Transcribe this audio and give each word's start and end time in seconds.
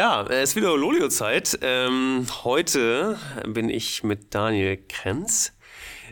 Ja, 0.00 0.22
es 0.22 0.50
ist 0.50 0.56
wieder 0.56 0.74
Lolio-Zeit. 0.78 1.58
Ähm, 1.60 2.26
heute 2.42 3.18
bin 3.46 3.68
ich 3.68 4.02
mit 4.02 4.34
Daniel 4.34 4.78
Krenz 4.88 5.52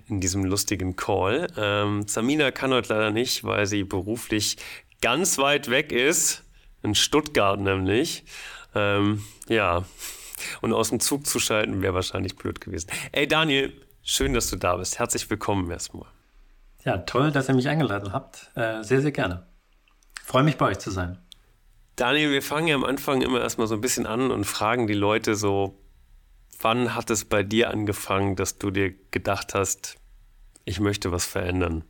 in 0.09 0.21
diesem 0.21 0.45
lustigen 0.45 0.95
Call. 0.95 1.47
Ähm, 1.57 2.07
Samina 2.07 2.51
kann 2.51 2.71
heute 2.71 2.93
leider 2.93 3.11
nicht, 3.11 3.45
weil 3.45 3.65
sie 3.65 3.85
beruflich 3.85 4.59
ganz 5.01 5.39
weit 5.39 5.71
weg 5.71 5.91
ist. 5.91 6.45
In 6.83 6.95
Stuttgart 6.95 7.59
nämlich. 7.59 8.25
Ähm, 8.75 9.25
ja, 9.49 9.85
und 10.61 10.75
aus 10.75 10.91
dem 10.91 11.01
Zug 11.01 11.27
zu 11.27 11.41
schalten 11.41 11.81
wäre 11.81 11.95
wahrscheinlich 11.95 12.37
blöd 12.37 12.61
gewesen. 12.61 12.91
Ey 13.13 13.27
Daniel, 13.27 13.73
schön, 14.03 14.35
dass 14.35 14.51
du 14.51 14.57
da 14.57 14.77
bist. 14.77 14.99
Herzlich 14.99 15.31
willkommen 15.31 15.71
erstmal. 15.71 16.09
Ja, 16.85 16.99
toll, 16.99 17.33
dass 17.33 17.49
ihr 17.49 17.55
mich 17.55 17.69
eingeladen 17.69 18.13
habt. 18.13 18.51
Äh, 18.55 18.83
sehr, 18.83 19.01
sehr 19.01 19.13
gerne. 19.13 19.47
Freue 20.23 20.43
mich 20.43 20.59
bei 20.59 20.67
euch 20.67 20.79
zu 20.79 20.91
sein. 20.91 21.17
Daniel, 21.99 22.31
wir 22.31 22.43
fangen 22.43 22.69
ja 22.69 22.77
am 22.77 22.85
Anfang 22.85 23.23
immer 23.23 23.41
erstmal 23.41 23.67
so 23.67 23.75
ein 23.75 23.81
bisschen 23.81 24.07
an 24.07 24.31
und 24.31 24.45
fragen 24.45 24.87
die 24.87 24.95
Leute 24.95 25.35
so, 25.35 25.81
wann 26.61 26.95
hat 26.95 27.11
es 27.11 27.25
bei 27.25 27.43
dir 27.43 27.71
angefangen, 27.71 28.37
dass 28.37 28.57
du 28.57 28.71
dir 28.71 28.95
gedacht 29.11 29.53
hast, 29.53 29.97
ich 30.65 30.79
möchte 30.79 31.11
was 31.11 31.27
verändern? 31.27 31.83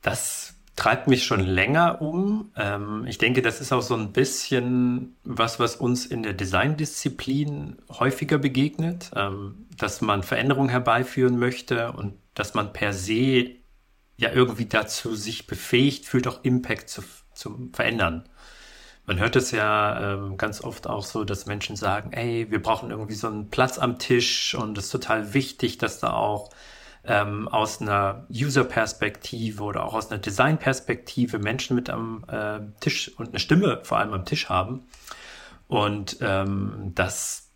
Das 0.00 0.54
treibt 0.76 1.08
mich 1.08 1.26
schon 1.26 1.40
länger 1.40 2.00
um. 2.00 2.52
Ähm, 2.56 3.04
ich 3.06 3.18
denke, 3.18 3.42
das 3.42 3.60
ist 3.60 3.70
auch 3.70 3.82
so 3.82 3.94
ein 3.94 4.12
bisschen 4.12 5.14
was, 5.24 5.60
was 5.60 5.76
uns 5.76 6.06
in 6.06 6.22
der 6.22 6.32
Designdisziplin 6.32 7.82
häufiger 7.90 8.38
begegnet, 8.38 9.10
ähm, 9.14 9.66
dass 9.76 10.00
man 10.00 10.22
Veränderungen 10.22 10.70
herbeiführen 10.70 11.38
möchte 11.38 11.92
und 11.92 12.14
dass 12.32 12.54
man 12.54 12.72
per 12.72 12.94
se 12.94 13.50
ja 14.16 14.32
irgendwie 14.32 14.66
dazu 14.66 15.14
sich 15.14 15.46
befähigt 15.46 16.06
fühlt, 16.06 16.26
auch 16.26 16.42
Impact 16.44 16.88
zu, 16.88 17.02
zu 17.34 17.68
verändern. 17.74 18.26
Man 19.04 19.18
hört 19.18 19.34
es 19.34 19.50
ja 19.50 20.14
ähm, 20.14 20.36
ganz 20.36 20.62
oft 20.62 20.86
auch 20.86 21.04
so, 21.04 21.24
dass 21.24 21.46
Menschen 21.46 21.74
sagen, 21.74 22.12
ey, 22.12 22.50
wir 22.50 22.62
brauchen 22.62 22.90
irgendwie 22.90 23.14
so 23.14 23.26
einen 23.26 23.50
Platz 23.50 23.78
am 23.78 23.98
Tisch 23.98 24.54
und 24.54 24.78
es 24.78 24.86
ist 24.86 24.90
total 24.90 25.34
wichtig, 25.34 25.78
dass 25.78 25.98
da 25.98 26.12
auch 26.12 26.50
ähm, 27.04 27.48
aus 27.48 27.80
einer 27.80 28.26
User-Perspektive 28.30 29.62
oder 29.64 29.84
auch 29.84 29.94
aus 29.94 30.10
einer 30.10 30.20
Design-Perspektive 30.20 31.38
Menschen 31.40 31.74
mit 31.74 31.90
am 31.90 32.24
äh, 32.28 32.60
Tisch 32.80 33.10
und 33.18 33.30
eine 33.30 33.40
Stimme 33.40 33.80
vor 33.82 33.98
allem 33.98 34.12
am 34.12 34.24
Tisch 34.24 34.48
haben. 34.48 34.86
Und 35.66 36.18
ähm, 36.20 36.92
das 36.94 37.48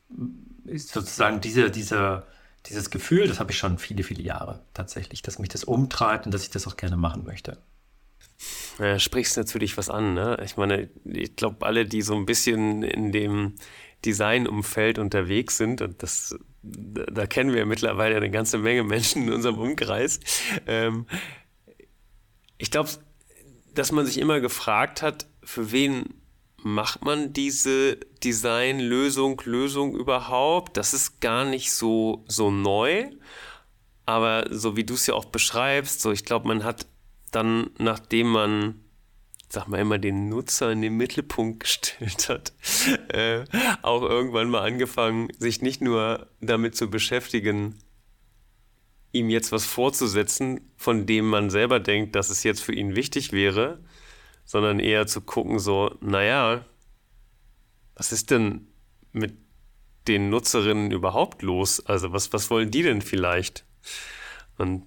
ist 0.65 0.89
sozusagen 0.91 1.41
diese, 1.41 1.71
diese, 1.71 2.25
dieses 2.67 2.91
Gefühl, 2.91 3.29
das 3.29 3.39
habe 3.39 3.53
ich 3.53 3.59
schon 3.59 3.79
viele, 3.79 4.03
viele 4.03 4.23
Jahre 4.23 4.63
tatsächlich, 4.75 5.23
dass 5.23 5.39
mich 5.39 5.51
das 5.51 5.63
umtreibt 5.63 6.27
und 6.27 6.35
dass 6.35 6.43
ich 6.43 6.51
das 6.51 6.67
auch 6.67 6.77
gerne 6.77 6.97
machen 6.97 7.25
möchte. 7.25 7.59
Ja, 8.79 8.99
sprichst 8.99 9.37
natürlich 9.37 9.77
was 9.79 9.89
an. 9.89 10.15
Ne? 10.15 10.39
Ich 10.45 10.57
meine, 10.57 10.91
ich 11.05 11.37
glaube, 11.37 11.65
alle, 11.67 11.87
die 11.87 12.03
so 12.03 12.15
ein 12.15 12.27
bisschen 12.27 12.83
in 12.83 13.13
dem 13.13 13.55
Designumfeld 14.05 14.99
unterwegs 14.99 15.57
sind, 15.57 15.81
und 15.81 16.03
das, 16.03 16.37
da 16.63 17.27
kennen 17.27 17.55
wir 17.55 17.65
mittlerweile 17.67 18.17
eine 18.17 18.31
ganze 18.31 18.59
Menge 18.59 18.85
Menschen 18.85 19.27
in 19.29 19.33
unserem 19.33 19.59
Umkreis. 19.59 20.21
Ähm, 20.67 21.07
ich 22.59 22.71
glaube, 22.71 22.91
dass 23.75 23.93
man 23.93 24.07
sich 24.07 24.19
immer 24.19 24.41
gefragt 24.41 25.03
hat, 25.03 25.27
für 25.43 25.73
wen 25.73 26.15
macht 26.59 27.05
man 27.05 27.33
diese 27.33 27.97
Designlösung, 28.25 29.41
Lösung 29.45 29.95
überhaupt? 29.95 30.77
Das 30.77 30.95
ist 30.95 31.21
gar 31.21 31.45
nicht 31.45 31.73
so, 31.73 32.25
so 32.27 32.51
neu. 32.51 33.09
Aber 34.05 34.47
so 34.51 34.77
wie 34.77 34.85
du 34.85 34.95
es 34.95 35.07
ja 35.07 35.15
auch 35.15 35.27
beschreibst, 35.27 36.01
so 36.01 36.13
ich 36.13 36.25
glaube, 36.25 36.49
man 36.49 36.65
hat 36.65 36.87
dann, 37.31 37.71
nachdem 37.79 38.29
man, 38.29 38.81
sag 39.49 39.69
mal 39.69 39.81
immer, 39.81 39.99
den 39.99 40.29
Nutzer 40.29 40.73
in 40.73 40.83
den 40.83 40.97
Mittelpunkt 40.97 41.61
gestellt 41.61 42.29
hat, 42.29 42.53
äh, 43.09 43.45
auch 43.83 44.03
irgendwann 44.03 44.51
mal 44.51 44.63
angefangen, 44.63 45.29
sich 45.39 45.63
nicht 45.63 45.81
nur 45.81 46.29
damit 46.41 46.77
zu 46.77 46.91
beschäftigen, 46.91 47.79
ihm 49.13 49.31
jetzt 49.31 49.53
was 49.53 49.65
vorzusetzen, 49.65 50.61
von 50.77 51.07
dem 51.07 51.27
man 51.27 51.51
selber 51.51 51.81
denkt, 51.81 52.15
dass 52.15 52.31
es 52.31 52.43
jetzt 52.43 52.63
für 52.63 52.75
ihn 52.75 52.95
wichtig 52.95 53.33
wäre, 53.33 53.81
sondern 54.45 54.79
eher 54.79 55.07
zu 55.07 55.21
gucken, 55.21 55.59
so, 55.59 55.95
naja, 56.01 56.65
was 57.95 58.13
ist 58.13 58.31
denn 58.31 58.69
mit 59.13 59.35
den 60.07 60.29
Nutzerinnen 60.31 60.91
überhaupt 60.93 61.43
los? 61.43 61.85
Also 61.85 62.13
was, 62.13 62.33
was 62.33 62.51
wollen 62.51 62.71
die 62.71 62.83
denn 62.83 63.03
vielleicht? 63.03 63.65
Und 64.59 64.87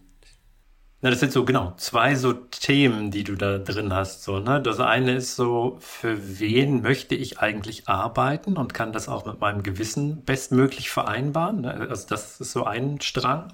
na, 1.01 1.09
das 1.09 1.21
sind 1.21 1.31
so, 1.31 1.45
genau, 1.45 1.73
zwei 1.77 2.15
so 2.15 2.33
Themen, 2.33 3.09
die 3.09 3.23
du 3.23 3.35
da 3.35 3.57
drin 3.57 3.93
hast. 3.93 4.23
So, 4.23 4.39
ne? 4.39 4.61
Das 4.61 4.81
eine 4.81 5.15
ist 5.15 5.37
so, 5.37 5.77
für 5.79 6.39
wen 6.39 6.81
möchte 6.81 7.15
ich 7.15 7.39
eigentlich 7.39 7.87
arbeiten 7.87 8.57
und 8.57 8.73
kann 8.73 8.91
das 8.91 9.07
auch 9.07 9.25
mit 9.25 9.39
meinem 9.39 9.63
Gewissen 9.63 10.23
bestmöglich 10.25 10.89
vereinbaren? 10.89 11.61
Ne? 11.61 11.87
Also 11.89 12.05
das 12.07 12.41
ist 12.41 12.51
so 12.51 12.65
ein 12.65 12.99
Strang. 12.99 13.53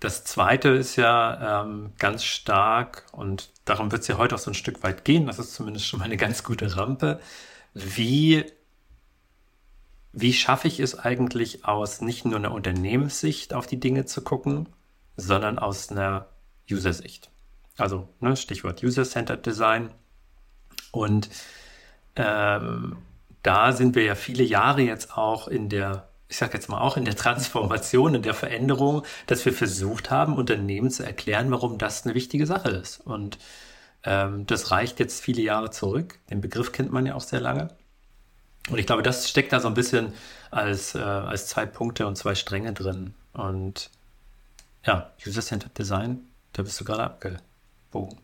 Das 0.00 0.24
zweite 0.24 0.68
ist 0.68 0.96
ja 0.96 1.62
ähm, 1.62 1.92
ganz 1.98 2.24
stark, 2.24 3.06
und 3.12 3.48
darum 3.64 3.90
wird 3.90 4.02
es 4.02 4.08
ja 4.08 4.18
heute 4.18 4.34
auch 4.34 4.38
so 4.38 4.50
ein 4.50 4.54
Stück 4.54 4.82
weit 4.82 5.04
gehen, 5.06 5.26
das 5.26 5.38
ist 5.38 5.54
zumindest 5.54 5.86
schon 5.86 6.00
mal 6.00 6.04
eine 6.04 6.18
ganz 6.18 6.44
gute 6.44 6.76
Rampe. 6.76 7.20
Wie, 7.72 8.44
wie 10.12 10.34
schaffe 10.34 10.68
ich 10.68 10.80
es 10.80 10.98
eigentlich 10.98 11.64
aus 11.64 12.02
nicht 12.02 12.26
nur 12.26 12.36
einer 12.36 12.52
Unternehmenssicht 12.52 13.54
auf 13.54 13.66
die 13.66 13.80
Dinge 13.80 14.04
zu 14.04 14.22
gucken, 14.22 14.68
sondern 15.16 15.58
aus 15.58 15.90
einer 15.90 16.26
User-Sicht. 16.70 17.30
Also 17.76 18.08
ne, 18.20 18.36
Stichwort 18.36 18.82
User-Centered 18.82 19.44
Design. 19.44 19.90
Und 20.92 21.28
ähm, 22.16 22.96
da 23.42 23.72
sind 23.72 23.94
wir 23.94 24.04
ja 24.04 24.14
viele 24.14 24.42
Jahre 24.42 24.82
jetzt 24.82 25.16
auch 25.16 25.48
in 25.48 25.68
der, 25.68 26.08
ich 26.28 26.38
sage 26.38 26.54
jetzt 26.54 26.68
mal 26.68 26.80
auch 26.80 26.96
in 26.96 27.04
der 27.04 27.16
Transformation, 27.16 28.14
in 28.14 28.22
der 28.22 28.34
Veränderung, 28.34 29.04
dass 29.26 29.44
wir 29.44 29.52
versucht 29.52 30.10
haben, 30.10 30.36
Unternehmen 30.36 30.90
zu 30.90 31.04
erklären, 31.04 31.50
warum 31.50 31.78
das 31.78 32.04
eine 32.04 32.14
wichtige 32.14 32.46
Sache 32.46 32.70
ist. 32.70 33.00
Und 33.00 33.38
ähm, 34.04 34.46
das 34.46 34.70
reicht 34.70 34.98
jetzt 34.98 35.22
viele 35.22 35.42
Jahre 35.42 35.70
zurück. 35.70 36.18
Den 36.30 36.40
Begriff 36.40 36.72
kennt 36.72 36.92
man 36.92 37.06
ja 37.06 37.14
auch 37.14 37.20
sehr 37.20 37.40
lange. 37.40 37.68
Und 38.68 38.78
ich 38.78 38.86
glaube, 38.86 39.02
das 39.02 39.28
steckt 39.28 39.52
da 39.52 39.60
so 39.60 39.68
ein 39.68 39.74
bisschen 39.74 40.12
als, 40.50 40.94
äh, 40.94 40.98
als 40.98 41.46
zwei 41.46 41.66
Punkte 41.66 42.06
und 42.06 42.16
zwei 42.16 42.34
Stränge 42.34 42.72
drin. 42.72 43.14
Und 43.32 43.90
ja, 44.84 45.12
User-Centered 45.24 45.76
Design 45.78 46.26
da 46.56 46.62
bist 46.62 46.80
du 46.80 46.84
gerade 46.84 47.04
abgebogen. 47.04 48.18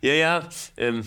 Ja, 0.00 0.14
ja. 0.14 0.48
Ähm, 0.76 1.04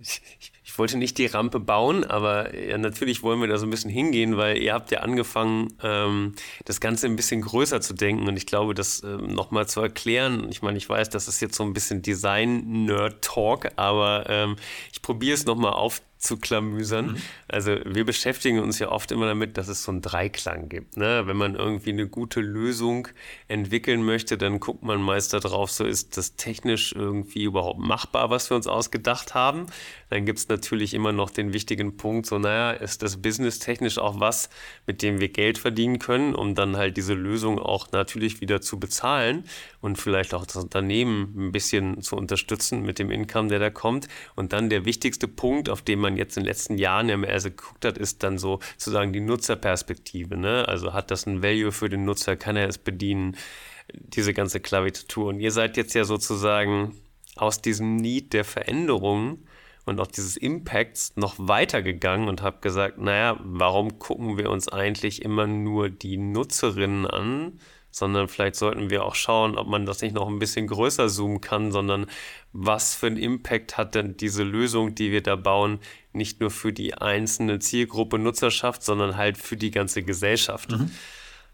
ich, 0.00 0.22
ich, 0.64 0.78
wollte 0.78 0.96
nicht 0.96 1.18
die 1.18 1.26
Rampe 1.26 1.60
bauen, 1.60 2.04
aber 2.04 2.54
ja, 2.58 2.78
natürlich 2.78 3.22
wollen 3.22 3.40
wir 3.40 3.46
da 3.46 3.58
so 3.58 3.66
ein 3.66 3.70
bisschen 3.70 3.90
hingehen, 3.90 4.36
weil 4.36 4.56
ihr 4.58 4.72
habt 4.72 4.90
ja 4.90 5.00
angefangen, 5.00 5.74
ähm, 5.82 6.34
das 6.64 6.80
Ganze 6.80 7.06
ein 7.06 7.16
bisschen 7.16 7.42
größer 7.42 7.80
zu 7.82 7.92
denken. 7.92 8.26
Und 8.26 8.36
ich 8.38 8.46
glaube, 8.46 8.74
das 8.74 9.02
ähm, 9.02 9.34
nochmal 9.34 9.68
zu 9.68 9.80
erklären. 9.82 10.48
Ich 10.50 10.62
meine, 10.62 10.78
ich 10.78 10.88
weiß, 10.88 11.10
das 11.10 11.28
ist 11.28 11.40
jetzt 11.40 11.56
so 11.56 11.62
ein 11.62 11.74
bisschen 11.74 12.00
Design-Nerd-Talk, 12.00 13.72
aber 13.76 14.24
ähm, 14.28 14.56
ich 14.92 15.02
probiere 15.02 15.34
es 15.34 15.44
nochmal 15.44 15.74
auf 15.74 16.00
zu 16.24 16.38
klamüsern. 16.38 17.12
Mhm. 17.12 17.22
Also 17.48 17.76
wir 17.84 18.04
beschäftigen 18.04 18.58
uns 18.58 18.78
ja 18.78 18.90
oft 18.90 19.12
immer 19.12 19.26
damit, 19.26 19.58
dass 19.58 19.68
es 19.68 19.82
so 19.82 19.92
einen 19.92 20.02
Dreiklang 20.02 20.68
gibt. 20.68 20.96
Ne? 20.96 21.26
Wenn 21.26 21.36
man 21.36 21.54
irgendwie 21.54 21.90
eine 21.90 22.08
gute 22.08 22.40
Lösung 22.40 23.08
entwickeln 23.48 24.02
möchte, 24.02 24.38
dann 24.38 24.60
guckt 24.60 24.82
man 24.82 25.02
meist 25.02 25.32
darauf, 25.32 25.70
so 25.70 25.84
ist 25.84 26.16
das 26.16 26.36
technisch 26.36 26.92
irgendwie 26.92 27.44
überhaupt 27.44 27.80
machbar, 27.80 28.30
was 28.30 28.50
wir 28.50 28.56
uns 28.56 28.66
ausgedacht 28.66 29.34
haben. 29.34 29.66
Dann 30.10 30.24
gibt 30.24 30.38
es 30.38 30.48
natürlich 30.48 30.94
immer 30.94 31.12
noch 31.12 31.30
den 31.30 31.52
wichtigen 31.52 31.96
Punkt, 31.96 32.26
so 32.26 32.38
naja, 32.38 32.72
ist 32.72 33.02
das 33.02 33.20
Business 33.20 33.58
technisch 33.58 33.98
auch 33.98 34.20
was, 34.20 34.48
mit 34.86 35.02
dem 35.02 35.20
wir 35.20 35.28
Geld 35.28 35.58
verdienen 35.58 35.98
können, 35.98 36.34
um 36.34 36.54
dann 36.54 36.76
halt 36.76 36.96
diese 36.96 37.14
Lösung 37.14 37.58
auch 37.58 37.92
natürlich 37.92 38.40
wieder 38.40 38.60
zu 38.60 38.80
bezahlen 38.80 39.44
und 39.84 39.98
vielleicht 39.98 40.32
auch 40.32 40.46
das 40.46 40.56
Unternehmen 40.56 41.34
ein 41.36 41.52
bisschen 41.52 42.00
zu 42.00 42.16
unterstützen 42.16 42.80
mit 42.80 42.98
dem 42.98 43.10
Income, 43.10 43.50
der 43.50 43.58
da 43.58 43.68
kommt. 43.68 44.08
Und 44.34 44.54
dann 44.54 44.70
der 44.70 44.86
wichtigste 44.86 45.28
Punkt, 45.28 45.68
auf 45.68 45.82
den 45.82 45.98
man 45.98 46.16
jetzt 46.16 46.38
in 46.38 46.42
den 46.42 46.48
letzten 46.48 46.78
Jahren 46.78 47.10
ja 47.10 47.18
mehr 47.18 47.38
so 47.38 47.50
geguckt 47.50 47.84
hat, 47.84 47.98
ist 47.98 48.22
dann 48.22 48.38
so 48.38 48.60
sozusagen 48.78 49.12
die 49.12 49.20
Nutzerperspektive. 49.20 50.38
Ne? 50.38 50.66
Also 50.66 50.94
hat 50.94 51.10
das 51.10 51.26
ein 51.26 51.42
Value 51.42 51.70
für 51.70 51.90
den 51.90 52.06
Nutzer, 52.06 52.34
kann 52.34 52.56
er 52.56 52.66
es 52.66 52.78
bedienen, 52.78 53.36
diese 53.92 54.32
ganze 54.32 54.58
Klaviatur. 54.58 55.26
Und 55.26 55.40
ihr 55.40 55.50
seid 55.50 55.76
jetzt 55.76 55.92
ja 55.92 56.04
sozusagen 56.04 56.94
aus 57.36 57.60
diesem 57.60 57.96
Need 57.96 58.32
der 58.32 58.44
Veränderung 58.44 59.44
und 59.84 60.00
auch 60.00 60.06
dieses 60.06 60.38
Impacts 60.38 61.12
noch 61.16 61.34
weitergegangen 61.36 62.28
und 62.28 62.40
habt 62.40 62.62
gesagt, 62.62 62.96
naja, 62.96 63.38
warum 63.44 63.98
gucken 63.98 64.38
wir 64.38 64.48
uns 64.48 64.66
eigentlich 64.66 65.20
immer 65.20 65.46
nur 65.46 65.90
die 65.90 66.16
Nutzerinnen 66.16 67.06
an, 67.06 67.58
sondern 67.94 68.26
vielleicht 68.26 68.56
sollten 68.56 68.90
wir 68.90 69.04
auch 69.04 69.14
schauen, 69.14 69.56
ob 69.56 69.68
man 69.68 69.86
das 69.86 70.02
nicht 70.02 70.16
noch 70.16 70.26
ein 70.26 70.40
bisschen 70.40 70.66
größer 70.66 71.08
zoomen 71.08 71.40
kann, 71.40 71.70
sondern 71.70 72.06
was 72.52 72.96
für 72.96 73.06
einen 73.06 73.16
Impact 73.16 73.78
hat 73.78 73.94
denn 73.94 74.16
diese 74.16 74.42
Lösung, 74.42 74.96
die 74.96 75.12
wir 75.12 75.22
da 75.22 75.36
bauen, 75.36 75.78
nicht 76.12 76.40
nur 76.40 76.50
für 76.50 76.72
die 76.72 76.94
einzelne 76.94 77.60
Zielgruppe 77.60 78.18
Nutzerschaft, 78.18 78.82
sondern 78.82 79.16
halt 79.16 79.38
für 79.38 79.56
die 79.56 79.70
ganze 79.70 80.02
Gesellschaft. 80.02 80.72
Mhm. 80.72 80.90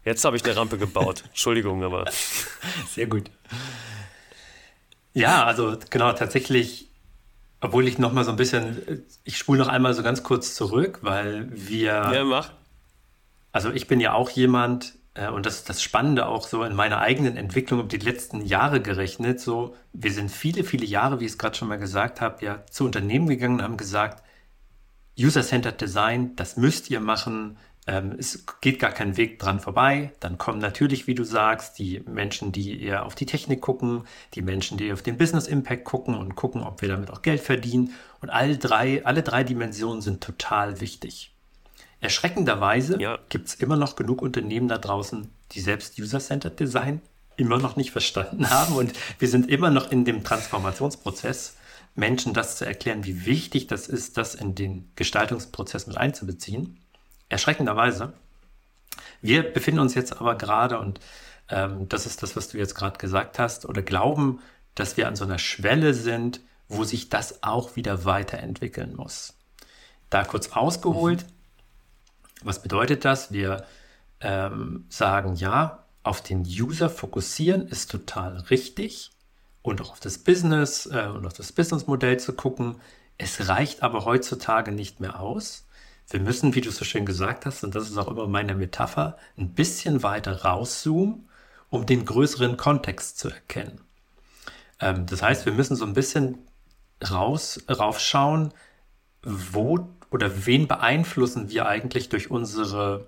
Jetzt 0.03 0.25
habe 0.25 0.35
ich 0.35 0.43
eine 0.43 0.55
Rampe 0.55 0.79
gebaut. 0.79 1.25
Entschuldigung, 1.27 1.83
aber. 1.83 2.05
Sehr 2.89 3.05
gut. 3.05 3.29
Ja, 5.13 5.45
also 5.45 5.77
genau, 5.91 6.11
tatsächlich 6.13 6.89
Obwohl 7.59 7.87
ich 7.87 7.99
noch 7.99 8.13
mal 8.13 8.23
so 8.23 8.31
ein 8.31 8.37
bisschen, 8.37 9.05
ich 9.23 9.37
spule 9.37 9.59
noch 9.59 9.67
einmal 9.67 9.93
so 9.93 10.01
ganz 10.01 10.23
kurz 10.23 10.55
zurück, 10.55 10.97
weil 11.03 11.49
wir. 11.51 11.91
Ja, 12.11 12.23
mach. 12.23 12.49
Also 13.51 13.69
ich 13.69 13.85
bin 13.85 13.99
ja 13.99 14.13
auch 14.13 14.31
jemand, 14.31 14.95
und 15.29 15.45
das 15.45 15.55
ist 15.57 15.69
das 15.69 15.83
Spannende 15.83 16.25
auch 16.27 16.47
so 16.47 16.63
in 16.63 16.73
meiner 16.73 16.99
eigenen 16.99 17.35
Entwicklung 17.35 17.81
über 17.81 17.89
die 17.89 17.97
letzten 17.97 18.45
Jahre 18.45 18.81
gerechnet. 18.81 19.41
So, 19.41 19.75
wir 19.91 20.11
sind 20.13 20.31
viele, 20.31 20.63
viele 20.63 20.85
Jahre, 20.85 21.19
wie 21.19 21.25
ich 21.25 21.31
es 21.31 21.37
gerade 21.37 21.55
schon 21.57 21.67
mal 21.67 21.77
gesagt 21.77 22.21
habe, 22.21 22.43
ja 22.45 22.65
zu 22.67 22.85
Unternehmen 22.85 23.27
gegangen 23.27 23.55
und 23.55 23.63
haben 23.63 23.77
gesagt, 23.77 24.23
User-Centered 25.19 25.79
Design, 25.81 26.35
das 26.37 26.55
müsst 26.55 26.89
ihr 26.89 27.01
machen. 27.01 27.57
Ähm, 27.87 28.15
es 28.17 28.45
geht 28.61 28.79
gar 28.79 28.91
kein 28.91 29.17
Weg 29.17 29.39
dran 29.39 29.59
vorbei. 29.59 30.13
Dann 30.21 30.37
kommen 30.37 30.59
natürlich, 30.59 31.07
wie 31.07 31.15
du 31.15 31.23
sagst, 31.25 31.77
die 31.79 32.01
Menschen, 32.07 32.51
die 32.53 32.81
eher 32.81 33.05
auf 33.05 33.15
die 33.15 33.25
Technik 33.25 33.59
gucken, 33.61 34.03
die 34.33 34.41
Menschen, 34.41 34.77
die 34.77 34.93
auf 34.93 35.01
den 35.01 35.17
Business 35.17 35.47
Impact 35.47 35.83
gucken 35.83 36.15
und 36.15 36.35
gucken, 36.35 36.63
ob 36.63 36.81
wir 36.81 36.89
damit 36.89 37.11
auch 37.11 37.21
Geld 37.21 37.41
verdienen. 37.41 37.93
Und 38.21 38.29
alle 38.29 38.57
drei, 38.57 39.05
alle 39.05 39.23
drei 39.23 39.43
Dimensionen 39.43 40.01
sind 40.01 40.23
total 40.23 40.79
wichtig. 40.79 41.30
Erschreckenderweise 42.01 42.99
ja. 42.99 43.19
gibt 43.29 43.47
es 43.47 43.55
immer 43.55 43.77
noch 43.77 43.95
genug 43.95 44.21
Unternehmen 44.21 44.67
da 44.67 44.77
draußen, 44.77 45.29
die 45.53 45.61
selbst 45.61 45.97
User-Centered 45.99 46.59
Design 46.59 47.01
immer 47.37 47.57
noch 47.57 47.75
nicht 47.75 47.91
verstanden 47.91 48.49
haben. 48.49 48.75
Und 48.75 48.93
wir 49.19 49.29
sind 49.29 49.49
immer 49.49 49.69
noch 49.69 49.91
in 49.91 50.03
dem 50.03 50.23
Transformationsprozess, 50.23 51.55
Menschen 51.95 52.33
das 52.33 52.57
zu 52.57 52.65
erklären, 52.65 53.05
wie 53.05 53.25
wichtig 53.25 53.67
das 53.67 53.87
ist, 53.87 54.17
das 54.17 54.35
in 54.35 54.55
den 54.55 54.91
Gestaltungsprozess 54.95 55.87
mit 55.87 55.97
einzubeziehen 55.97 56.77
erschreckenderweise. 57.31 58.13
Wir 59.21 59.43
befinden 59.43 59.79
uns 59.79 59.95
jetzt 59.95 60.19
aber 60.19 60.35
gerade, 60.35 60.79
und 60.79 60.99
ähm, 61.49 61.87
das 61.89 62.05
ist 62.05 62.21
das, 62.21 62.35
was 62.35 62.49
du 62.49 62.57
jetzt 62.57 62.75
gerade 62.75 62.97
gesagt 62.97 63.39
hast, 63.39 63.65
oder 63.65 63.81
glauben, 63.81 64.41
dass 64.75 64.97
wir 64.97 65.07
an 65.07 65.15
so 65.15 65.23
einer 65.23 65.39
Schwelle 65.39 65.93
sind, 65.93 66.41
wo 66.67 66.83
sich 66.83 67.09
das 67.09 67.43
auch 67.43 67.75
wieder 67.75 68.05
weiterentwickeln 68.05 68.95
muss. 68.95 69.33
Da 70.09 70.23
kurz 70.23 70.49
ausgeholt, 70.49 71.23
mhm. 71.23 71.31
Was 72.43 72.61
bedeutet 72.61 73.05
das? 73.05 73.31
Wir 73.31 73.65
ähm, 74.19 74.85
sagen, 74.89 75.35
ja, 75.35 75.85
auf 76.03 76.21
den 76.21 76.41
User 76.41 76.89
fokussieren 76.89 77.67
ist 77.67 77.91
total 77.91 78.37
richtig 78.49 79.11
und 79.61 79.81
auch 79.81 79.91
auf 79.91 79.99
das 79.99 80.17
Business 80.17 80.87
äh, 80.87 81.07
und 81.07 81.25
auf 81.25 81.33
das 81.33 81.51
Businessmodell 81.51 82.19
zu 82.19 82.33
gucken. 82.33 82.77
Es 83.17 83.47
reicht 83.47 83.83
aber 83.83 84.05
heutzutage 84.05 84.71
nicht 84.71 84.99
mehr 84.99 85.19
aus. 85.19 85.67
Wir 86.09 86.19
müssen, 86.19 86.55
wie 86.55 86.61
du 86.61 86.71
so 86.71 86.83
schön 86.83 87.05
gesagt 87.05 87.45
hast, 87.45 87.63
und 87.63 87.75
das 87.75 87.89
ist 87.89 87.97
auch 87.97 88.07
immer 88.07 88.27
meine 88.27 88.55
Metapher, 88.55 89.17
ein 89.37 89.53
bisschen 89.53 90.03
weiter 90.03 90.41
rauszoomen, 90.43 91.29
um 91.69 91.85
den 91.85 92.05
größeren 92.05 92.57
Kontext 92.57 93.19
zu 93.19 93.29
erkennen. 93.29 93.81
Ähm, 94.79 95.05
das 95.05 95.21
heißt, 95.21 95.45
wir 95.45 95.53
müssen 95.53 95.75
so 95.75 95.85
ein 95.85 95.93
bisschen 95.93 96.39
raus, 97.09 97.63
raufschauen, 97.69 98.53
wo 99.23 99.87
oder 100.11 100.45
wen 100.45 100.67
beeinflussen 100.67 101.49
wir 101.49 101.67
eigentlich 101.67 102.09
durch 102.09 102.29
unsere, 102.29 103.07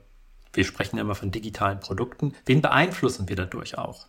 wir 0.54 0.64
sprechen 0.64 0.98
immer 0.98 1.16
von 1.16 1.32
digitalen 1.32 1.80
Produkten, 1.80 2.34
wen 2.46 2.62
beeinflussen 2.62 3.30
wir 3.30 3.36
dadurch 3.36 3.78
auch? 3.78 4.08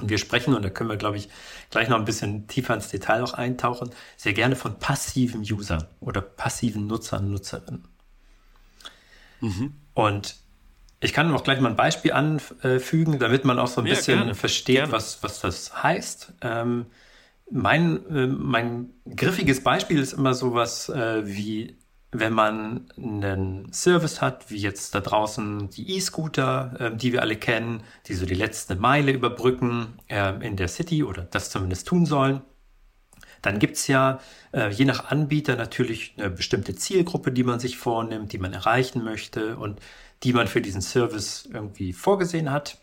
Und 0.00 0.10
wir 0.10 0.18
sprechen, 0.18 0.54
und 0.54 0.62
da 0.62 0.70
können 0.70 0.88
wir, 0.88 0.96
glaube 0.96 1.16
ich, 1.16 1.28
gleich 1.70 1.88
noch 1.88 1.98
ein 1.98 2.04
bisschen 2.04 2.46
tiefer 2.46 2.74
ins 2.74 2.88
Detail 2.88 3.22
auch 3.22 3.34
eintauchen, 3.34 3.90
sehr 4.16 4.32
gerne 4.32 4.54
von 4.54 4.78
passiven 4.78 5.40
Usern 5.40 5.86
oder 6.00 6.20
passiven 6.20 6.86
Nutzern, 6.86 7.32
Nutzerinnen. 7.32 7.84
Mhm. 9.40 9.74
Und 9.94 10.36
ich 11.00 11.12
kann 11.12 11.32
auch 11.34 11.42
gleich 11.42 11.60
mal 11.60 11.70
ein 11.70 11.76
Beispiel 11.76 12.12
anfügen, 12.12 13.18
damit 13.18 13.44
man 13.44 13.58
auch 13.58 13.66
so 13.66 13.80
ein 13.80 13.86
ja, 13.86 13.94
bisschen 13.94 14.18
gerne. 14.18 14.34
versteht, 14.36 14.92
Was, 14.92 15.22
was 15.22 15.40
das 15.40 15.82
heißt. 15.82 16.34
Ähm, 16.42 16.86
mein, 17.50 18.06
äh, 18.10 18.26
mein 18.26 18.90
griffiges 19.16 19.62
Beispiel 19.62 19.98
ist 19.98 20.12
immer 20.12 20.34
sowas 20.34 20.88
äh, 20.88 21.26
wie 21.26 21.76
wenn 22.10 22.32
man 22.32 22.90
einen 22.96 23.72
Service 23.72 24.22
hat, 24.22 24.50
wie 24.50 24.56
jetzt 24.56 24.94
da 24.94 25.00
draußen 25.00 25.68
die 25.70 25.96
E-Scooter, 25.96 26.76
äh, 26.78 26.96
die 26.96 27.12
wir 27.12 27.22
alle 27.22 27.36
kennen, 27.36 27.82
die 28.06 28.14
so 28.14 28.24
die 28.24 28.34
letzte 28.34 28.76
Meile 28.76 29.12
überbrücken 29.12 29.98
äh, 30.08 30.34
in 30.46 30.56
der 30.56 30.68
City 30.68 31.04
oder 31.04 31.22
das 31.22 31.50
zumindest 31.50 31.86
tun 31.86 32.06
sollen, 32.06 32.40
dann 33.42 33.58
gibt's 33.58 33.86
ja 33.86 34.20
äh, 34.52 34.70
je 34.70 34.84
nach 34.84 35.10
Anbieter 35.10 35.56
natürlich 35.56 36.14
eine 36.16 36.30
bestimmte 36.30 36.74
Zielgruppe, 36.74 37.30
die 37.30 37.44
man 37.44 37.60
sich 37.60 37.76
vornimmt, 37.76 38.32
die 38.32 38.38
man 38.38 38.52
erreichen 38.52 39.04
möchte 39.04 39.56
und 39.56 39.80
die 40.22 40.32
man 40.32 40.48
für 40.48 40.60
diesen 40.60 40.80
Service 40.80 41.48
irgendwie 41.52 41.92
vorgesehen 41.92 42.50
hat. 42.50 42.78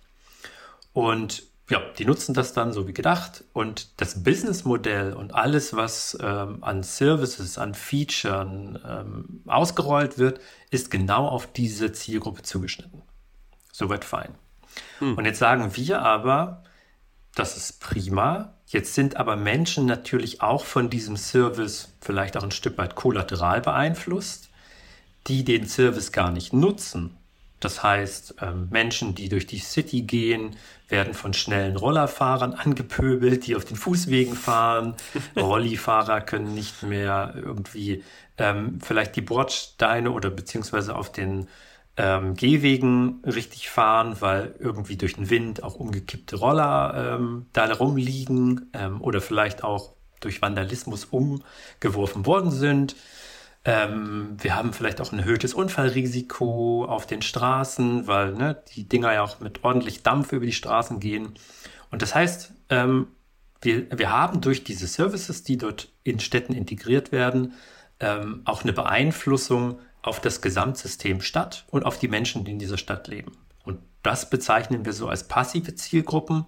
Und 0.94 1.44
ja, 1.70 1.82
die 1.98 2.06
nutzen 2.06 2.34
das 2.36 2.54
dann 2.54 2.74
so 2.74 2.88
wie 2.88 2.94
gedacht 2.94 3.44
und 3.54 4.00
das 4.00 4.24
Businessmodell 4.24 5.14
und 5.14 5.34
alles, 5.34 5.76
was 5.76 6.16
ähm, 6.22 6.64
an 6.64 6.84
Services, 6.84 7.58
an 7.58 7.74
Features 7.74 8.48
ähm, 8.88 9.42
ausgerollt 9.48 10.20
wird, 10.20 10.40
ist 10.70 10.92
genau 10.92 11.28
auf 11.28 11.52
diese 11.52 11.92
Zielgruppe 11.92 12.44
zugeschnitten. 12.44 13.02
Soweit 13.72 14.06
fein. 14.06 14.36
Hm. 15.00 15.18
Und 15.18 15.26
jetzt 15.26 15.40
sagen 15.40 15.76
wir 15.76 16.04
aber, 16.04 16.64
das 17.34 17.58
ist 17.58 17.82
prima. 17.82 18.54
Jetzt 18.68 18.94
sind 18.94 19.18
aber 19.18 19.36
Menschen 19.36 19.86
natürlich 19.86 20.42
auch 20.42 20.66
von 20.66 20.90
diesem 20.90 21.18
Service 21.18 21.94
vielleicht 22.00 22.38
auch 22.38 22.44
ein 22.44 22.52
Stück 22.52 22.78
weit 22.78 22.96
kollateral 22.96 23.62
beeinflusst, 23.62 24.50
die 25.28 25.44
den 25.44 25.68
Service 25.68 26.12
gar 26.12 26.32
nicht 26.32 26.54
nutzen, 26.54 27.18
das 27.66 27.82
heißt, 27.82 28.36
ähm, 28.42 28.68
Menschen, 28.70 29.16
die 29.16 29.28
durch 29.28 29.48
die 29.48 29.58
City 29.58 30.04
gehen, 30.04 30.56
werden 30.88 31.16
von 31.16 31.34
schnellen 31.34 31.76
Rollerfahrern 31.76 32.54
angepöbelt, 32.54 33.48
die 33.48 33.56
auf 33.56 33.66
den 33.66 33.76
Fußwegen 33.76 34.36
fahren. 34.36 34.94
Rollifahrer 35.36 36.22
können 36.22 36.54
nicht 36.54 36.84
mehr 36.84 37.34
irgendwie 37.36 38.04
ähm, 38.38 38.78
vielleicht 38.84 39.16
die 39.16 39.22
Bordsteine 39.22 40.12
oder 40.12 40.30
beziehungsweise 40.30 40.96
auf 40.96 41.12
den 41.12 41.48
ähm, 41.98 42.36
Gehwegen 42.36 43.24
richtig 43.26 43.68
fahren, 43.68 44.18
weil 44.20 44.54
irgendwie 44.60 44.98
durch 44.98 45.16
den 45.16 45.32
Wind 45.32 45.64
auch 45.64 45.74
umgekippte 45.74 46.36
Roller 46.36 47.16
ähm, 47.18 47.48
da 47.52 47.66
rumliegen 47.74 48.70
ähm, 48.74 49.02
oder 49.02 49.22
vielleicht 49.22 49.64
auch 49.64 49.94
durch 50.20 50.40
Vandalismus 50.44 51.06
umgeworfen 51.06 52.28
worden 52.28 52.52
sind. 52.52 52.96
Ähm, 53.66 54.38
wir 54.40 54.56
haben 54.56 54.74
vielleicht 54.74 55.02
auch 55.02 55.12
ein 55.12 55.20
erhöhtes 55.20 55.56
Unfallrisiko 55.56 56.86
auf 56.86 57.08
den 57.08 57.24
Straßen, 57.24 58.06
weil 58.06 58.34
ne, 58.34 58.62
die 58.76 58.88
Dinger 58.88 59.12
ja 59.14 59.24
auch 59.24 59.40
mit 59.40 59.64
ordentlich 59.64 60.04
Dampf 60.04 60.32
über 60.32 60.46
die 60.46 60.54
Straßen 60.54 61.00
gehen. 61.00 61.34
Und 61.90 62.04
das 62.04 62.14
heißt, 62.14 62.54
ähm, 62.70 63.08
wir, 63.62 63.88
wir 63.98 64.12
haben 64.12 64.42
durch 64.42 64.64
diese 64.64 64.86
Services, 64.86 65.44
die 65.44 65.58
dort 65.58 65.90
in 66.04 66.20
Städten 66.20 66.54
integriert 66.54 67.12
werden, 67.12 67.54
ähm, 68.00 68.42
auch 68.46 68.62
eine 68.62 68.74
Beeinflussung 68.74 69.80
auf 70.04 70.20
das 70.20 70.42
Gesamtsystem 70.42 71.22
Stadt 71.22 71.66
und 71.72 71.86
auf 71.86 71.98
die 71.98 72.08
Menschen, 72.08 72.46
die 72.46 72.52
in 72.52 72.60
dieser 72.60 72.78
Stadt 72.78 73.08
leben. 73.08 73.32
Und 73.64 73.80
das 74.04 74.30
bezeichnen 74.30 74.86
wir 74.86 74.94
so 74.94 75.10
als 75.10 75.28
passive 75.28 75.74
Zielgruppen. 75.74 76.46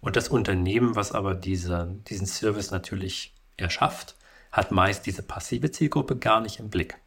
Und 0.00 0.16
das 0.16 0.28
Unternehmen, 0.28 0.94
was 0.94 1.12
aber 1.12 1.34
diese, 1.34 1.96
diesen 2.08 2.26
Service 2.26 2.70
natürlich 2.70 3.34
erschafft, 3.56 4.14
hat 4.58 4.72
meist 4.72 5.06
diese 5.06 5.22
passive 5.22 5.70
Zielgruppe 5.70 6.16
gar 6.16 6.40
nicht 6.40 6.58
im 6.58 6.68
Blick. 6.68 6.98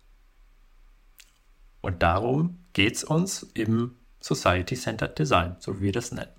Und 1.82 2.02
darum 2.02 2.64
geht 2.74 2.96
es 2.96 3.04
uns 3.04 3.44
im 3.54 3.98
Society-Centered 4.22 5.18
Design, 5.20 5.58
so 5.60 5.80
wie 5.80 5.86
wir 5.86 5.92
das 5.92 6.12
nennen. 6.12 6.32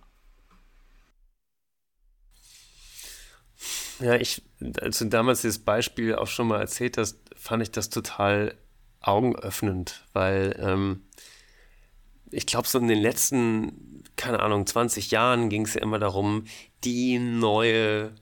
Ja, 4.01 4.15
ich, 4.15 4.43
als 4.81 4.99
du 4.99 5.05
damals 5.05 5.43
dieses 5.43 5.59
Beispiel 5.59 6.15
auch 6.15 6.27
schon 6.27 6.49
mal 6.49 6.61
erzählt 6.61 6.97
hast, 6.97 7.19
fand 7.37 7.63
ich 7.63 7.71
das 7.71 7.91
total 7.91 8.55
augenöffnend, 9.01 10.05
weil 10.13 10.57
ähm, 10.59 11.03
ich 12.31 12.47
glaube, 12.47 12.67
so 12.67 12.79
in 12.79 12.89
den 12.89 13.01
letzten, 13.01 14.03
keine 14.17 14.41
Ahnung, 14.41 14.67
20 14.67 15.11
Jahren 15.11 15.51
ging 15.51 15.67
es 15.67 15.75
ja 15.75 15.83
immer 15.83 15.99
darum, 15.99 16.45
die 16.85 17.19
neue 17.19 18.15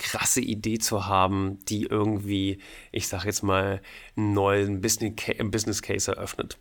krasse 0.00 0.40
Idee 0.40 0.78
zu 0.78 1.06
haben, 1.06 1.58
die 1.66 1.82
irgendwie, 1.82 2.58
ich 2.90 3.06
sag 3.06 3.24
jetzt 3.24 3.42
mal, 3.42 3.82
einen 4.16 4.32
neuen 4.32 4.80
Business 4.80 5.82
Case 5.82 6.10
eröffnet. 6.10 6.58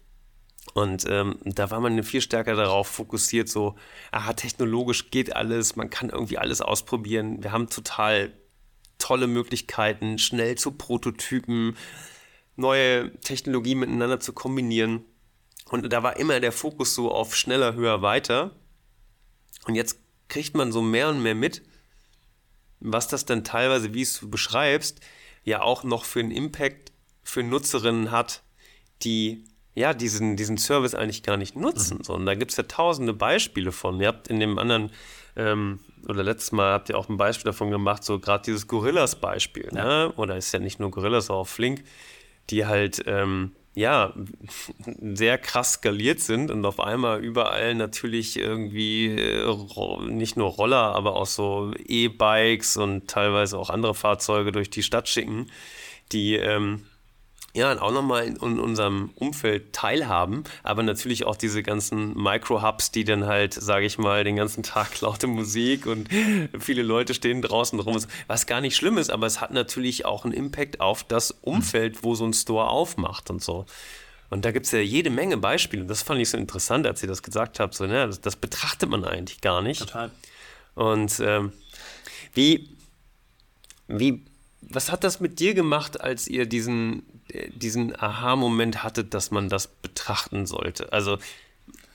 Und 0.74 1.06
ähm, 1.10 1.38
da 1.46 1.72
war 1.72 1.80
man 1.80 2.04
viel 2.04 2.22
stärker 2.22 2.56
darauf 2.56 2.88
fokussiert, 2.88 3.50
so, 3.50 3.76
aha, 4.12 4.34
technologisch 4.34 5.10
geht 5.10 5.36
alles, 5.36 5.76
man 5.78 5.90
kann 5.90 6.10
irgendwie 6.10 6.38
alles 6.38 6.62
ausprobieren. 6.62 7.42
Wir 7.42 7.52
haben 7.52 7.70
total 7.70 8.34
tolle 9.00 9.28
Möglichkeiten, 9.28 10.20
schnell 10.20 10.56
zu 10.56 10.72
Prototypen, 10.72 11.78
neue 12.56 13.18
Technologien 13.22 13.80
miteinander 13.80 14.20
zu 14.20 14.34
kombinieren. 14.34 15.06
Und 15.70 15.92
da 15.92 16.04
war 16.04 16.18
immer 16.18 16.40
der 16.40 16.52
Fokus 16.52 16.94
so 16.94 17.12
auf 17.12 17.36
schneller, 17.36 17.74
höher, 17.74 18.02
weiter. 18.02 18.56
Und 19.66 19.76
jetzt 19.76 20.00
kriegt 20.28 20.56
man 20.56 20.72
so 20.72 20.82
mehr 20.82 21.10
und 21.10 21.24
mehr 21.24 21.36
mit, 21.36 21.64
was 22.80 23.08
das 23.08 23.26
dann 23.26 23.44
teilweise, 23.44 23.94
wie 23.94 24.02
es 24.02 24.20
du 24.20 24.30
beschreibst, 24.30 25.00
ja 25.44 25.62
auch 25.62 25.84
noch 25.84 26.06
für 26.06 26.20
einen 26.20 26.32
Impact 26.32 26.92
für 27.24 27.44
Nutzerinnen 27.44 28.12
hat, 28.12 28.42
die 29.04 29.44
ja, 29.76 29.94
diesen, 29.94 30.36
diesen 30.36 30.58
Service 30.58 30.94
eigentlich 30.94 31.24
gar 31.24 31.38
nicht 31.38 31.56
nutzen. 31.56 32.00
Mhm. 32.00 32.04
So, 32.04 32.14
und 32.14 32.26
da 32.26 32.36
gibt 32.36 32.52
es 32.52 32.58
ja 32.58 32.64
tausende 32.64 33.14
Beispiele 33.14 33.72
von. 33.72 34.00
Ihr 34.02 34.08
habt 34.08 34.28
in 34.28 34.40
dem 34.40 34.58
anderen, 34.60 34.92
ähm, 35.36 35.80
oder 36.08 36.24
letztes 36.24 36.52
Mal 36.52 36.74
habt 36.74 36.90
ihr 36.90 36.98
auch 36.98 37.08
ein 37.08 37.18
Beispiel 37.18 37.46
davon 37.46 37.72
gemacht, 37.72 38.04
so 38.04 38.20
gerade 38.20 38.44
dieses 38.44 38.68
Gorillas-Beispiel, 38.68 39.70
ja. 39.74 39.86
ne? 39.86 40.14
oder 40.18 40.36
ist 40.36 40.52
ja 40.52 40.60
nicht 40.60 40.80
nur 40.80 40.92
Gorillas, 40.92 41.28
sondern 41.28 41.44
auch 41.44 41.48
Flink, 41.48 41.84
die 42.50 42.66
halt, 42.66 43.04
ähm, 43.06 43.52
ja, 43.80 44.14
sehr 45.02 45.38
krass 45.38 45.74
skaliert 45.74 46.20
sind 46.20 46.52
und 46.52 46.66
auf 46.66 46.82
einmal 46.82 47.24
überall 47.24 47.76
natürlich 47.76 48.38
irgendwie 48.38 49.08
äh, 49.08 50.06
nicht 50.10 50.36
nur 50.36 50.50
Roller, 50.50 50.96
aber 50.96 51.16
auch 51.16 51.26
so 51.26 51.72
E-Bikes 51.88 52.76
und 52.76 53.08
teilweise 53.10 53.58
auch 53.58 53.70
andere 53.70 53.96
Fahrzeuge 53.96 54.52
durch 54.52 54.70
die 54.70 54.84
Stadt 54.84 55.08
schicken, 55.08 55.48
die 56.12 56.36
ähm, 56.36 56.86
ja, 57.54 57.82
auch 57.82 57.92
nochmal 57.92 58.26
in, 58.26 58.36
in, 58.36 58.60
unserem 58.60 59.10
Umfeld 59.16 59.74
teilhaben, 59.74 60.44
aber 60.62 60.84
natürlich 60.84 61.26
auch 61.26 61.36
diese 61.36 61.64
ganzen 61.64 62.16
Micro-Hubs, 62.16 62.92
die 62.92 63.04
dann 63.04 63.26
halt, 63.26 63.54
sage 63.54 63.86
ich 63.86 63.98
mal, 63.98 64.24
den 64.24 64.36
ganzen 64.36 64.62
Tag 64.62 65.02
laute 65.02 65.28
Musik 65.28 65.88
und 65.88 66.10
viele 66.60 66.84
Leute 66.84 67.14
stehen 67.14 67.42
draußen 67.42 67.80
rum, 67.80 68.00
was 68.28 68.46
gar 68.46 68.62
nicht 68.62 68.76
schlimm 68.76 68.98
ist, 68.98 69.10
aber 69.10 69.26
es 69.26 69.42
hat 69.42 69.52
natürlich 69.52 70.06
auch 70.06 70.26
einen 70.26 70.34
Impact 70.34 70.80
auf 70.80 71.04
das 71.04 71.32
Umfeld, 71.42 72.04
wo 72.04 72.16
so 72.16 72.26
ein 72.26 72.34
Store 72.34 72.70
aufmacht 72.70 73.30
und 73.30 73.44
so. 73.44 73.66
Und 74.30 74.46
da 74.46 74.52
gibt 74.52 74.68
es 74.68 74.72
ja 74.72 74.80
jede 74.80 75.10
Menge 75.10 75.38
Beispiele. 75.38 75.86
Das 75.86 76.04
fand 76.04 76.22
ich 76.22 76.30
so 76.30 76.38
interessant, 76.38 76.86
als 76.86 77.02
ihr 77.02 77.10
das 77.10 77.24
gesagt 77.24 77.60
habt. 77.60 77.74
So, 77.74 77.88
ne, 77.88 78.06
das, 78.06 78.22
das 78.22 78.36
betrachtet 78.36 78.90
man 78.90 79.04
eigentlich 79.04 79.42
gar 79.42 79.62
nicht. 79.62 79.80
Total. 79.80 80.12
Und 80.76 81.20
ähm, 81.20 81.52
wie, 82.34 82.70
wie, 83.88 84.24
was 84.62 84.92
hat 84.92 85.04
das 85.04 85.20
mit 85.20 85.40
dir 85.40 85.56
gemacht, 85.56 86.00
als 86.00 86.28
ihr 86.28 86.46
diesen, 86.46 87.19
diesen 87.50 88.00
Aha-Moment 88.00 88.84
hattet, 88.84 89.14
dass 89.14 89.32
man 89.32 89.50
das 89.50 89.68
betrachten 89.68 90.46
sollte? 90.46 90.92
Also, 90.94 91.18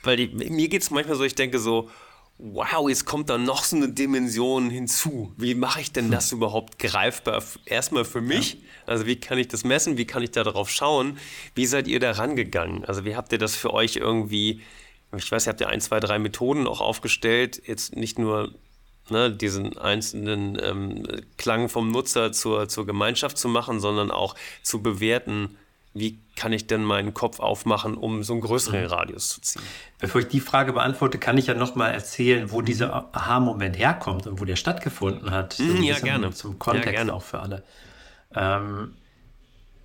weil 0.03 0.17
die, 0.17 0.29
mir 0.29 0.69
geht 0.69 0.83
es 0.83 0.91
manchmal 0.91 1.17
so, 1.17 1.25
ich 1.25 1.35
denke 1.35 1.59
so, 1.59 1.91
wow, 2.38 2.88
jetzt 2.88 3.05
kommt 3.05 3.31
da 3.31 3.38
noch 3.38 3.64
so 3.64 3.76
eine 3.76 3.88
Dimension 3.88 4.71
hinzu. 4.71 5.33
Wie 5.37 5.55
mache 5.55 5.81
ich 5.81 5.93
denn 5.93 6.11
das 6.11 6.33
überhaupt 6.33 6.79
greifbar? 6.79 7.43
Erstmal 7.64 8.05
für 8.05 8.21
mich, 8.21 8.59
also 8.87 9.07
wie 9.07 9.17
kann 9.17 9.38
ich 9.38 9.49
das 9.49 9.64
messen? 9.64 9.97
Wie 9.97 10.07
kann 10.07 10.23
ich 10.23 10.33
da 10.33 10.43
drauf 10.43 10.71
schauen? 10.71 11.19
Wie 11.55 11.67
seid 11.67 11.87
ihr 11.87 12.00
da 12.00 12.12
rangegangen? 12.12 12.85
Also 12.85 13.05
wie 13.05 13.17
habt 13.17 13.33
ihr 13.33 13.38
das 13.38 13.55
für 13.57 13.73
euch 13.73 13.97
irgendwie, 13.97 14.61
ich 15.17 15.31
weiß, 15.31 15.47
ihr 15.47 15.50
habt 15.50 15.61
ja 15.61 15.69
ein, 15.69 15.81
zwei, 15.81 16.00
drei 16.00 16.19
Methoden 16.19 16.67
auch 16.67 16.81
aufgestellt, 16.81 17.62
jetzt 17.67 17.97
nicht 17.97 18.19
nur 18.19 18.53
ne, 19.11 19.31
diesen 19.31 19.79
einzelnen 19.79 20.59
ähm, 20.63 21.07
Klang 21.37 21.69
vom 21.69 21.91
Nutzer 21.91 22.33
zur, 22.33 22.69
zur 22.69 22.87
Gemeinschaft 22.87 23.39
zu 23.39 23.49
machen, 23.49 23.81
sondern 23.81 24.11
auch 24.11 24.35
zu 24.63 24.83
bewerten, 24.83 25.57
wie 25.95 26.19
kann 26.35 26.53
ich 26.53 26.67
denn 26.67 26.83
meinen 26.83 27.15
Kopf 27.15 27.39
aufmachen, 27.39 27.95
um 27.97 28.25
so 28.25 28.33
einen 28.33 28.43
größeren 28.43 28.83
mhm. 28.83 28.89
Radius 28.89 29.29
zu 29.29 29.41
ziehen? 29.41 29.63
Bevor 30.01 30.23
ich 30.23 30.29
die 30.29 30.41
Frage 30.41 30.73
beantworte, 30.73 31.19
kann 31.19 31.39
ich 31.39 31.47
ja 31.47 31.55
nochmal 31.55 31.93
erzählen, 31.93 32.51
wo 32.51 32.63
dieser 32.63 33.09
Aha-Moment 33.13 33.79
herkommt 33.79 34.27
und 34.27 34.41
wo 34.41 34.45
der 34.45 34.57
stattgefunden 34.57 35.31
hat. 35.31 35.59
Mhm, 35.61 35.83
ja, 35.85 35.99
gerne. 36.01 36.31
Zum 36.33 36.59
Kontext 36.59 36.87
ja, 36.87 36.93
gerne. 36.93 37.15
auch 37.15 37.23
für 37.23 37.39
alle. 37.39 37.63
Ähm, 38.35 38.95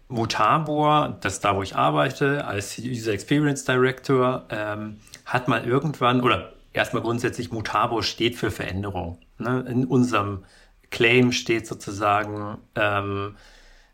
Mutabor, 0.08 1.20
das 1.22 1.34
ist 1.34 1.46
da, 1.46 1.56
wo 1.56 1.62
ich 1.62 1.76
arbeite, 1.76 2.46
als 2.46 2.80
User 2.80 3.14
Experience 3.14 3.64
Director, 3.64 4.46
ähm, 4.50 5.00
hat 5.26 5.48
mal 5.48 5.64
irgendwann, 5.64 6.22
oder 6.22 6.54
erstmal 6.74 7.04
grundsätzlich 7.04 7.52
Mutabo 7.52 8.02
steht 8.02 8.36
für 8.36 8.52
Veränderung. 8.52 9.20
Ne? 9.38 9.66
In 9.70 9.86
unserem 9.86 10.46
Claim 10.90 11.32
steht 11.32 11.68
sozusagen, 11.68 12.58
ähm, 12.76 13.36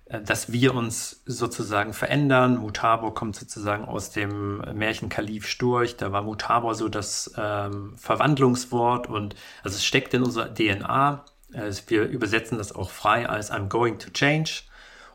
dass 0.07 0.51
wir 0.51 0.75
uns 0.75 1.23
sozusagen 1.25 1.93
verändern. 1.93 2.57
Mutabo 2.57 3.11
kommt 3.11 3.35
sozusagen 3.35 3.85
aus 3.85 4.11
dem 4.11 4.57
Märchen 4.73 5.09
Kalif 5.09 5.47
Sturch. 5.47 5.97
Da 5.97 6.11
war 6.11 6.21
Mutabo 6.21 6.73
so 6.73 6.89
das 6.89 7.33
ähm, 7.37 7.93
Verwandlungswort 7.97 9.07
und 9.07 9.35
also 9.63 9.75
es 9.75 9.85
steckt 9.85 10.13
in 10.13 10.23
unserer 10.23 10.53
DNA. 10.53 11.25
Also 11.53 11.81
wir 11.87 12.03
übersetzen 12.03 12.57
das 12.57 12.73
auch 12.73 12.91
frei 12.91 13.27
als 13.27 13.51
I'm 13.51 13.67
going 13.67 13.97
to 13.97 14.11
change 14.11 14.63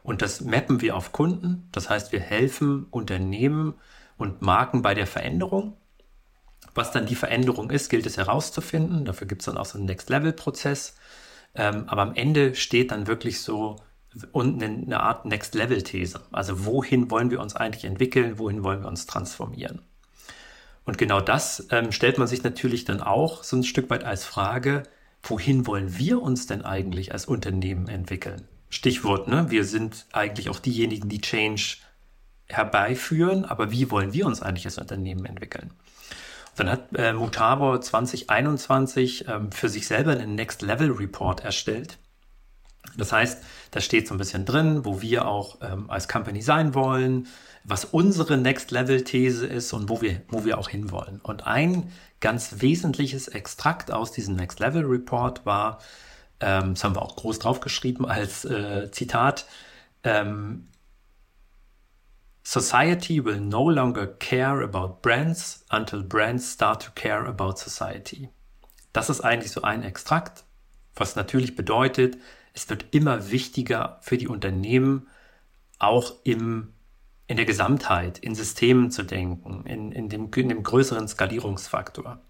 und 0.02 0.23
das 0.23 0.40
mappen 0.40 0.81
wir 0.81 0.97
auf 0.97 1.12
Kunden. 1.12 1.69
Das 1.73 1.88
heißt, 1.88 2.11
wir 2.11 2.21
helfen 2.21 2.87
Unternehmen 2.90 3.75
und 4.17 4.43
Marken 4.43 4.83
bei 4.83 4.95
der 4.95 5.07
Veränderung. 5.07 5.76
Was 6.74 6.92
dann 6.92 7.06
die 7.06 7.14
Veränderung 7.14 7.70
ist, 7.70 7.88
gilt 7.88 8.06
es 8.06 8.16
herauszufinden. 8.16 9.04
Dafür 9.04 9.26
gibt 9.26 9.42
es 9.42 9.46
dann 9.46 9.56
auch 9.56 9.66
so 9.66 9.78
einen 9.78 9.86
Next-Level-Prozess. 9.86 10.94
Ähm, 11.54 11.84
aber 11.88 12.02
am 12.02 12.14
Ende 12.14 12.54
steht 12.54 12.92
dann 12.92 13.06
wirklich 13.06 13.40
so 13.40 13.76
und 14.32 14.62
eine 14.62 15.00
Art 15.00 15.24
Next-Level-These. 15.24 16.20
Also 16.32 16.64
wohin 16.64 17.10
wollen 17.10 17.30
wir 17.30 17.40
uns 17.40 17.56
eigentlich 17.56 17.84
entwickeln, 17.84 18.38
wohin 18.38 18.64
wollen 18.64 18.82
wir 18.82 18.88
uns 18.88 19.06
transformieren? 19.06 19.82
Und 20.84 20.98
genau 20.98 21.20
das 21.20 21.66
ähm, 21.70 21.92
stellt 21.92 22.18
man 22.18 22.26
sich 22.26 22.42
natürlich 22.42 22.84
dann 22.84 23.00
auch 23.00 23.44
so 23.44 23.56
ein 23.56 23.64
Stück 23.64 23.90
weit 23.90 24.04
als 24.04 24.24
Frage, 24.24 24.82
wohin 25.22 25.66
wollen 25.66 25.98
wir 25.98 26.22
uns 26.22 26.46
denn 26.46 26.62
eigentlich 26.62 27.12
als 27.12 27.26
Unternehmen 27.26 27.88
entwickeln? 27.88 28.48
Stichwort, 28.70 29.28
ne? 29.28 29.50
wir 29.50 29.64
sind 29.64 30.06
eigentlich 30.12 30.48
auch 30.48 30.58
diejenigen, 30.58 31.08
die 31.08 31.20
Change 31.20 31.76
herbeiführen, 32.46 33.44
aber 33.44 33.70
wie 33.70 33.90
wollen 33.90 34.12
wir 34.12 34.26
uns 34.26 34.42
eigentlich 34.42 34.66
als 34.66 34.78
Unternehmen 34.78 35.24
entwickeln? 35.24 35.72
Dann 36.61 36.71
hat 36.71 36.95
äh, 36.95 37.14
Mutabo 37.14 37.79
2021 37.79 39.26
ähm, 39.26 39.50
für 39.50 39.71
sich 39.71 39.87
selber 39.87 40.11
einen 40.11 40.35
Next 40.35 40.61
Level 40.61 40.90
Report 40.90 41.43
erstellt. 41.43 41.97
Das 42.99 43.12
heißt, 43.12 43.43
da 43.71 43.81
steht 43.81 44.07
so 44.07 44.14
ein 44.14 44.19
bisschen 44.19 44.45
drin, 44.45 44.85
wo 44.85 45.00
wir 45.00 45.26
auch 45.26 45.57
ähm, 45.62 45.88
als 45.88 46.07
Company 46.07 46.43
sein 46.43 46.75
wollen, 46.75 47.29
was 47.64 47.87
unsere 47.87 48.37
Next 48.37 48.73
Level 48.73 49.02
These 49.05 49.47
ist 49.47 49.73
und 49.73 49.88
wo 49.88 50.02
wir, 50.02 50.21
wo 50.29 50.45
wir 50.45 50.59
auch 50.59 50.69
hinwollen. 50.69 51.21
Und 51.23 51.47
ein 51.47 51.90
ganz 52.21 52.57
wesentliches 52.59 53.29
Extrakt 53.29 53.90
aus 53.90 54.12
diesem 54.12 54.37
Next 54.37 54.61
Level 54.61 54.85
Report 54.85 55.47
war, 55.47 55.79
ähm, 56.40 56.75
das 56.75 56.85
haben 56.85 56.95
wir 56.95 57.00
auch 57.00 57.17
groß 57.17 57.38
draufgeschrieben 57.38 58.05
als 58.05 58.45
äh, 58.45 58.90
Zitat, 58.90 59.47
ähm, 60.05 60.69
Society 62.42 63.25
will 63.25 63.40
no 63.40 63.68
longer 63.68 64.06
care 64.06 64.62
about 64.62 65.02
brands 65.02 65.64
until 65.70 66.02
brands 66.02 66.50
start 66.50 66.82
to 66.82 66.90
care 66.94 67.26
about 67.26 67.56
society. 67.56 68.30
Das 68.92 69.11
ist 69.11 69.20
eigentlich 69.20 69.52
so 69.52 69.62
ein 69.62 69.82
Extrakt, 69.82 70.44
was 70.94 71.16
natürlich 71.16 71.54
bedeutet, 71.54 72.18
es 72.52 72.68
wird 72.68 72.87
immer 72.90 73.30
wichtiger 73.30 73.99
für 74.02 74.18
die 74.18 74.28
Unternehmen, 74.28 75.06
auch 75.78 76.14
im, 76.25 76.73
in 77.26 77.37
der 77.37 77.47
Gesamtheit, 77.47 78.18
in 78.18 78.35
Systemen 78.35 78.90
zu 78.90 79.04
denken, 79.04 79.64
in, 79.66 79.92
in, 79.92 80.09
dem, 80.09 80.30
in 80.35 80.49
dem 80.49 80.62
größeren 80.62 81.06
Skalierungsfaktor. 81.06 82.20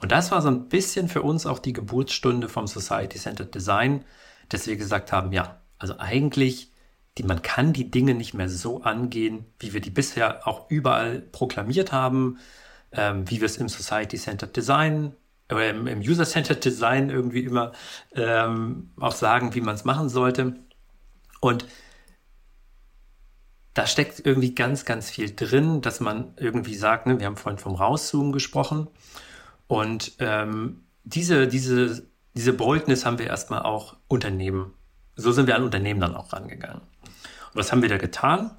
Und 0.00 0.12
das 0.12 0.30
war 0.30 0.42
so 0.42 0.48
ein 0.48 0.68
bisschen 0.68 1.08
für 1.08 1.22
uns 1.22 1.44
auch 1.44 1.58
die 1.58 1.72
Geburtsstunde 1.72 2.48
vom 2.48 2.66
Society-Centered 2.66 3.54
Design, 3.54 4.04
dass 4.48 4.66
wir 4.66 4.76
gesagt 4.76 5.12
haben, 5.12 5.32
ja, 5.32 5.60
also 5.78 5.98
eigentlich 5.98 6.72
die, 7.18 7.24
man 7.24 7.42
kann 7.42 7.72
die 7.72 7.90
Dinge 7.90 8.14
nicht 8.14 8.34
mehr 8.34 8.48
so 8.48 8.82
angehen, 8.82 9.44
wie 9.58 9.72
wir 9.72 9.80
die 9.80 9.90
bisher 9.90 10.46
auch 10.46 10.70
überall 10.70 11.20
proklamiert 11.20 11.92
haben, 11.92 12.38
ähm, 12.92 13.28
wie 13.28 13.40
wir 13.40 13.46
es 13.46 13.56
im 13.56 13.68
Society-Centered 13.68 14.56
Design 14.56 15.14
oder 15.50 15.70
im, 15.70 15.86
im 15.86 16.00
User-Centered 16.00 16.64
Design 16.64 17.10
irgendwie 17.10 17.44
immer 17.44 17.72
ähm, 18.14 18.90
auch 18.98 19.12
sagen, 19.12 19.54
wie 19.54 19.60
man 19.60 19.74
es 19.74 19.84
machen 19.84 20.08
sollte. 20.08 20.56
Und 21.40 21.66
da 23.74 23.86
steckt 23.86 24.24
irgendwie 24.24 24.54
ganz, 24.54 24.84
ganz 24.84 25.10
viel 25.10 25.34
drin, 25.34 25.80
dass 25.80 26.00
man 26.00 26.34
irgendwie 26.36 26.74
sagt, 26.74 27.06
ne, 27.06 27.18
wir 27.20 27.26
haben 27.26 27.36
vorhin 27.36 27.58
vom 27.58 27.74
Rauszoomen 27.74 28.32
gesprochen. 28.32 28.88
Und 29.66 30.16
ähm, 30.18 30.84
diese, 31.04 31.46
diese, 31.46 32.06
diese 32.34 32.52
Boldness 32.52 33.06
haben 33.06 33.18
wir 33.18 33.26
erstmal 33.26 33.62
auch 33.62 33.96
Unternehmen. 34.08 34.74
So 35.14 35.32
sind 35.32 35.46
wir 35.46 35.56
an 35.56 35.62
Unternehmen 35.62 36.00
dann 36.00 36.16
auch 36.16 36.32
rangegangen. 36.32 36.82
Was 37.54 37.72
haben 37.72 37.82
wir 37.82 37.88
da 37.88 37.98
getan? 37.98 38.50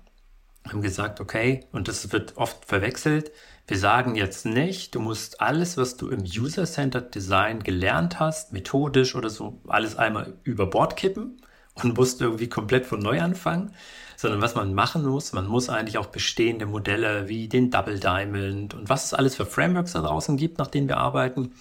Wir 0.63 0.73
haben 0.73 0.81
gesagt, 0.81 1.19
okay, 1.19 1.65
und 1.71 1.87
das 1.87 2.11
wird 2.11 2.37
oft 2.37 2.65
verwechselt. 2.65 3.31
Wir 3.67 3.77
sagen 3.77 4.15
jetzt 4.15 4.45
nicht, 4.45 4.95
du 4.95 4.99
musst 4.99 5.41
alles, 5.41 5.77
was 5.77 5.95
du 5.95 6.09
im 6.09 6.21
User-Centered 6.21 7.13
Design 7.13 7.63
gelernt 7.63 8.19
hast, 8.19 8.51
methodisch 8.51 9.15
oder 9.15 9.29
so, 9.29 9.61
alles 9.67 9.95
einmal 9.95 10.33
über 10.43 10.67
Bord 10.67 10.95
kippen 10.95 11.41
und 11.75 11.97
musst 11.97 12.21
irgendwie 12.21 12.49
komplett 12.49 12.85
von 12.85 12.99
neu 12.99 13.21
anfangen, 13.21 13.73
sondern 14.17 14.41
was 14.41 14.55
man 14.55 14.73
machen 14.73 15.05
muss, 15.05 15.33
man 15.33 15.47
muss 15.47 15.69
eigentlich 15.69 15.97
auch 15.97 16.07
bestehende 16.07 16.65
Modelle 16.65 17.29
wie 17.29 17.47
den 17.47 17.71
Double 17.71 17.99
Diamond 17.99 18.73
und 18.73 18.89
was 18.89 19.05
es 19.05 19.13
alles 19.13 19.35
für 19.35 19.45
Frameworks 19.45 19.93
da 19.93 20.01
draußen 20.01 20.35
gibt, 20.35 20.57
nach 20.57 20.67
denen 20.67 20.87
wir 20.87 20.97
arbeiten, 20.97 21.53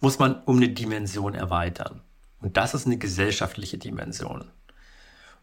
muss 0.00 0.18
man 0.18 0.42
um 0.44 0.56
eine 0.56 0.70
Dimension 0.70 1.34
erweitern. 1.34 2.00
Und 2.40 2.56
das 2.56 2.74
ist 2.74 2.86
eine 2.86 2.98
gesellschaftliche 2.98 3.78
Dimension. 3.78 4.50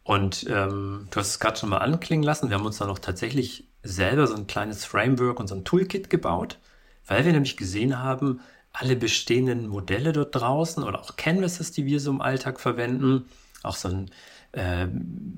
Und 0.03 0.46
ähm, 0.50 1.08
du 1.12 1.20
hast 1.20 1.29
es 1.29 1.39
gerade 1.39 1.60
schon 1.60 1.70
mal 1.70 1.77
anklingen 1.77 2.24
lassen. 2.24 2.50
Wir 2.50 2.58
haben 2.58 2.65
uns 2.65 2.77
dann 2.77 2.89
auch 2.89 3.00
tatsächlich 3.00 3.67
selber 3.84 4.27
so 4.27 4.36
ein 4.36 4.48
kleines 4.48 4.86
Framework 4.86 5.39
und 5.39 5.48
so 5.48 5.55
ein 5.55 5.63
Toolkit 5.63 6.10
gebaut, 6.10 6.58
weil 7.08 7.25
wir 7.25 7.31
nämlich 7.31 7.58
gesehen 7.58 8.00
haben, 8.00 8.41
alle 8.74 8.96
bestehenden 8.96 9.67
Modelle 9.67 10.13
dort 10.13 10.36
draußen 10.36 10.84
oder 10.84 11.01
auch 11.01 11.17
Canvases, 11.17 11.72
die 11.72 11.86
wir 11.86 12.00
so 12.00 12.12
im 12.12 12.22
Alltag 12.22 12.60
verwenden, 12.60 13.25
auch 13.63 13.75
so 13.75 13.89
ein 13.89 14.12
äh, 14.53 14.88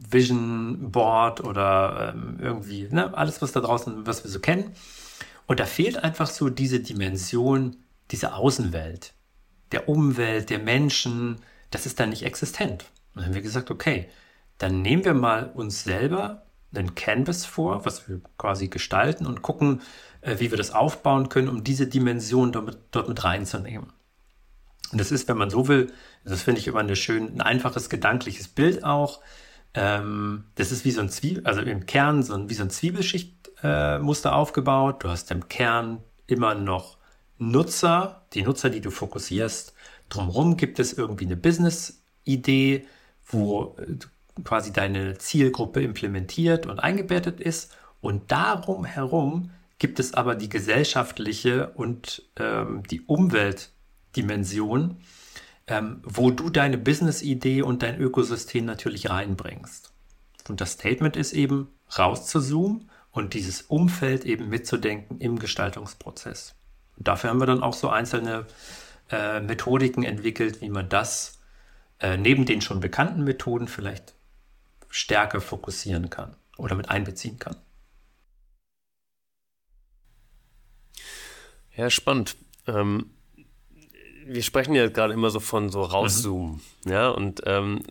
Vision 0.09 0.91
Board 0.91 1.43
oder 1.43 2.13
ähm, 2.15 2.37
irgendwie, 2.39 2.87
ne, 2.89 3.15
alles, 3.15 3.41
was 3.41 3.51
da 3.51 3.59
draußen, 3.59 4.05
was 4.05 4.23
wir 4.23 4.31
so 4.31 4.39
kennen. 4.39 4.71
Und 5.47 5.59
da 5.59 5.65
fehlt 5.65 5.97
einfach 5.97 6.27
so 6.27 6.49
diese 6.49 6.79
Dimension, 6.79 7.77
diese 8.11 8.33
Außenwelt, 8.35 9.13
der 9.71 9.89
Umwelt, 9.89 10.49
der 10.49 10.59
Menschen, 10.59 11.37
das 11.71 11.85
ist 11.85 11.99
dann 11.99 12.09
nicht 12.09 12.23
existent. 12.23 12.85
Und 13.13 13.21
dann 13.21 13.25
haben 13.25 13.33
wir 13.33 13.41
gesagt, 13.41 13.71
okay, 13.71 14.09
dann 14.63 14.81
nehmen 14.81 15.03
wir 15.03 15.13
mal 15.13 15.51
uns 15.53 15.83
selber 15.83 16.45
einen 16.73 16.95
Canvas 16.95 17.45
vor, 17.45 17.85
was 17.85 18.07
wir 18.07 18.21
quasi 18.37 18.69
gestalten 18.69 19.25
und 19.25 19.41
gucken, 19.41 19.81
äh, 20.21 20.39
wie 20.39 20.51
wir 20.51 20.57
das 20.57 20.71
aufbauen 20.71 21.27
können, 21.27 21.49
um 21.49 21.65
diese 21.65 21.85
Dimension 21.85 22.53
dort, 22.53 22.77
dort 22.91 23.09
mit 23.09 23.21
reinzunehmen. 23.25 23.91
Und 24.93 25.01
das 25.01 25.11
ist, 25.11 25.27
wenn 25.27 25.37
man 25.37 25.49
so 25.49 25.67
will, 25.67 25.91
das 26.23 26.43
finde 26.43 26.61
ich 26.61 26.67
immer 26.67 26.79
eine 26.79 26.95
schön, 26.95 27.35
ein 27.35 27.41
einfaches 27.41 27.89
gedankliches 27.89 28.47
Bild 28.47 28.85
auch. 28.85 29.19
Ähm, 29.73 30.45
das 30.55 30.71
ist 30.71 30.85
wie 30.85 30.91
so 30.91 31.01
ein 31.01 31.09
Zwiebel, 31.09 31.45
also 31.45 31.59
im 31.59 31.85
Kern 31.85 32.23
so 32.23 32.33
ein, 32.33 32.49
wie 32.49 32.53
so 32.53 32.63
ein 32.63 32.69
Zwiebelschichtmuster 32.69 34.29
äh, 34.29 34.33
aufgebaut. 34.33 35.03
Du 35.03 35.09
hast 35.09 35.29
im 35.31 35.49
Kern 35.49 36.01
immer 36.25 36.55
noch 36.55 36.97
Nutzer, 37.37 38.25
die 38.31 38.43
Nutzer, 38.43 38.69
die 38.69 38.79
du 38.79 38.91
fokussierst. 38.91 39.73
Drumherum 40.07 40.55
gibt 40.55 40.79
es 40.79 40.93
irgendwie 40.93 41.25
eine 41.25 41.35
Business-Idee, 41.35 42.87
wo 43.25 43.75
äh, 43.77 43.97
quasi 44.43 44.73
deine 44.73 45.17
Zielgruppe 45.17 45.81
implementiert 45.81 46.65
und 46.65 46.79
eingebettet 46.79 47.39
ist. 47.39 47.75
Und 48.01 48.31
darum 48.31 48.85
herum 48.85 49.51
gibt 49.77 49.99
es 49.99 50.13
aber 50.13 50.35
die 50.35 50.49
gesellschaftliche 50.49 51.69
und 51.69 52.23
ähm, 52.37 52.83
die 52.89 53.01
Umweltdimension, 53.01 54.97
ähm, 55.67 56.01
wo 56.03 56.31
du 56.31 56.49
deine 56.49 56.77
Business-Idee 56.77 57.61
und 57.61 57.83
dein 57.83 57.99
Ökosystem 57.99 58.65
natürlich 58.65 59.09
reinbringst. 59.09 59.93
Und 60.49 60.61
das 60.61 60.73
Statement 60.73 61.15
ist 61.15 61.33
eben, 61.33 61.69
rauszuzoomen 61.97 62.89
und 63.11 63.33
dieses 63.33 63.61
Umfeld 63.61 64.25
eben 64.25 64.49
mitzudenken 64.49 65.19
im 65.19 65.37
Gestaltungsprozess. 65.37 66.55
Und 66.97 67.07
dafür 67.07 67.29
haben 67.29 67.39
wir 67.39 67.45
dann 67.45 67.63
auch 67.63 67.73
so 67.73 67.89
einzelne 67.89 68.45
äh, 69.11 69.39
Methodiken 69.39 70.03
entwickelt, 70.03 70.61
wie 70.61 70.69
man 70.69 70.89
das 70.89 71.39
äh, 71.99 72.17
neben 72.17 72.45
den 72.45 72.61
schon 72.61 72.79
bekannten 72.79 73.23
Methoden 73.23 73.67
vielleicht 73.67 74.15
stärker 74.93 75.41
fokussieren 75.41 76.11
kann 76.11 76.35
oder 76.57 76.75
mit 76.75 76.89
einbeziehen 76.89 77.39
kann. 77.39 77.55
Ja, 81.75 81.89
spannend. 81.89 82.35
Ähm, 82.67 83.09
wir 84.25 84.43
sprechen 84.43 84.75
ja 84.75 84.87
gerade 84.87 85.13
immer 85.13 85.31
so 85.31 85.39
von 85.39 85.69
so 85.69 85.81
rauszoomen. 85.81 86.61
Mhm. 86.85 86.91
Ja, 86.91 87.09
und 87.09 87.41
ähm, 87.45 87.81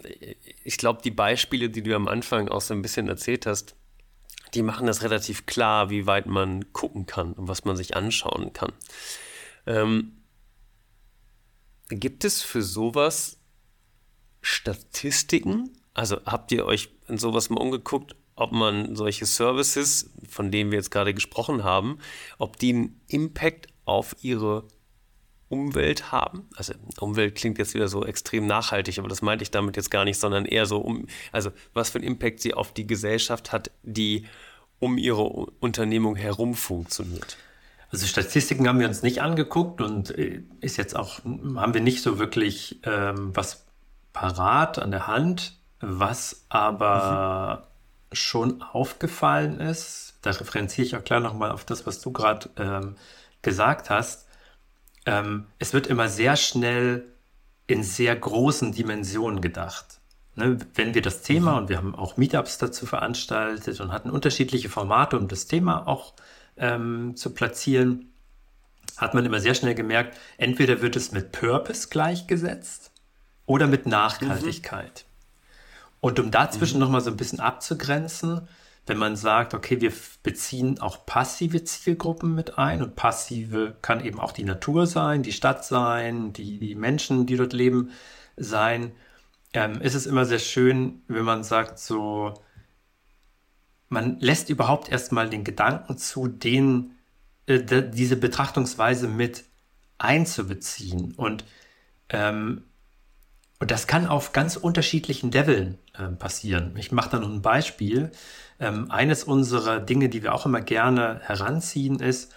ich 0.62 0.78
glaube, 0.78 1.02
die 1.02 1.11
Beispiele, 1.11 1.71
die 1.71 1.82
du 1.82 1.94
am 1.97 2.06
Anfang 2.06 2.49
auch 2.49 2.61
so 2.61 2.73
ein 2.73 2.82
bisschen 2.82 3.09
erzählt 3.09 3.47
hast, 3.47 3.75
die 4.54 4.62
machen 4.62 4.87
das 4.87 5.02
relativ 5.02 5.47
klar, 5.47 5.90
wie 5.90 6.06
weit 6.06 6.26
man 6.26 6.73
gucken 6.73 7.06
kann 7.06 7.32
und 7.32 7.49
was 7.49 7.64
man 7.64 7.75
sich 7.75 7.97
anschauen 7.97 8.52
kann. 8.52 8.73
Ähm, 9.66 10.23
gibt 11.88 12.25
es 12.25 12.42
für 12.42 12.62
sowas 12.62 13.38
Statistiken? 14.40 15.81
Also 15.94 16.18
habt 16.25 16.52
ihr 16.52 16.64
euch 16.64 16.90
in 17.08 17.18
sowas 17.18 17.50
mal 17.50 17.61
umgeguckt, 17.61 18.16
ob 18.34 18.52
man 18.52 18.96
solche 18.96 19.26
Services, 19.26 20.11
von 20.28 20.50
denen 20.50 20.70
wir 20.70 20.78
jetzt 20.78 20.90
gerade 20.90 21.14
gesprochen 21.14 21.64
haben, 21.64 21.99
ob 22.38 22.56
die 22.56 22.72
einen 22.72 23.00
Impact 23.08 23.68
auf 23.84 24.16
ihre 24.22 24.64
Umwelt 25.49 26.11
haben. 26.11 26.49
Also 26.56 26.72
Umwelt 26.99 27.34
klingt 27.34 27.58
jetzt 27.58 27.75
wieder 27.75 27.88
so 27.88 28.06
extrem 28.06 28.46
nachhaltig, 28.46 28.99
aber 28.99 29.08
das 29.08 29.20
meinte 29.20 29.42
ich 29.42 29.50
damit 29.50 29.76
jetzt 29.76 29.90
gar 29.90 30.04
nicht, 30.04 30.18
sondern 30.18 30.46
eher 30.46 30.64
so 30.64 30.78
um, 30.78 31.06
also 31.30 31.50
was 31.75 31.90
für 31.90 31.99
einen 31.99 32.06
Impact 32.06 32.40
sie 32.40 32.54
auf 32.54 32.72
die 32.72 32.87
Gesellschaft 32.87 33.52
hat, 33.52 33.70
die 33.82 34.26
um 34.78 34.96
ihre 34.96 35.22
Unternehmung 35.61 36.16
herum 36.16 36.54
funktioniert. 36.54 37.37
Also 37.90 38.06
Statistiken 38.06 38.66
haben 38.66 38.80
wir 38.80 38.88
uns 38.88 39.02
nicht 39.02 39.20
angeguckt 39.20 39.82
und 39.82 40.16
äh, 40.18 40.42
ist 40.62 40.78
jetzt 40.78 40.96
auch, 40.96 41.22
haben 41.25 41.75
wir 41.75 41.82
nicht 41.82 42.02
so 42.02 42.18
wirklich 42.18 42.80
ähm, 42.84 43.37
was 43.37 43.66
parat 44.14 44.78
an 44.78 44.90
der 44.90 45.07
Hand, 45.07 45.59
was 45.83 46.47
aber 46.49 47.66
mhm. 48.11 48.16
schon 48.16 48.62
aufgefallen 48.62 49.61
ist. 49.61 50.14
Da 50.23 50.31
referenziere 50.31 50.87
ich 50.87 50.97
auch 50.97 51.05
klar 51.05 51.21
nochmal 51.21 51.51
auf 51.51 51.64
das, 51.64 51.87
was 51.87 52.01
du 52.01 52.12
gerade 52.12 52.49
ähm, 52.57 52.97
gesagt 53.42 53.90
hast 53.90 54.27
ähm, 55.07 55.47
es 55.59 55.73
wird 55.73 55.87
immer 55.87 56.09
sehr 56.09 56.37
schnell 56.37 57.05
in 57.66 57.83
sehr 57.83 58.14
großen 58.14 58.73
Dimensionen 58.73 59.40
gedacht. 59.40 60.01
Ne, 60.35 60.59
wenn 60.75 60.95
wir 60.95 61.03
das 61.03 61.23
Thema, 61.23 61.53
mhm. 61.53 61.59
und 61.59 61.68
wir 61.68 61.77
haben 61.77 61.95
auch 61.95 62.16
Meetups 62.16 62.59
dazu 62.59 62.87
veranstaltet 62.87 63.81
und 63.81 63.92
hatten 63.92 64.11
unterschiedliche 64.11 64.71
Formate, 64.71 65.18
um 65.18 65.29
das 65.29 65.47
Thema 65.47 65.87
auch 65.87 66.14
ähm, 66.57 67.16
zu 67.16 67.35
platzieren, 67.35 68.12
hat 68.97 69.14
man 69.14 69.27
immer 69.27 69.40
sehr 69.40 69.55
schnell 69.55 69.75
gemerkt, 69.75 70.18
entweder 70.38 70.81
wird 70.81 70.97
es 70.97 71.12
mit 71.12 71.33
Purpose 71.33 71.88
gleichgesetzt 71.88 72.92
oder 73.47 73.66
mit 73.66 73.87
Nachhaltigkeit. 73.87 75.05
Mhm. 75.07 75.12
Und 76.02 76.18
um 76.18 76.32
dazwischen 76.32 76.78
mhm. 76.78 76.80
nochmal 76.80 77.00
so 77.00 77.10
ein 77.10 77.16
bisschen 77.16 77.38
abzugrenzen, 77.38 78.48
wenn 78.86 78.98
man 78.98 79.14
sagt, 79.14 79.54
okay, 79.54 79.80
wir 79.80 79.92
beziehen 80.24 80.80
auch 80.80 81.06
passive 81.06 81.62
Zielgruppen 81.62 82.34
mit 82.34 82.58
ein 82.58 82.82
und 82.82 82.96
passive 82.96 83.76
kann 83.82 84.04
eben 84.04 84.18
auch 84.18 84.32
die 84.32 84.42
Natur 84.42 84.88
sein, 84.88 85.22
die 85.22 85.32
Stadt 85.32 85.64
sein, 85.64 86.32
die, 86.32 86.58
die 86.58 86.74
Menschen, 86.74 87.24
die 87.26 87.36
dort 87.36 87.52
leben, 87.52 87.92
sein, 88.36 88.90
ähm, 89.52 89.80
ist 89.80 89.94
es 89.94 90.06
immer 90.06 90.24
sehr 90.24 90.40
schön, 90.40 91.02
wenn 91.06 91.24
man 91.24 91.44
sagt, 91.44 91.78
so, 91.78 92.34
man 93.88 94.18
lässt 94.18 94.50
überhaupt 94.50 94.90
erstmal 94.90 95.30
den 95.30 95.44
Gedanken 95.44 95.98
zu, 95.98 96.26
den, 96.26 96.96
äh, 97.46 97.60
diese 97.90 98.16
Betrachtungsweise 98.16 99.06
mit 99.06 99.44
einzubeziehen. 99.98 101.14
Und, 101.14 101.44
ähm, 102.08 102.64
und 103.62 103.70
das 103.70 103.87
kann 103.87 104.09
auf 104.09 104.33
ganz 104.33 104.57
unterschiedlichen 104.57 105.31
Leveln 105.31 105.79
äh, 105.96 106.09
passieren. 106.09 106.75
Ich 106.77 106.90
mache 106.90 107.11
da 107.11 107.20
noch 107.20 107.31
ein 107.31 107.42
Beispiel. 107.42 108.11
Ähm, 108.59 108.90
eines 108.90 109.22
unserer 109.22 109.79
Dinge, 109.79 110.09
die 110.09 110.25
wir 110.25 110.35
auch 110.35 110.46
immer 110.46 110.61
gerne 110.61 111.20
heranziehen, 111.22 112.01
ist 112.01 112.35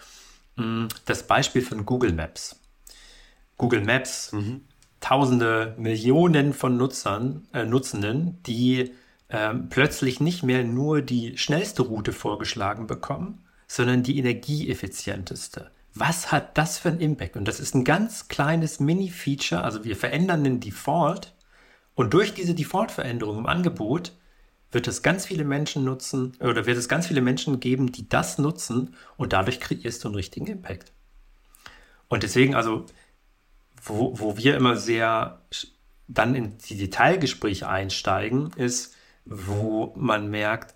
mh, 0.56 0.66
mm, 0.66 0.88
das 1.06 1.24
Beispiel 1.26 1.64
von 1.64 1.84
Google 1.84 2.14
Maps. 2.14 2.60
Google 3.58 3.82
Maps, 3.82 4.34
mhm. 4.34 4.62
tausende, 5.00 5.74
Millionen 5.80 6.54
von 6.54 6.78
Nutzern, 6.78 7.48
äh, 7.54 7.66
Nutzenden, 7.66 8.44
die 8.44 8.92
äh, 9.30 9.56
plötzlich 9.72 10.20
nicht 10.20 10.44
mehr 10.44 10.64
nur 10.64 11.02
die 11.02 11.40
schnellste 11.40 11.82
Route 11.82 12.14
vorgeschlagen 12.14 12.86
bekommen, 12.86 13.44
sondern 13.68 14.04
die 14.04 14.20
energieeffizienteste. 14.20 15.72
Was 15.96 16.32
hat 16.32 16.58
das 16.58 16.78
für 16.78 16.90
einen 16.90 17.00
Impact? 17.00 17.38
Und 17.38 17.48
das 17.48 17.62
ist 17.62 17.74
ein 17.74 17.86
ganz 17.86 18.28
kleines 18.28 18.82
Mini-Feature. 18.82 19.64
Also 19.64 19.86
wir 19.86 19.96
verändern 19.96 20.44
den 20.44 20.60
Default 20.60 21.34
und 21.96 22.14
durch 22.14 22.34
diese 22.34 22.54
Default-Veränderung 22.54 23.38
im 23.40 23.46
Angebot 23.46 24.12
wird 24.72 24.88
es 24.88 25.02
ganz 25.02 25.26
viele 25.26 25.46
Menschen 25.46 25.86
nutzen 25.86 26.34
oder 26.42 26.66
wird 26.66 26.78
es 26.78 26.90
ganz 26.90 27.08
viele 27.08 27.22
Menschen 27.22 27.62
geben, 27.62 27.94
die 27.94 28.10
das 28.10 28.38
nutzen 28.38 28.96
und 29.16 29.32
dadurch 29.32 29.62
kreierst 29.62 30.04
du 30.04 30.10
einen 30.10 30.16
richtigen 30.16 30.48
Impact. 30.48 30.92
Und 32.10 32.24
deswegen, 32.24 32.56
also, 32.56 32.86
wo, 33.82 34.20
wo 34.20 34.38
wir 34.38 34.58
immer 34.58 34.76
sehr 34.76 35.42
dann 36.08 36.36
in 36.36 36.58
die 36.58 36.78
Detailgespräche 36.78 37.70
einsteigen, 37.70 38.52
ist, 38.58 38.96
wo 39.24 39.94
man 39.96 40.30
merkt, 40.30 40.76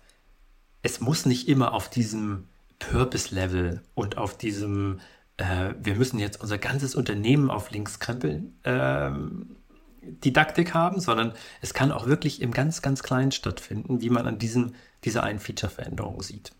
es 0.82 1.00
muss 1.00 1.26
nicht 1.26 1.46
immer 1.46 1.74
auf 1.74 1.90
diesem 1.90 2.48
Purpose-Level 2.80 3.82
und 3.94 4.18
auf 4.18 4.36
diesem, 4.36 5.00
äh, 5.36 5.74
wir 5.80 5.94
müssen 5.94 6.18
jetzt 6.18 6.40
unser 6.40 6.58
ganzes 6.58 6.96
Unternehmen 6.96 7.50
auf 7.50 7.70
links 7.70 8.00
krempeln, 8.00 8.58
ähm, 8.64 9.56
Didaktik 10.02 10.74
haben, 10.74 10.98
sondern 10.98 11.34
es 11.60 11.74
kann 11.74 11.92
auch 11.92 12.06
wirklich 12.06 12.40
im 12.42 12.52
ganz, 12.52 12.82
ganz 12.82 13.02
Kleinen 13.02 13.32
stattfinden, 13.32 14.00
wie 14.00 14.10
man 14.10 14.26
an 14.26 14.38
diesem, 14.38 14.74
dieser 15.04 15.22
einen 15.22 15.38
Feature-Veränderung 15.38 16.22
sieht. 16.22 16.52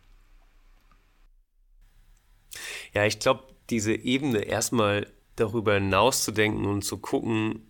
Ja, 2.93 3.05
ich 3.05 3.19
glaube, 3.19 3.45
diese 3.71 3.95
Ebene 3.95 4.41
erstmal 4.41 5.07
darüber 5.37 5.75
hinaus 5.75 6.25
zu 6.25 6.33
denken 6.33 6.67
und 6.67 6.83
zu 6.83 6.99
gucken, 6.99 7.67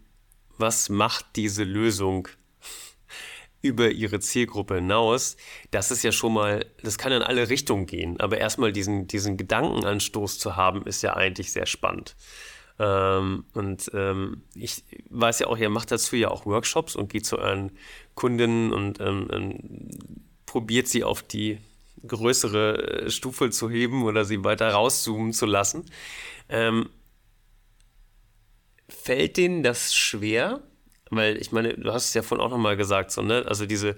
was 0.58 0.88
macht 0.88 1.36
diese 1.36 1.64
Lösung 1.64 2.28
über 3.62 3.90
ihre 3.90 4.20
Zielgruppe 4.20 4.76
hinaus, 4.76 5.36
das 5.70 5.90
ist 5.90 6.02
ja 6.02 6.12
schon 6.12 6.32
mal, 6.32 6.64
das 6.82 6.98
kann 6.98 7.12
in 7.12 7.22
alle 7.22 7.48
Richtungen 7.48 7.86
gehen, 7.86 8.18
aber 8.20 8.38
erstmal 8.38 8.72
diesen, 8.72 9.06
diesen 9.06 9.36
Gedankenanstoß 9.36 10.38
zu 10.38 10.56
haben, 10.56 10.86
ist 10.86 11.02
ja 11.02 11.14
eigentlich 11.14 11.52
sehr 11.52 11.66
spannend. 11.66 12.16
Ähm, 12.78 13.44
und 13.52 13.90
ähm, 13.92 14.42
ich 14.54 14.82
weiß 15.10 15.40
ja 15.40 15.48
auch, 15.48 15.58
ihr 15.58 15.68
macht 15.68 15.90
dazu 15.90 16.16
ja 16.16 16.30
auch 16.30 16.46
Workshops 16.46 16.96
und 16.96 17.12
geht 17.12 17.26
zu 17.26 17.38
euren 17.38 17.72
Kundinnen 18.14 18.72
und 18.72 19.00
ähm, 19.00 19.28
ähm, 19.30 19.70
probiert 20.46 20.88
sie 20.88 21.04
auf 21.04 21.22
die 21.22 21.58
größere 22.06 23.02
äh, 23.02 23.10
Stufe 23.10 23.50
zu 23.50 23.68
heben 23.68 24.04
oder 24.04 24.24
sie 24.24 24.42
weiter 24.44 24.70
rauszoomen 24.70 25.34
zu 25.34 25.44
lassen. 25.44 25.84
Ähm, 26.48 26.88
fällt 28.88 29.36
denen 29.36 29.62
das 29.62 29.94
schwer, 29.94 30.62
weil 31.10 31.36
ich 31.36 31.52
meine, 31.52 31.74
du 31.74 31.92
hast 31.92 32.06
es 32.06 32.14
ja 32.14 32.22
vorhin 32.22 32.44
auch 32.44 32.50
nochmal 32.50 32.76
gesagt, 32.76 33.10
so, 33.10 33.22
ne? 33.22 33.44
Also 33.46 33.66
diese 33.66 33.96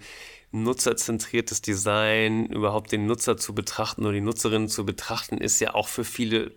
nutzerzentriertes 0.51 1.63
Design, 1.63 2.47
überhaupt 2.47 2.93
den 2.93 3.07
Nutzer 3.07 3.37
zu 3.37 3.55
betrachten 3.55 4.03
oder 4.03 4.13
die 4.13 4.21
Nutzerin 4.21 4.69
zu 4.69 4.85
betrachten, 4.85 5.39
ist 5.39 5.61
ja 5.61 5.75
auch 5.75 5.89
für 5.89 6.05
viele 6.05 6.53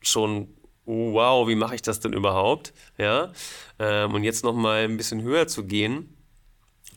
schon, 0.00 0.48
oh, 0.84 1.14
wow, 1.14 1.48
wie 1.48 1.56
mache 1.56 1.74
ich 1.74 1.82
das 1.82 2.00
denn 2.00 2.12
überhaupt? 2.12 2.72
Ja. 2.96 3.32
Ähm, 3.78 4.14
und 4.14 4.24
jetzt 4.24 4.44
nochmal 4.44 4.84
ein 4.84 4.96
bisschen 4.96 5.22
höher 5.22 5.48
zu 5.48 5.64
gehen. 5.64 6.16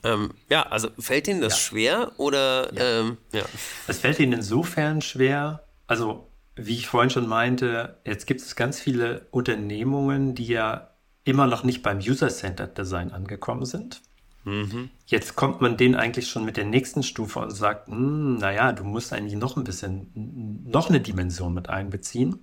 Ähm, 0.04 0.34
ja, 0.50 0.64
also 0.64 0.90
fällt 0.98 1.28
Ihnen 1.28 1.40
das 1.40 1.54
ja. 1.54 1.58
schwer 1.58 2.12
oder 2.18 2.72
ja. 2.74 3.00
Ähm, 3.00 3.16
ja? 3.32 3.44
Es 3.88 3.98
fällt 3.98 4.20
Ihnen 4.20 4.34
insofern 4.34 5.00
schwer, 5.00 5.66
also 5.86 6.30
wie 6.56 6.74
ich 6.74 6.86
vorhin 6.86 7.10
schon 7.10 7.26
meinte, 7.26 7.98
jetzt 8.04 8.26
gibt 8.26 8.40
es 8.40 8.54
ganz 8.54 8.78
viele 8.78 9.26
Unternehmungen, 9.30 10.34
die 10.34 10.46
ja 10.46 10.93
immer 11.24 11.46
noch 11.46 11.64
nicht 11.64 11.82
beim 11.82 11.98
User-Centered 11.98 12.76
Design 12.76 13.12
angekommen 13.12 13.64
sind. 13.64 14.02
Mhm. 14.44 14.90
Jetzt 15.06 15.36
kommt 15.36 15.60
man 15.60 15.76
denen 15.76 15.94
eigentlich 15.94 16.28
schon 16.28 16.44
mit 16.44 16.56
der 16.56 16.66
nächsten 16.66 17.02
Stufe 17.02 17.40
und 17.40 17.50
sagt, 17.50 17.88
hm, 17.88 18.36
naja, 18.36 18.72
du 18.72 18.84
musst 18.84 19.12
eigentlich 19.12 19.36
noch 19.36 19.56
ein 19.56 19.64
bisschen, 19.64 20.62
noch 20.66 20.90
eine 20.90 21.00
Dimension 21.00 21.54
mit 21.54 21.68
einbeziehen. 21.68 22.38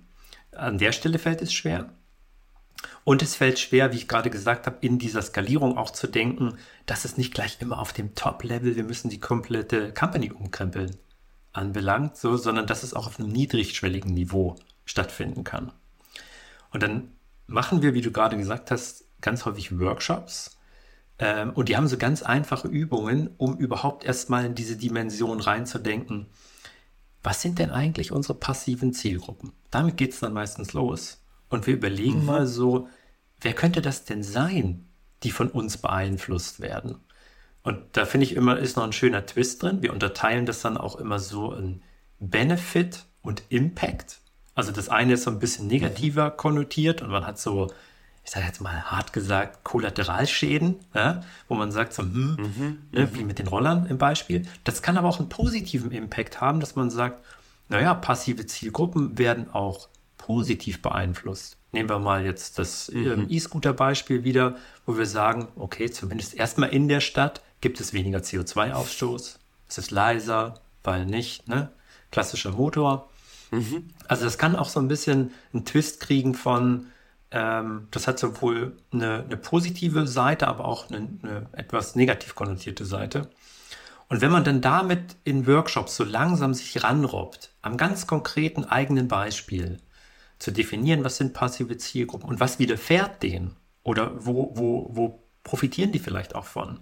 An 0.50 0.78
der 0.78 0.92
Stelle 0.92 1.18
fällt 1.18 1.42
es 1.42 1.52
schwer. 1.52 1.90
Und 3.04 3.22
es 3.22 3.36
fällt 3.36 3.58
schwer, 3.58 3.92
wie 3.92 3.96
ich 3.96 4.08
gerade 4.08 4.30
gesagt 4.30 4.66
habe, 4.66 4.78
in 4.80 4.98
dieser 4.98 5.22
Skalierung 5.22 5.76
auch 5.76 5.90
zu 5.90 6.08
denken, 6.08 6.58
dass 6.86 7.04
es 7.04 7.16
nicht 7.16 7.34
gleich 7.34 7.58
immer 7.60 7.78
auf 7.78 7.92
dem 7.92 8.14
Top-Level, 8.14 8.76
wir 8.76 8.84
müssen 8.84 9.08
die 9.08 9.20
komplette 9.20 9.92
Company 9.92 10.30
umkrempeln, 10.30 10.96
anbelangt, 11.52 12.16
so, 12.16 12.36
sondern 12.36 12.66
dass 12.66 12.82
es 12.82 12.94
auch 12.94 13.06
auf 13.06 13.18
einem 13.18 13.28
niedrigschwelligen 13.28 14.12
Niveau 14.12 14.56
stattfinden 14.84 15.44
kann. 15.44 15.72
Und 16.70 16.82
dann 16.82 17.12
machen 17.46 17.82
wir, 17.82 17.94
wie 17.94 18.00
du 18.00 18.10
gerade 18.10 18.36
gesagt 18.36 18.70
hast, 18.70 19.04
ganz 19.20 19.44
häufig 19.44 19.78
Workshops. 19.78 20.58
Ähm, 21.18 21.50
und 21.50 21.68
die 21.68 21.76
haben 21.76 21.88
so 21.88 21.96
ganz 21.96 22.22
einfache 22.22 22.68
Übungen, 22.68 23.30
um 23.36 23.56
überhaupt 23.56 24.04
erstmal 24.04 24.44
in 24.44 24.54
diese 24.54 24.76
Dimension 24.76 25.40
reinzudenken. 25.40 26.26
Was 27.22 27.40
sind 27.40 27.58
denn 27.58 27.70
eigentlich 27.70 28.10
unsere 28.10 28.34
passiven 28.34 28.92
Zielgruppen? 28.92 29.52
Damit 29.70 29.96
geht 29.96 30.12
es 30.12 30.20
dann 30.20 30.32
meistens 30.32 30.72
los. 30.72 31.22
Und 31.48 31.66
wir 31.66 31.74
überlegen 31.74 32.20
mhm. 32.20 32.26
mal 32.26 32.46
so, 32.46 32.88
wer 33.40 33.52
könnte 33.52 33.82
das 33.82 34.04
denn 34.04 34.22
sein, 34.22 34.88
die 35.22 35.30
von 35.30 35.48
uns 35.48 35.76
beeinflusst 35.78 36.60
werden? 36.60 36.96
Und 37.62 37.78
da 37.92 38.06
finde 38.06 38.26
ich 38.26 38.34
immer, 38.34 38.58
ist 38.58 38.76
noch 38.76 38.84
ein 38.84 38.92
schöner 38.92 39.24
Twist 39.24 39.62
drin. 39.62 39.82
Wir 39.82 39.92
unterteilen 39.92 40.46
das 40.46 40.62
dann 40.62 40.76
auch 40.76 40.96
immer 40.96 41.20
so 41.20 41.52
in 41.52 41.82
Benefit 42.18 43.04
und 43.22 43.44
Impact. 43.50 44.21
Also 44.54 44.72
das 44.72 44.88
eine 44.88 45.14
ist 45.14 45.24
so 45.24 45.30
ein 45.30 45.38
bisschen 45.38 45.66
negativer 45.66 46.30
konnotiert 46.30 47.02
und 47.02 47.10
man 47.10 47.26
hat 47.26 47.38
so, 47.38 47.72
ich 48.24 48.30
sage 48.30 48.46
jetzt 48.46 48.60
mal 48.60 48.82
hart 48.82 49.12
gesagt, 49.12 49.64
Kollateralschäden, 49.64 50.76
ja, 50.94 51.22
wo 51.48 51.54
man 51.54 51.72
sagt 51.72 51.94
so, 51.94 52.02
hm, 52.02 52.36
mhm, 52.36 52.78
ne, 52.92 53.14
wie 53.14 53.24
mit 53.24 53.38
den 53.38 53.46
Rollern 53.46 53.86
im 53.86 53.98
Beispiel. 53.98 54.46
Das 54.64 54.82
kann 54.82 54.98
aber 54.98 55.08
auch 55.08 55.18
einen 55.18 55.28
positiven 55.28 55.90
Impact 55.90 56.40
haben, 56.40 56.60
dass 56.60 56.76
man 56.76 56.90
sagt, 56.90 57.24
naja, 57.68 57.94
passive 57.94 58.46
Zielgruppen 58.46 59.16
werden 59.16 59.50
auch 59.50 59.88
positiv 60.18 60.82
beeinflusst. 60.82 61.56
Nehmen 61.72 61.88
wir 61.88 61.98
mal 61.98 62.24
jetzt 62.24 62.58
das 62.58 62.90
mhm. 62.92 63.06
Ähm, 63.06 63.26
E-Scooter-Beispiel 63.30 64.24
wieder, 64.24 64.56
wo 64.84 64.98
wir 64.98 65.06
sagen, 65.06 65.48
okay, 65.56 65.90
zumindest 65.90 66.34
erstmal 66.34 66.68
in 66.68 66.88
der 66.88 67.00
Stadt 67.00 67.40
gibt 67.62 67.80
es 67.80 67.94
weniger 67.94 68.18
CO2-Ausstoß, 68.18 69.36
es 69.68 69.78
ist 69.78 69.90
leiser, 69.90 70.60
weil 70.84 71.06
nicht, 71.06 71.48
ne? 71.48 71.70
Klassischer 72.10 72.52
Motor. 72.52 73.08
Mhm. 73.52 73.90
Also 74.08 74.24
das 74.24 74.38
kann 74.38 74.56
auch 74.56 74.68
so 74.68 74.80
ein 74.80 74.88
bisschen 74.88 75.30
einen 75.52 75.64
Twist 75.64 76.00
kriegen 76.00 76.34
von, 76.34 76.86
ähm, 77.30 77.86
das 77.90 78.08
hat 78.08 78.18
sowohl 78.18 78.76
eine, 78.92 79.24
eine, 79.24 79.36
positive 79.36 80.06
Seite, 80.06 80.48
aber 80.48 80.64
auch 80.64 80.90
eine, 80.90 81.08
eine 81.22 81.46
etwas 81.52 81.94
negativ 81.94 82.34
konnotierte 82.34 82.86
Seite. 82.86 83.30
Und 84.08 84.22
wenn 84.22 84.32
man 84.32 84.44
dann 84.44 84.62
damit 84.62 85.16
in 85.24 85.46
Workshops 85.46 85.96
so 85.96 86.04
langsam 86.04 86.54
sich 86.54 86.82
ranrobbt, 86.82 87.54
am 87.62 87.76
ganz 87.76 88.06
konkreten 88.06 88.64
eigenen 88.64 89.06
Beispiel, 89.06 89.78
zu 90.38 90.50
definieren, 90.50 91.04
was 91.04 91.18
sind 91.18 91.34
passive 91.34 91.76
Zielgruppen 91.76 92.28
und 92.28 92.40
was 92.40 92.58
widerfährt 92.58 93.22
denen 93.22 93.54
oder 93.84 94.12
wo, 94.26 94.50
wo, 94.56 94.90
wo 94.90 95.22
profitieren 95.44 95.92
die 95.92 96.00
vielleicht 96.00 96.34
auch 96.34 96.46
von. 96.46 96.80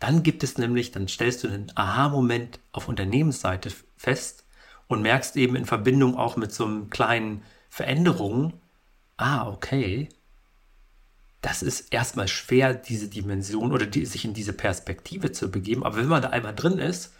Dann 0.00 0.22
gibt 0.22 0.42
es 0.42 0.58
nämlich, 0.58 0.92
dann 0.92 1.08
stellst 1.08 1.44
du 1.44 1.48
einen 1.48 1.72
Aha-Moment 1.74 2.60
auf 2.72 2.88
Unternehmensseite 2.88 3.72
fest 3.96 4.43
und 4.88 5.02
merkst 5.02 5.36
eben 5.36 5.56
in 5.56 5.64
Verbindung 5.64 6.16
auch 6.16 6.36
mit 6.36 6.52
so 6.52 6.64
einem 6.64 6.90
kleinen 6.90 7.42
Veränderungen, 7.68 8.54
ah, 9.16 9.48
okay, 9.48 10.08
das 11.40 11.62
ist 11.62 11.92
erstmal 11.92 12.28
schwer, 12.28 12.72
diese 12.72 13.08
Dimension 13.08 13.72
oder 13.72 13.86
die, 13.86 14.06
sich 14.06 14.24
in 14.24 14.32
diese 14.32 14.54
Perspektive 14.54 15.32
zu 15.32 15.50
begeben. 15.50 15.84
Aber 15.84 15.96
wenn 15.96 16.06
man 16.06 16.22
da 16.22 16.30
einmal 16.30 16.54
drin 16.54 16.78
ist, 16.78 17.12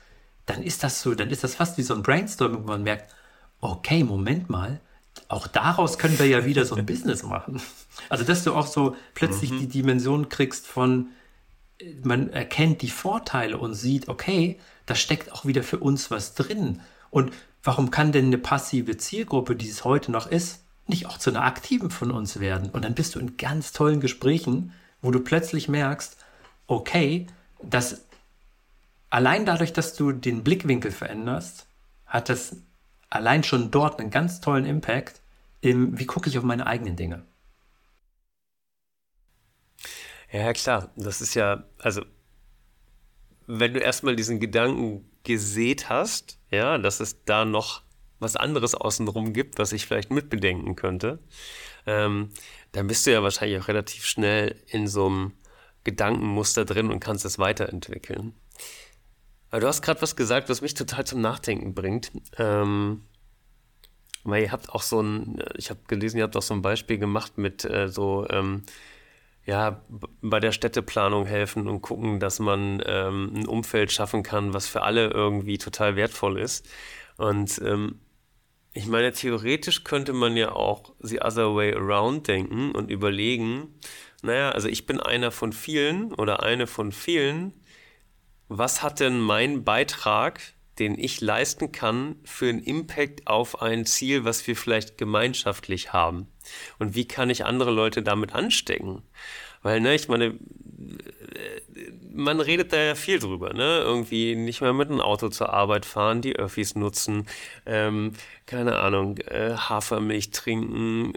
dann 0.46 0.62
ist 0.62 0.82
das 0.82 1.02
so, 1.02 1.14
dann 1.14 1.30
ist 1.30 1.44
das 1.44 1.54
fast 1.54 1.76
wie 1.76 1.82
so 1.82 1.94
ein 1.94 2.02
Brainstorming, 2.02 2.62
wo 2.62 2.68
man 2.68 2.82
merkt, 2.82 3.14
okay, 3.60 4.02
Moment 4.02 4.48
mal, 4.48 4.80
auch 5.28 5.46
daraus 5.46 5.98
können 5.98 6.18
wir 6.18 6.26
ja 6.26 6.44
wieder 6.44 6.64
so 6.64 6.74
ein 6.74 6.86
Business 6.86 7.22
machen. 7.22 7.60
Also, 8.08 8.24
dass 8.24 8.44
du 8.44 8.54
auch 8.54 8.66
so 8.66 8.96
plötzlich 9.14 9.50
mhm. 9.50 9.58
die 9.58 9.68
Dimension 9.68 10.28
kriegst 10.28 10.66
von, 10.66 11.08
man 12.02 12.30
erkennt 12.30 12.82
die 12.82 12.90
Vorteile 12.90 13.58
und 13.58 13.74
sieht, 13.74 14.08
okay, 14.08 14.58
da 14.86 14.94
steckt 14.94 15.32
auch 15.32 15.44
wieder 15.44 15.62
für 15.62 15.78
uns 15.78 16.10
was 16.10 16.34
drin. 16.34 16.80
Und 17.10 17.32
warum 17.64 17.90
kann 17.90 18.12
denn 18.12 18.26
eine 18.26 18.38
passive 18.38 18.96
Zielgruppe, 18.96 19.56
die 19.56 19.68
es 19.68 19.84
heute 19.84 20.12
noch 20.12 20.26
ist, 20.26 20.62
nicht 20.86 21.06
auch 21.06 21.18
zu 21.18 21.30
einer 21.30 21.44
aktiven 21.44 21.90
von 21.90 22.10
uns 22.10 22.38
werden? 22.38 22.70
Und 22.70 22.84
dann 22.84 22.94
bist 22.94 23.14
du 23.14 23.18
in 23.18 23.38
ganz 23.38 23.72
tollen 23.72 24.00
Gesprächen, 24.00 24.72
wo 25.00 25.10
du 25.10 25.20
plötzlich 25.20 25.68
merkst, 25.68 26.16
okay, 26.66 27.26
dass 27.62 28.02
allein 29.10 29.46
dadurch, 29.46 29.72
dass 29.72 29.94
du 29.94 30.12
den 30.12 30.44
Blickwinkel 30.44 30.92
veränderst, 30.92 31.66
hat 32.06 32.28
das 32.28 32.56
allein 33.08 33.42
schon 33.42 33.70
dort 33.70 33.98
einen 33.98 34.10
ganz 34.10 34.40
tollen 34.40 34.66
Impact 34.66 35.20
im, 35.62 35.98
wie 35.98 36.06
gucke 36.06 36.28
ich 36.28 36.36
auf 36.36 36.44
meine 36.44 36.66
eigenen 36.66 36.96
Dinge. 36.96 37.22
Ja, 40.30 40.52
klar. 40.52 40.90
Das 40.96 41.20
ist 41.20 41.34
ja, 41.34 41.64
also, 41.78 42.04
wenn 43.46 43.72
du 43.72 43.80
erstmal 43.80 44.16
diesen 44.16 44.40
Gedanken 44.40 45.08
gesät 45.24 45.88
hast, 45.88 46.38
ja, 46.50 46.78
dass 46.78 47.00
es 47.00 47.24
da 47.24 47.44
noch 47.44 47.82
was 48.20 48.36
anderes 48.36 48.74
außenrum 48.74 49.32
gibt, 49.32 49.58
was 49.58 49.72
ich 49.72 49.86
vielleicht 49.86 50.10
mitbedenken 50.10 50.76
könnte, 50.76 51.18
ähm, 51.86 52.30
dann 52.72 52.86
bist 52.86 53.06
du 53.06 53.12
ja 53.12 53.22
wahrscheinlich 53.22 53.60
auch 53.60 53.68
relativ 53.68 54.04
schnell 54.06 54.56
in 54.66 54.86
so 54.86 55.06
einem 55.06 55.32
Gedankenmuster 55.84 56.64
drin 56.64 56.90
und 56.90 57.00
kannst 57.00 57.24
es 57.24 57.38
weiterentwickeln. 57.38 58.34
Aber 59.50 59.60
du 59.60 59.66
hast 59.68 59.82
gerade 59.82 60.02
was 60.02 60.16
gesagt, 60.16 60.48
was 60.48 60.62
mich 60.62 60.74
total 60.74 61.04
zum 61.06 61.20
Nachdenken 61.20 61.74
bringt. 61.74 62.10
Ähm, 62.38 63.02
weil 64.24 64.42
ihr 64.42 64.52
habt 64.52 64.70
auch 64.70 64.82
so 64.82 65.00
ein, 65.00 65.42
ich 65.56 65.70
habe 65.70 65.80
gelesen, 65.86 66.16
ihr 66.16 66.24
habt 66.24 66.36
auch 66.36 66.42
so 66.42 66.54
ein 66.54 66.62
Beispiel 66.62 66.98
gemacht 66.98 67.36
mit 67.36 67.64
äh, 67.64 67.88
so, 67.88 68.26
ähm, 68.30 68.62
ja, 69.46 69.82
bei 70.22 70.40
der 70.40 70.52
Städteplanung 70.52 71.26
helfen 71.26 71.68
und 71.68 71.82
gucken, 71.82 72.18
dass 72.18 72.38
man 72.38 72.82
ähm, 72.86 73.32
ein 73.34 73.46
Umfeld 73.46 73.92
schaffen 73.92 74.22
kann, 74.22 74.54
was 74.54 74.66
für 74.66 74.82
alle 74.82 75.10
irgendwie 75.10 75.58
total 75.58 75.96
wertvoll 75.96 76.38
ist. 76.38 76.66
Und 77.18 77.60
ähm, 77.62 78.00
ich 78.72 78.86
meine, 78.86 79.12
theoretisch 79.12 79.84
könnte 79.84 80.12
man 80.12 80.36
ja 80.36 80.52
auch 80.52 80.94
the 80.98 81.20
other 81.20 81.54
way 81.54 81.74
around 81.74 82.26
denken 82.26 82.72
und 82.72 82.90
überlegen, 82.90 83.78
naja, 84.22 84.50
also 84.50 84.68
ich 84.68 84.86
bin 84.86 84.98
einer 84.98 85.30
von 85.30 85.52
vielen 85.52 86.14
oder 86.14 86.42
eine 86.42 86.66
von 86.66 86.90
vielen, 86.90 87.52
was 88.48 88.82
hat 88.82 89.00
denn 89.00 89.20
mein 89.20 89.62
Beitrag, 89.62 90.40
den 90.78 90.98
ich 90.98 91.20
leisten 91.20 91.72
kann, 91.72 92.16
für 92.24 92.48
einen 92.48 92.62
Impact 92.62 93.26
auf 93.26 93.62
ein 93.62 93.86
Ziel, 93.86 94.24
was 94.24 94.46
wir 94.46 94.56
vielleicht 94.56 94.98
gemeinschaftlich 94.98 95.92
haben? 95.92 96.26
Und 96.78 96.94
wie 96.94 97.06
kann 97.06 97.30
ich 97.30 97.44
andere 97.44 97.70
Leute 97.70 98.02
damit 98.02 98.34
anstecken? 98.34 99.02
Weil, 99.62 99.80
ne, 99.80 99.94
ich 99.94 100.08
meine, 100.08 100.38
man 102.12 102.40
redet 102.40 102.72
da 102.72 102.76
ja 102.76 102.94
viel 102.94 103.18
drüber, 103.18 103.52
ne? 103.52 103.80
Irgendwie 103.80 104.36
nicht 104.36 104.60
mehr 104.60 104.72
mit 104.72 104.88
dem 104.88 105.00
Auto 105.00 105.28
zur 105.28 105.52
Arbeit 105.52 105.84
fahren, 105.84 106.22
die 106.22 106.36
Öffis 106.36 106.74
nutzen, 106.74 107.26
ähm, 107.66 108.12
keine 108.46 108.78
Ahnung, 108.78 109.18
äh, 109.18 109.54
Hafermilch 109.56 110.30
trinken. 110.30 111.12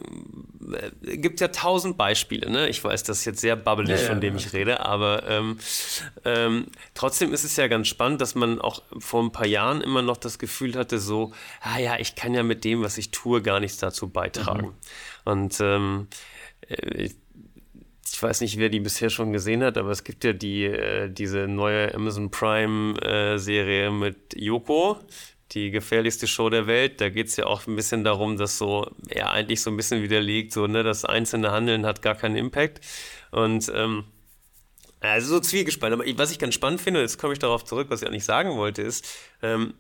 Äh, 1.04 1.18
gibt 1.18 1.40
ja 1.40 1.50
tausend 1.50 1.98
Beispiele, 1.98 2.50
ne? 2.50 2.68
Ich 2.70 2.84
weiß, 2.84 3.04
das 3.04 3.20
ist 3.20 3.26
jetzt 3.26 3.42
sehr 3.42 3.56
babbelig, 3.56 4.02
ja, 4.02 4.08
von 4.08 4.22
dem 4.22 4.36
ja. 4.36 4.40
ich 4.40 4.54
rede, 4.54 4.86
aber 4.86 5.24
ähm, 5.28 5.60
ähm, 6.26 6.68
trotzdem 6.94 7.34
ist 7.34 7.44
es 7.44 7.56
ja 7.56 7.68
ganz 7.68 7.88
spannend, 7.88 8.22
dass 8.22 8.34
man 8.34 8.60
auch 8.60 8.82
vor 8.98 9.22
ein 9.22 9.32
paar 9.32 9.48
Jahren 9.48 9.82
immer 9.82 10.02
noch 10.02 10.18
das 10.18 10.40
Gefühl 10.40 10.76
hatte, 10.76 11.00
so, 11.00 11.32
ah 11.62 11.80
ja, 11.80 12.00
ich 12.00 12.16
kann 12.16 12.34
ja 12.34 12.44
mit 12.44 12.64
dem, 12.64 12.82
was 12.82 12.98
ich 12.98 13.12
tue, 13.12 13.42
gar 13.42 13.60
nichts 13.60 13.78
dazu 13.78 14.10
beitragen. 14.10 14.68
Mhm. 14.68 15.32
Und 15.32 15.60
ähm, 15.60 16.08
äh, 16.68 17.10
ich 18.18 18.24
weiß 18.24 18.42
nicht, 18.42 18.58
wer 18.58 18.70
die 18.70 18.80
bisher 18.80 19.12
schon 19.12 19.32
gesehen 19.32 19.62
hat, 19.62 19.78
aber 19.78 19.92
es 19.92 20.04
gibt 20.04 20.24
ja 20.24 20.34
die, 20.34 20.64
äh, 20.64 21.08
diese 21.08 21.48
neue 21.48 21.94
Amazon 21.94 22.32
Prime-Serie 22.32 23.86
äh, 23.86 23.92
mit 23.92 24.34
Yoko, 24.36 24.98
die 25.52 25.70
gefährlichste 25.70 26.26
Show 26.26 26.50
der 26.50 26.66
Welt. 26.66 27.00
Da 27.00 27.10
geht 27.10 27.28
es 27.28 27.36
ja 27.36 27.46
auch 27.46 27.68
ein 27.68 27.76
bisschen 27.76 28.04
darum, 28.04 28.36
dass 28.36 28.58
so 28.58 28.90
er 29.08 29.30
eigentlich 29.30 29.62
so 29.62 29.70
ein 29.70 29.78
bisschen 29.78 30.02
widerlegt, 30.02 30.52
so, 30.52 30.66
ne, 30.66 30.82
das 30.82 31.06
einzelne 31.06 31.52
Handeln 31.52 31.86
hat 31.86 32.02
gar 32.02 32.16
keinen 32.16 32.38
Impact. 32.38 32.84
Und 33.30 33.72
ähm, 33.76 34.06
Also 35.00 35.36
so 35.36 35.40
zwiegespannt. 35.40 35.94
Aber 35.94 36.04
was 36.18 36.32
ich 36.32 36.40
ganz 36.40 36.56
spannend 36.56 36.82
finde, 36.82 37.02
jetzt 37.02 37.20
komme 37.20 37.34
ich 37.34 37.40
darauf 37.40 37.66
zurück, 37.66 37.92
was 37.92 38.02
ich 38.02 38.08
eigentlich 38.08 38.26
sagen 38.26 38.58
wollte, 38.58 38.82
ist, 38.82 39.08
ähm, 39.44 39.76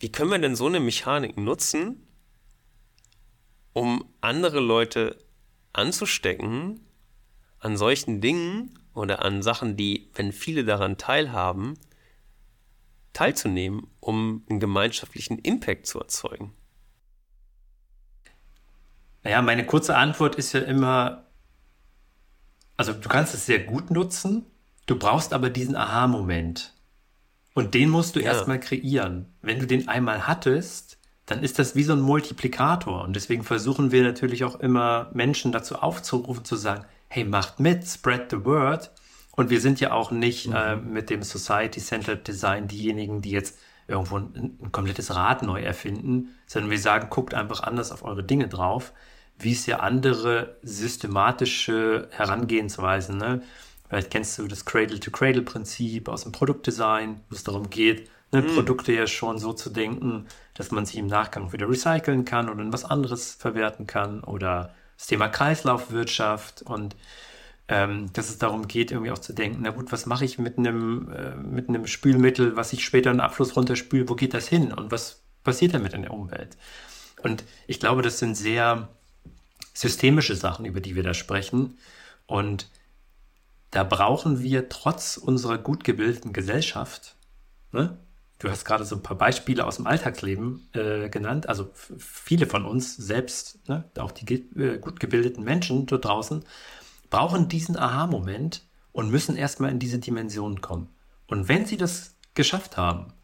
wie 0.00 0.10
können 0.10 0.30
wir 0.30 0.38
denn 0.38 0.56
so 0.56 0.68
eine 0.68 0.80
Mechanik 0.80 1.36
nutzen, 1.36 2.08
um 3.74 4.06
andere 4.22 4.60
Leute 4.60 5.18
anzustecken 5.74 6.80
an 7.64 7.76
solchen 7.76 8.20
Dingen 8.20 8.78
oder 8.94 9.24
an 9.24 9.42
Sachen, 9.42 9.76
die, 9.76 10.10
wenn 10.14 10.32
viele 10.32 10.64
daran 10.64 10.98
teilhaben, 10.98 11.78
teilzunehmen, 13.12 13.86
um 14.00 14.44
einen 14.48 14.60
gemeinschaftlichen 14.60 15.38
Impact 15.38 15.86
zu 15.86 15.98
erzeugen? 15.98 16.52
Naja, 19.22 19.40
meine 19.40 19.64
kurze 19.64 19.96
Antwort 19.96 20.34
ist 20.34 20.52
ja 20.52 20.60
immer, 20.60 21.24
also 22.76 22.92
du 22.92 23.08
kannst 23.08 23.34
es 23.34 23.46
sehr 23.46 23.60
gut 23.60 23.90
nutzen, 23.90 24.44
du 24.86 24.98
brauchst 24.98 25.32
aber 25.32 25.48
diesen 25.48 25.76
Aha-Moment. 25.76 26.74
Und 27.54 27.72
den 27.72 27.88
musst 27.88 28.16
du 28.16 28.20
ja. 28.20 28.32
erstmal 28.32 28.60
kreieren. 28.60 29.32
Wenn 29.40 29.60
du 29.60 29.66
den 29.66 29.88
einmal 29.88 30.26
hattest, 30.26 30.98
dann 31.24 31.42
ist 31.42 31.58
das 31.58 31.74
wie 31.76 31.84
so 31.84 31.94
ein 31.94 32.00
Multiplikator. 32.00 33.02
Und 33.04 33.16
deswegen 33.16 33.44
versuchen 33.44 33.92
wir 33.92 34.02
natürlich 34.02 34.44
auch 34.44 34.56
immer 34.56 35.10
Menschen 35.14 35.52
dazu 35.52 35.76
aufzurufen, 35.76 36.44
zu 36.44 36.56
sagen, 36.56 36.84
hey, 37.14 37.24
macht 37.24 37.60
mit, 37.60 37.86
spread 37.86 38.28
the 38.30 38.44
word. 38.44 38.90
Und 39.36 39.48
wir 39.48 39.60
sind 39.60 39.78
ja 39.78 39.92
auch 39.92 40.10
nicht 40.10 40.48
mhm. 40.48 40.54
äh, 40.54 40.76
mit 40.76 41.10
dem 41.10 41.22
Society-Centered 41.22 42.26
Design 42.26 42.66
diejenigen, 42.66 43.22
die 43.22 43.30
jetzt 43.30 43.56
irgendwo 43.86 44.18
ein, 44.18 44.58
ein, 44.60 44.72
komplettes 44.72 45.14
Rad 45.14 45.42
neu 45.42 45.62
erfinden, 45.62 46.34
sondern 46.46 46.72
wir 46.72 46.78
sagen, 46.78 47.10
guckt 47.10 47.32
einfach 47.32 47.62
anders 47.62 47.92
auf 47.92 48.02
eure 48.02 48.24
Dinge 48.24 48.48
drauf, 48.48 48.92
wie 49.38 49.52
es 49.52 49.66
ja 49.66 49.78
andere 49.78 50.56
systematische 50.62 52.08
Herangehensweisen, 52.10 53.16
ne? 53.16 53.42
Vielleicht 53.88 54.10
kennst 54.10 54.38
du 54.38 54.48
das 54.48 54.64
Cradle-to-Cradle-Prinzip 54.64 56.08
aus 56.08 56.22
dem 56.22 56.32
Produktdesign, 56.32 57.20
wo 57.28 57.36
es 57.36 57.44
darum 57.44 57.70
geht, 57.70 58.08
ne, 58.32 58.42
mhm. 58.42 58.54
Produkte 58.54 58.92
ja 58.92 59.06
schon 59.06 59.38
so 59.38 59.52
zu 59.52 59.70
denken, 59.70 60.26
dass 60.54 60.72
man 60.72 60.86
sie 60.86 60.98
im 60.98 61.06
Nachgang 61.06 61.52
wieder 61.52 61.68
recyceln 61.68 62.24
kann 62.24 62.48
oder 62.48 62.62
in 62.62 62.72
was 62.72 62.84
anderes 62.84 63.34
verwerten 63.34 63.86
kann 63.86 64.24
oder 64.24 64.74
das 64.96 65.06
Thema 65.06 65.28
Kreislaufwirtschaft 65.28 66.62
und 66.62 66.96
ähm, 67.66 68.12
dass 68.12 68.28
es 68.28 68.38
darum 68.38 68.68
geht, 68.68 68.90
irgendwie 68.90 69.10
auch 69.10 69.18
zu 69.18 69.32
denken, 69.32 69.60
na 69.62 69.70
gut, 69.70 69.90
was 69.90 70.06
mache 70.06 70.24
ich 70.24 70.38
mit 70.38 70.58
einem, 70.58 71.10
äh, 71.10 71.34
mit 71.36 71.68
einem 71.68 71.86
Spülmittel, 71.86 72.56
was 72.56 72.72
ich 72.72 72.84
später 72.84 73.10
in 73.10 73.20
Abfluss 73.20 73.56
runterspüle, 73.56 74.08
wo 74.08 74.14
geht 74.14 74.34
das 74.34 74.48
hin 74.48 74.72
und 74.72 74.92
was 74.92 75.22
passiert 75.44 75.74
damit 75.74 75.94
in 75.94 76.02
der 76.02 76.12
Umwelt? 76.12 76.58
Und 77.22 77.44
ich 77.66 77.80
glaube, 77.80 78.02
das 78.02 78.18
sind 78.18 78.34
sehr 78.34 78.88
systemische 79.72 80.36
Sachen, 80.36 80.66
über 80.66 80.80
die 80.80 80.94
wir 80.94 81.02
da 81.02 81.14
sprechen. 81.14 81.78
Und 82.26 82.68
da 83.70 83.82
brauchen 83.82 84.42
wir 84.42 84.68
trotz 84.68 85.16
unserer 85.16 85.58
gut 85.58 85.84
gebildeten 85.84 86.32
Gesellschaft, 86.32 87.16
ne, 87.72 87.98
Du 88.44 88.50
hast 88.50 88.66
gerade 88.66 88.84
so 88.84 88.96
ein 88.96 89.02
paar 89.02 89.16
Beispiele 89.16 89.64
aus 89.64 89.76
dem 89.76 89.86
Alltagsleben 89.86 90.68
äh, 90.74 91.08
genannt. 91.08 91.48
Also 91.48 91.70
viele 91.96 92.44
von 92.44 92.66
uns 92.66 92.94
selbst, 92.94 93.66
ne, 93.70 93.84
auch 93.96 94.12
die 94.12 94.30
äh, 94.34 94.78
gut 94.78 95.00
gebildeten 95.00 95.44
Menschen 95.44 95.86
dort 95.86 96.04
draußen, 96.04 96.44
brauchen 97.08 97.48
diesen 97.48 97.78
Aha-Moment 97.78 98.62
und 98.92 99.10
müssen 99.10 99.36
erstmal 99.36 99.70
in 99.70 99.78
diese 99.78 99.98
Dimension 99.98 100.60
kommen. 100.60 100.90
Und 101.26 101.48
wenn 101.48 101.64
sie 101.64 101.78
das 101.78 102.16
geschafft 102.34 102.76
haben, 102.76 103.14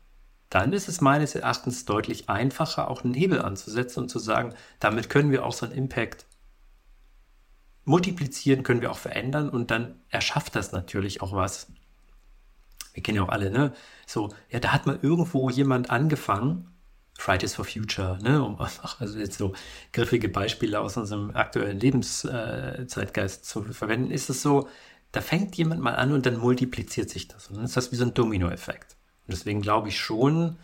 dann 0.48 0.72
ist 0.72 0.88
es 0.88 1.02
meines 1.02 1.34
Erachtens 1.34 1.84
deutlich 1.84 2.30
einfacher, 2.30 2.88
auch 2.88 3.04
einen 3.04 3.12
Hebel 3.12 3.42
anzusetzen 3.42 4.04
und 4.04 4.08
zu 4.08 4.18
sagen, 4.18 4.54
damit 4.78 5.10
können 5.10 5.32
wir 5.32 5.44
auch 5.44 5.52
so 5.52 5.66
einen 5.66 5.74
Impact 5.74 6.24
multiplizieren, 7.84 8.62
können 8.62 8.80
wir 8.80 8.90
auch 8.90 8.96
verändern 8.96 9.50
und 9.50 9.70
dann 9.70 10.00
erschafft 10.08 10.56
das 10.56 10.72
natürlich 10.72 11.20
auch 11.20 11.34
was, 11.34 11.70
wir 12.92 13.02
kennen 13.02 13.16
ja 13.16 13.22
auch 13.22 13.28
alle, 13.28 13.50
ne? 13.50 13.72
So, 14.06 14.30
ja, 14.50 14.60
da 14.60 14.72
hat 14.72 14.86
mal 14.86 14.98
irgendwo 15.02 15.50
jemand 15.50 15.90
angefangen, 15.90 16.70
Fridays 17.18 17.54
for 17.54 17.64
Future, 17.64 18.18
ne? 18.22 18.42
Um 18.42 18.58
einfach, 18.60 19.00
also 19.00 19.18
jetzt 19.18 19.38
so 19.38 19.52
griffige 19.92 20.28
Beispiele 20.28 20.80
aus 20.80 20.96
unserem 20.96 21.30
aktuellen 21.32 21.78
Lebenszeitgeist 21.78 23.40
äh, 23.40 23.42
zu 23.42 23.62
verwenden, 23.62 24.10
ist 24.10 24.30
es 24.30 24.42
so, 24.42 24.68
da 25.12 25.20
fängt 25.20 25.56
jemand 25.56 25.80
mal 25.80 25.94
an 25.96 26.12
und 26.12 26.26
dann 26.26 26.38
multipliziert 26.38 27.10
sich 27.10 27.28
das. 27.28 27.48
Und 27.48 27.56
dann 27.56 27.64
ist 27.64 27.76
das 27.76 27.92
wie 27.92 27.96
so 27.96 28.04
ein 28.04 28.14
Dominoeffekt. 28.14 28.96
Und 29.26 29.32
deswegen 29.32 29.60
glaube 29.60 29.88
ich 29.88 29.98
schon, 29.98 30.56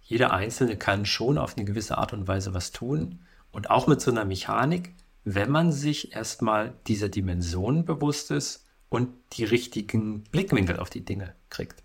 jeder 0.00 0.32
Einzelne 0.32 0.76
kann 0.76 1.06
schon 1.06 1.38
auf 1.38 1.56
eine 1.56 1.64
gewisse 1.64 1.98
Art 1.98 2.12
und 2.12 2.26
Weise 2.26 2.54
was 2.54 2.72
tun. 2.72 3.20
Und 3.52 3.70
auch 3.70 3.86
mit 3.86 4.00
so 4.00 4.10
einer 4.10 4.24
Mechanik, 4.24 4.94
wenn 5.24 5.50
man 5.50 5.70
sich 5.70 6.12
erstmal 6.14 6.74
dieser 6.86 7.08
Dimension 7.08 7.84
bewusst 7.84 8.30
ist 8.30 8.66
und 8.90 9.08
die 9.32 9.44
richtigen 9.44 10.24
Blickwinkel 10.24 10.78
auf 10.78 10.90
die 10.90 11.04
Dinge 11.04 11.34
kriegt. 11.48 11.82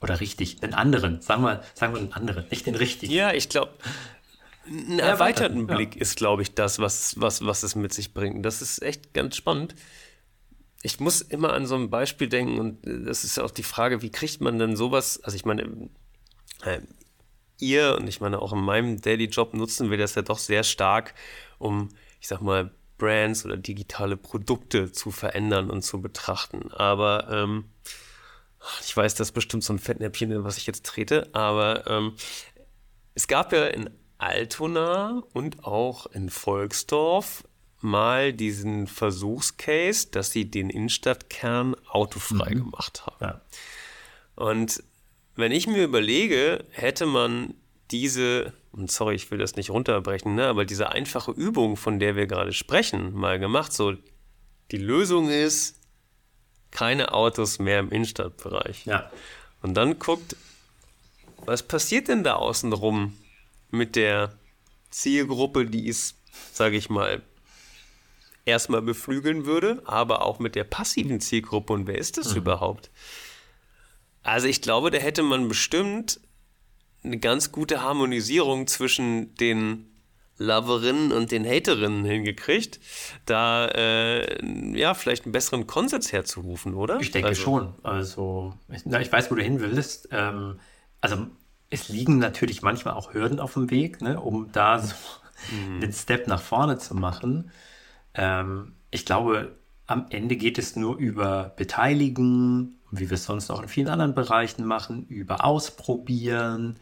Oder 0.00 0.20
richtig, 0.20 0.60
den 0.60 0.72
anderen, 0.72 1.20
sagen 1.20 1.42
wir, 1.42 1.62
sagen 1.74 1.92
wir 1.92 2.00
den 2.00 2.12
anderen, 2.12 2.46
nicht 2.48 2.64
den 2.64 2.76
richtigen. 2.76 3.12
Ja, 3.12 3.32
ich 3.32 3.48
glaube, 3.48 3.72
einen 4.64 5.00
erweiterten 5.00 5.68
ja. 5.68 5.74
Blick 5.74 5.96
ist, 5.96 6.16
glaube 6.16 6.42
ich, 6.42 6.54
das, 6.54 6.78
was, 6.78 7.20
was, 7.20 7.44
was 7.44 7.64
es 7.64 7.74
mit 7.74 7.92
sich 7.92 8.14
bringt. 8.14 8.46
Das 8.46 8.62
ist 8.62 8.80
echt 8.80 9.12
ganz 9.12 9.36
spannend. 9.36 9.74
Ich 10.82 11.00
muss 11.00 11.20
immer 11.20 11.52
an 11.52 11.66
so 11.66 11.74
ein 11.74 11.90
Beispiel 11.90 12.28
denken 12.28 12.60
und 12.60 12.78
das 12.84 13.24
ist 13.24 13.36
ja 13.36 13.42
auch 13.42 13.50
die 13.50 13.64
Frage, 13.64 14.00
wie 14.00 14.10
kriegt 14.10 14.40
man 14.40 14.60
denn 14.60 14.76
sowas, 14.76 15.20
also 15.24 15.34
ich 15.34 15.44
meine, 15.44 15.90
äh, 16.62 16.80
ihr 17.58 17.96
und 17.98 18.06
ich 18.06 18.20
meine 18.20 18.40
auch 18.40 18.52
in 18.52 18.60
meinem 18.60 19.00
Daily 19.00 19.24
Job 19.24 19.54
nutzen 19.54 19.90
wir 19.90 19.98
das 19.98 20.14
ja 20.14 20.22
doch 20.22 20.38
sehr 20.38 20.62
stark, 20.62 21.14
um, 21.58 21.88
ich 22.20 22.28
sag 22.28 22.40
mal, 22.40 22.70
Brands 22.98 23.44
oder 23.44 23.56
digitale 23.56 24.16
Produkte 24.16 24.92
zu 24.92 25.10
verändern 25.10 25.70
und 25.70 25.82
zu 25.82 26.02
betrachten. 26.02 26.70
Aber 26.72 27.28
ähm, 27.30 27.64
ich 28.84 28.96
weiß, 28.96 29.14
das 29.14 29.28
ist 29.28 29.32
bestimmt 29.32 29.64
so 29.64 29.72
ein 29.72 29.78
Fettnäpfchen, 29.78 30.30
in 30.30 30.44
was 30.44 30.58
ich 30.58 30.66
jetzt 30.66 30.84
trete, 30.84 31.28
aber 31.32 31.86
ähm, 31.86 32.14
es 33.14 33.28
gab 33.28 33.52
ja 33.52 33.66
in 33.66 33.90
Altona 34.18 35.22
und 35.32 35.64
auch 35.64 36.06
in 36.06 36.28
Volksdorf 36.28 37.44
mal 37.80 38.32
diesen 38.32 38.88
Versuchscase, 38.88 40.08
dass 40.10 40.32
sie 40.32 40.50
den 40.50 40.70
Innenstadtkern 40.70 41.76
autofrei 41.88 42.54
mhm. 42.54 42.70
gemacht 42.70 43.06
haben. 43.06 43.24
Ja. 43.24 43.40
Und 44.34 44.82
wenn 45.36 45.52
ich 45.52 45.68
mir 45.68 45.84
überlege, 45.84 46.64
hätte 46.70 47.06
man 47.06 47.54
diese 47.90 48.52
und 48.72 48.90
sorry, 48.90 49.14
ich 49.14 49.30
will 49.30 49.38
das 49.38 49.56
nicht 49.56 49.70
runterbrechen, 49.70 50.34
ne, 50.34 50.46
aber 50.46 50.64
diese 50.64 50.90
einfache 50.90 51.32
Übung, 51.32 51.76
von 51.76 51.98
der 51.98 52.16
wir 52.16 52.26
gerade 52.26 52.52
sprechen, 52.52 53.12
mal 53.12 53.38
gemacht, 53.38 53.72
so 53.72 53.94
die 54.70 54.76
Lösung 54.76 55.30
ist, 55.30 55.76
keine 56.70 57.12
Autos 57.12 57.58
mehr 57.58 57.80
im 57.80 57.90
Innenstadtbereich. 57.90 58.84
Ja. 58.86 59.10
Und 59.62 59.74
dann 59.74 59.98
guckt, 59.98 60.36
was 61.44 61.62
passiert 61.62 62.08
denn 62.08 62.22
da 62.22 62.34
außenrum 62.34 63.16
mit 63.70 63.96
der 63.96 64.32
Zielgruppe, 64.90 65.66
die 65.66 65.88
es, 65.88 66.14
sage 66.52 66.76
ich 66.76 66.90
mal, 66.90 67.22
erstmal 68.44 68.82
beflügeln 68.82 69.44
würde, 69.44 69.82
aber 69.84 70.22
auch 70.22 70.38
mit 70.38 70.54
der 70.54 70.64
passiven 70.64 71.20
Zielgruppe. 71.20 71.72
Und 71.72 71.86
wer 71.86 71.98
ist 71.98 72.16
das 72.18 72.32
mhm. 72.32 72.38
überhaupt? 72.38 72.90
Also 74.22 74.46
ich 74.46 74.62
glaube, 74.62 74.90
da 74.90 74.98
hätte 74.98 75.22
man 75.22 75.48
bestimmt 75.48 76.20
eine 77.04 77.18
ganz 77.18 77.52
gute 77.52 77.82
Harmonisierung 77.82 78.66
zwischen 78.66 79.34
den 79.36 79.86
Loverinnen 80.38 81.12
und 81.12 81.32
den 81.32 81.44
Haterinnen 81.44 82.04
hingekriegt, 82.04 82.78
da 83.26 83.66
äh, 83.66 84.44
ja 84.78 84.94
vielleicht 84.94 85.24
einen 85.24 85.32
besseren 85.32 85.66
Konsens 85.66 86.12
herzurufen, 86.12 86.74
oder? 86.74 87.00
Ich 87.00 87.10
denke 87.10 87.30
also. 87.30 87.42
schon. 87.42 87.74
Also, 87.82 88.54
ich, 88.68 88.82
na, 88.84 89.00
ich 89.00 89.12
weiß, 89.12 89.30
wo 89.30 89.34
du 89.34 89.42
hin 89.42 89.60
willst. 89.60 90.08
Ähm, 90.12 90.60
also, 91.00 91.26
es 91.70 91.88
liegen 91.88 92.18
natürlich 92.18 92.62
manchmal 92.62 92.94
auch 92.94 93.14
Hürden 93.14 93.40
auf 93.40 93.54
dem 93.54 93.70
Weg, 93.70 94.00
ne, 94.00 94.20
um 94.20 94.50
da 94.52 94.78
so 94.78 94.94
mhm. 95.52 95.80
den 95.80 95.92
Step 95.92 96.28
nach 96.28 96.40
vorne 96.40 96.78
zu 96.78 96.94
machen. 96.94 97.50
Ähm, 98.14 98.74
ich 98.90 99.04
glaube, 99.04 99.56
am 99.86 100.06
Ende 100.10 100.36
geht 100.36 100.58
es 100.58 100.76
nur 100.76 100.96
über 100.96 101.52
Beteiligen, 101.56 102.77
wie 102.90 103.10
wir 103.10 103.14
es 103.14 103.24
sonst 103.24 103.50
auch 103.50 103.62
in 103.62 103.68
vielen 103.68 103.88
anderen 103.88 104.14
Bereichen 104.14 104.64
machen, 104.64 105.06
über 105.08 105.44
Ausprobieren, 105.44 106.78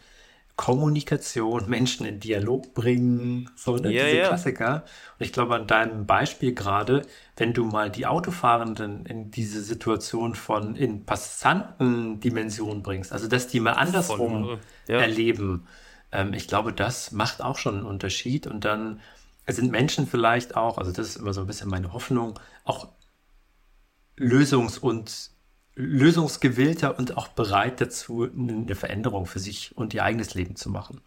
Kommunikation, 0.57 1.69
Menschen 1.69 2.07
in 2.07 2.19
Dialog 2.19 2.73
bringen, 2.73 3.51
so 3.57 3.77
ne, 3.77 3.93
ja, 3.93 4.05
diese 4.05 4.17
ja. 4.17 4.29
Klassiker. 4.29 4.85
Und 5.19 5.27
ich 5.27 5.33
glaube, 5.33 5.55
an 5.55 5.67
deinem 5.67 6.07
Beispiel 6.07 6.55
gerade, 6.55 7.03
wenn 7.37 7.53
du 7.53 7.65
mal 7.67 7.91
die 7.91 8.07
Autofahrenden 8.07 9.05
in 9.05 9.31
diese 9.31 9.63
Situation 9.63 10.35
von 10.35 10.75
in 10.75 11.05
passanten 11.05 12.21
Dimensionen 12.21 12.83
bringst, 12.83 13.13
also 13.13 13.29
dass 13.29 13.49
die 13.49 13.61
mal 13.61 13.73
andersrum 13.73 14.59
ja. 14.89 14.99
erleben, 14.99 15.67
ähm, 16.11 16.33
ich 16.33 16.49
glaube, 16.49 16.73
das 16.73 17.13
macht 17.13 17.43
auch 17.43 17.59
schon 17.59 17.77
einen 17.77 17.87
Unterschied. 17.87 18.47
Und 18.47 18.65
dann 18.65 19.01
sind 19.47 19.71
Menschen 19.71 20.07
vielleicht 20.07 20.57
auch, 20.57 20.79
also 20.79 20.91
das 20.91 21.09
ist 21.09 21.17
immer 21.17 21.35
so 21.35 21.43
ein 21.43 21.47
bisschen 21.47 21.69
meine 21.69 21.93
Hoffnung, 21.93 22.39
auch 22.65 22.89
lösungs- 24.17 24.79
und 24.79 25.36
lösungsgewillter 25.77 26.99
und 26.99 27.17
auch 27.17 27.29
bereit 27.29 27.81
dazu, 27.81 28.25
eine 28.25 28.75
Veränderung 28.75 29.27
für 29.27 29.39
sich 29.39 29.77
und 29.77 29.95
ihr 29.95 30.03
eigenes 30.03 30.35
Leben 30.35 30.57
zu 30.57 30.71
machen. 30.71 31.03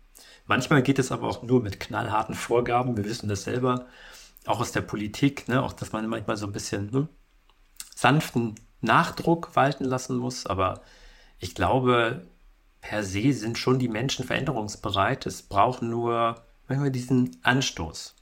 Manchmal 0.46 0.84
geht 0.84 1.00
es 1.00 1.12
aber 1.12 1.28
auch 1.28 1.44
nur 1.44 1.62
mit 1.62 1.80
knallharten 1.80 2.36
Vorgaben. 2.36 2.96
Wir 2.96 3.06
wissen 3.06 3.30
das 3.30 3.44
selber, 3.44 3.88
auch 4.46 4.62
aus 4.62 4.72
der 4.72 4.82
Politik, 4.82 5.48
ne? 5.48 5.62
auch 5.62 5.74
dass 5.74 5.92
man 5.92 6.08
manchmal 6.08 6.38
so 6.38 6.46
ein 6.46 6.54
bisschen 6.54 6.92
ne, 6.92 7.08
sanften 7.96 8.56
Nachdruck 8.82 9.56
walten 9.56 9.84
lassen 9.84 10.18
muss, 10.18 10.46
aber 10.46 10.82
ich 11.40 11.56
glaube, 11.56 12.26
per 12.82 13.04
se 13.04 13.34
sind 13.34 13.58
schon 13.58 13.80
die 13.80 13.90
Menschen 13.90 14.26
veränderungsbereit. 14.26 15.26
Es 15.26 15.42
braucht 15.42 15.82
nur 15.82 16.42
manchmal 16.68 16.92
diesen 16.92 17.38
Anstoß. 17.44 18.16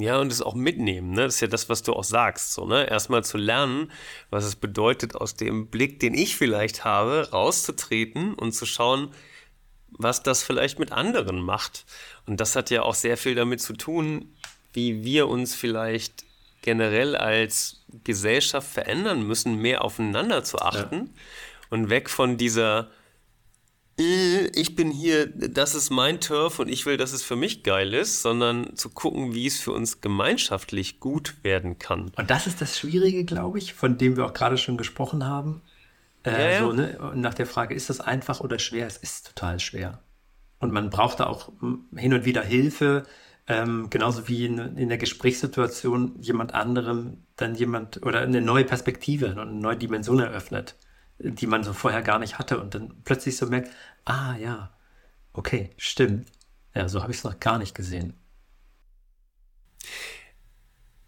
Ja, 0.00 0.20
und 0.20 0.30
es 0.30 0.40
auch 0.40 0.54
mitnehmen, 0.54 1.10
ne? 1.10 1.24
Das 1.24 1.34
ist 1.34 1.40
ja 1.40 1.48
das, 1.48 1.68
was 1.68 1.82
du 1.82 1.92
auch 1.92 2.04
sagst, 2.04 2.52
so, 2.52 2.64
ne? 2.66 2.88
Erstmal 2.88 3.24
zu 3.24 3.36
lernen, 3.36 3.90
was 4.30 4.44
es 4.44 4.54
bedeutet, 4.54 5.16
aus 5.16 5.34
dem 5.34 5.66
Blick, 5.66 5.98
den 5.98 6.14
ich 6.14 6.36
vielleicht 6.36 6.84
habe, 6.84 7.28
rauszutreten 7.32 8.34
und 8.34 8.52
zu 8.52 8.64
schauen, 8.64 9.10
was 9.90 10.22
das 10.22 10.44
vielleicht 10.44 10.78
mit 10.78 10.92
anderen 10.92 11.40
macht. 11.40 11.84
Und 12.26 12.38
das 12.38 12.54
hat 12.54 12.70
ja 12.70 12.82
auch 12.82 12.94
sehr 12.94 13.16
viel 13.16 13.34
damit 13.34 13.60
zu 13.60 13.72
tun, 13.72 14.32
wie 14.72 15.02
wir 15.02 15.26
uns 15.26 15.56
vielleicht 15.56 16.24
generell 16.62 17.16
als 17.16 17.84
Gesellschaft 18.04 18.70
verändern 18.70 19.26
müssen, 19.26 19.56
mehr 19.56 19.84
aufeinander 19.84 20.44
zu 20.44 20.60
achten 20.60 20.94
ja. 20.94 21.10
und 21.70 21.90
weg 21.90 22.08
von 22.08 22.36
dieser 22.36 22.88
ich 23.98 24.76
bin 24.76 24.92
hier, 24.92 25.26
das 25.26 25.74
ist 25.74 25.90
mein 25.90 26.20
Turf 26.20 26.60
und 26.60 26.68
ich 26.68 26.86
will, 26.86 26.96
dass 26.96 27.12
es 27.12 27.24
für 27.24 27.34
mich 27.34 27.64
geil 27.64 27.94
ist, 27.94 28.22
sondern 28.22 28.76
zu 28.76 28.90
gucken, 28.90 29.34
wie 29.34 29.46
es 29.46 29.58
für 29.58 29.72
uns 29.72 30.00
gemeinschaftlich 30.00 31.00
gut 31.00 31.36
werden 31.42 31.80
kann. 31.80 32.12
Und 32.16 32.30
das 32.30 32.46
ist 32.46 32.60
das 32.60 32.78
Schwierige, 32.78 33.24
glaube 33.24 33.58
ich, 33.58 33.74
von 33.74 33.98
dem 33.98 34.16
wir 34.16 34.26
auch 34.26 34.34
gerade 34.34 34.56
schon 34.56 34.76
gesprochen 34.76 35.26
haben. 35.26 35.62
Äh, 36.22 36.30
ja, 36.30 36.50
ja. 36.50 36.60
So, 36.60 36.72
ne? 36.72 37.12
Nach 37.16 37.34
der 37.34 37.46
Frage, 37.46 37.74
ist 37.74 37.90
das 37.90 38.00
einfach 38.00 38.40
oder 38.40 38.60
schwer? 38.60 38.86
Es 38.86 38.96
ist 38.98 39.34
total 39.34 39.58
schwer. 39.58 40.00
Und 40.60 40.72
man 40.72 40.90
braucht 40.90 41.18
da 41.18 41.26
auch 41.26 41.50
hm, 41.60 41.86
hin 41.96 42.14
und 42.14 42.24
wieder 42.24 42.42
Hilfe, 42.42 43.04
ähm, 43.48 43.88
genauso 43.90 44.28
wie 44.28 44.46
in, 44.46 44.58
in, 44.76 44.88
der 44.88 44.98
Gesprächssituation 44.98 46.16
jemand 46.20 46.54
anderem 46.54 47.24
dann 47.34 47.56
jemand 47.56 48.04
oder 48.04 48.20
eine 48.20 48.42
neue 48.42 48.64
Perspektive 48.64 49.30
und 49.30 49.38
eine 49.38 49.52
neue 49.52 49.76
Dimension 49.76 50.20
eröffnet 50.20 50.76
die 51.18 51.46
man 51.46 51.64
so 51.64 51.72
vorher 51.72 52.02
gar 52.02 52.18
nicht 52.18 52.38
hatte 52.38 52.60
und 52.60 52.74
dann 52.74 53.02
plötzlich 53.04 53.36
so 53.36 53.46
merkt, 53.46 53.70
ah 54.04 54.36
ja, 54.36 54.72
okay, 55.32 55.70
stimmt. 55.76 56.30
Ja, 56.74 56.88
so 56.88 57.02
habe 57.02 57.12
ich 57.12 57.18
es 57.18 57.24
noch 57.24 57.40
gar 57.40 57.58
nicht 57.58 57.74
gesehen. 57.74 58.14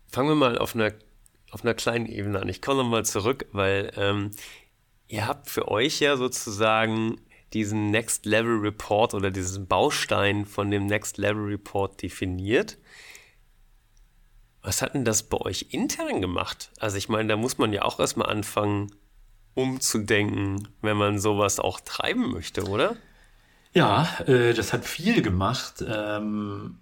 Fangen 0.08 0.28
wir 0.28 0.34
mal 0.34 0.58
auf 0.58 0.74
einer, 0.74 0.92
auf 1.50 1.62
einer 1.62 1.74
kleinen 1.74 2.06
Ebene 2.06 2.40
an. 2.40 2.48
Ich 2.48 2.60
komme 2.60 2.82
nochmal 2.82 3.04
zurück, 3.04 3.46
weil 3.52 3.92
ähm, 3.96 4.32
ihr 5.06 5.26
habt 5.26 5.48
für 5.48 5.68
euch 5.68 6.00
ja 6.00 6.16
sozusagen 6.16 7.20
diesen 7.52 7.90
Next 7.90 8.26
Level 8.26 8.58
Report 8.58 9.14
oder 9.14 9.30
diesen 9.30 9.66
Baustein 9.66 10.46
von 10.46 10.70
dem 10.70 10.86
Next 10.86 11.18
Level 11.18 11.44
Report 11.44 12.00
definiert. 12.02 12.78
Was 14.62 14.82
hat 14.82 14.94
denn 14.94 15.04
das 15.04 15.22
bei 15.24 15.38
euch 15.38 15.68
intern 15.70 16.20
gemacht? 16.20 16.70
Also 16.78 16.96
ich 16.96 17.08
meine, 17.08 17.28
da 17.28 17.36
muss 17.36 17.58
man 17.58 17.72
ja 17.72 17.82
auch 17.82 17.98
erstmal 17.98 18.28
anfangen, 18.28 18.92
umzudenken, 19.54 20.68
wenn 20.80 20.96
man 20.96 21.18
sowas 21.18 21.60
auch 21.60 21.80
treiben 21.80 22.32
möchte, 22.32 22.68
oder? 22.68 22.96
Ja, 23.72 24.08
äh, 24.26 24.52
das 24.54 24.72
hat 24.72 24.84
viel 24.84 25.22
gemacht. 25.22 25.84
Ähm, 25.86 26.78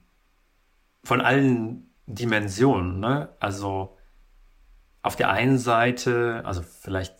von 1.04 1.20
allen 1.20 1.90
Dimensionen. 2.06 3.00
Ne? 3.00 3.28
Also 3.40 3.96
auf 5.02 5.16
der 5.16 5.30
einen 5.30 5.58
Seite, 5.58 6.42
also 6.44 6.62
vielleicht 6.62 7.14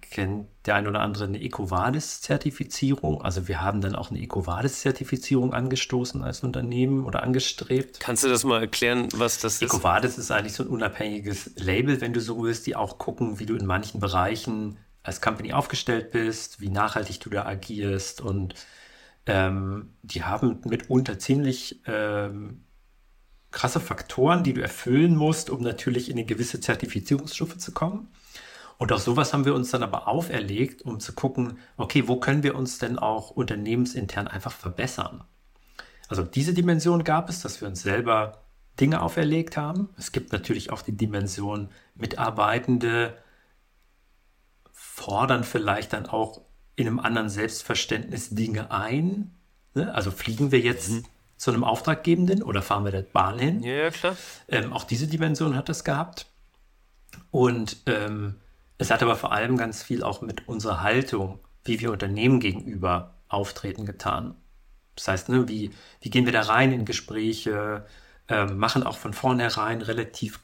kennt 0.00 0.48
der 0.66 0.74
ein 0.74 0.86
oder 0.86 1.00
andere 1.00 1.24
eine 1.24 1.40
EcoVadis-Zertifizierung. 1.40 3.22
Also 3.22 3.48
wir 3.48 3.62
haben 3.62 3.80
dann 3.80 3.94
auch 3.94 4.10
eine 4.10 4.20
EcoVadis-Zertifizierung 4.20 5.54
angestoßen 5.54 6.22
als 6.22 6.42
Unternehmen 6.42 7.04
oder 7.04 7.22
angestrebt. 7.22 8.00
Kannst 8.00 8.24
du 8.24 8.28
das 8.28 8.44
mal 8.44 8.60
erklären, 8.60 9.08
was 9.14 9.38
das 9.38 9.54
ist? 9.54 9.62
EcoVadis 9.62 10.18
ist 10.18 10.30
eigentlich 10.30 10.54
so 10.54 10.64
ein 10.64 10.68
unabhängiges 10.68 11.52
Label, 11.56 12.00
wenn 12.00 12.12
du 12.12 12.20
so 12.20 12.42
willst, 12.42 12.66
die 12.66 12.76
auch 12.76 12.98
gucken, 12.98 13.38
wie 13.38 13.46
du 13.46 13.54
in 13.54 13.66
manchen 13.66 14.00
Bereichen 14.00 14.78
als 15.02 15.20
Company 15.20 15.52
aufgestellt 15.52 16.10
bist, 16.10 16.60
wie 16.60 16.68
nachhaltig 16.68 17.20
du 17.20 17.30
da 17.30 17.46
agierst 17.46 18.20
und 18.20 18.54
ähm, 19.26 19.94
die 20.02 20.24
haben 20.24 20.60
mitunter 20.64 21.18
ziemlich 21.18 21.80
ähm, 21.86 22.64
krasse 23.50 23.80
Faktoren, 23.80 24.44
die 24.44 24.52
du 24.52 24.60
erfüllen 24.60 25.16
musst, 25.16 25.50
um 25.50 25.62
natürlich 25.62 26.08
in 26.10 26.16
eine 26.16 26.24
gewisse 26.24 26.60
Zertifizierungsstufe 26.60 27.58
zu 27.58 27.72
kommen. 27.72 28.08
Und 28.80 28.92
auch 28.92 28.98
sowas 28.98 29.34
haben 29.34 29.44
wir 29.44 29.54
uns 29.54 29.70
dann 29.70 29.82
aber 29.82 30.08
auferlegt, 30.08 30.80
um 30.80 31.00
zu 31.00 31.12
gucken, 31.12 31.58
okay, 31.76 32.08
wo 32.08 32.16
können 32.16 32.42
wir 32.42 32.54
uns 32.54 32.78
denn 32.78 32.98
auch 32.98 33.30
unternehmensintern 33.30 34.26
einfach 34.26 34.52
verbessern? 34.52 35.22
Also 36.08 36.22
diese 36.22 36.54
Dimension 36.54 37.04
gab 37.04 37.28
es, 37.28 37.42
dass 37.42 37.60
wir 37.60 37.68
uns 37.68 37.82
selber 37.82 38.40
Dinge 38.80 39.02
auferlegt 39.02 39.58
haben. 39.58 39.90
Es 39.98 40.12
gibt 40.12 40.32
natürlich 40.32 40.72
auch 40.72 40.80
die 40.80 40.96
Dimension, 40.96 41.68
Mitarbeitende 41.94 43.18
fordern 44.72 45.44
vielleicht 45.44 45.92
dann 45.92 46.06
auch 46.06 46.40
in 46.74 46.86
einem 46.86 47.00
anderen 47.00 47.28
Selbstverständnis 47.28 48.30
Dinge 48.30 48.70
ein. 48.70 49.34
Ne? 49.74 49.94
Also 49.94 50.10
fliegen 50.10 50.52
wir 50.52 50.60
jetzt 50.60 50.88
mhm. 50.88 51.04
zu 51.36 51.50
einem 51.50 51.64
Auftraggebenden 51.64 52.42
oder 52.42 52.62
fahren 52.62 52.84
wir 52.86 52.92
der 52.92 53.02
Bahn 53.02 53.38
hin? 53.38 53.62
Ja, 53.62 53.90
klar. 53.90 54.16
Ähm, 54.48 54.72
auch 54.72 54.84
diese 54.84 55.06
Dimension 55.06 55.54
hat 55.54 55.68
es 55.68 55.84
gehabt. 55.84 56.24
Und 57.30 57.76
ähm, 57.84 58.36
es 58.80 58.90
hat 58.90 59.02
aber 59.02 59.14
vor 59.14 59.32
allem 59.32 59.58
ganz 59.58 59.82
viel 59.82 60.02
auch 60.02 60.22
mit 60.22 60.48
unserer 60.48 60.80
Haltung, 60.80 61.38
wie 61.64 61.80
wir 61.80 61.92
Unternehmen 61.92 62.40
gegenüber 62.40 63.14
auftreten, 63.28 63.84
getan. 63.84 64.34
Das 64.96 65.06
heißt, 65.06 65.28
ne, 65.28 65.46
wie, 65.48 65.70
wie 66.00 66.08
gehen 66.08 66.24
wir 66.24 66.32
da 66.32 66.40
rein 66.40 66.72
in 66.72 66.86
Gespräche, 66.86 67.84
äh, 68.28 68.46
machen 68.46 68.82
auch 68.82 68.96
von 68.96 69.12
vornherein 69.12 69.82
relativ 69.82 70.40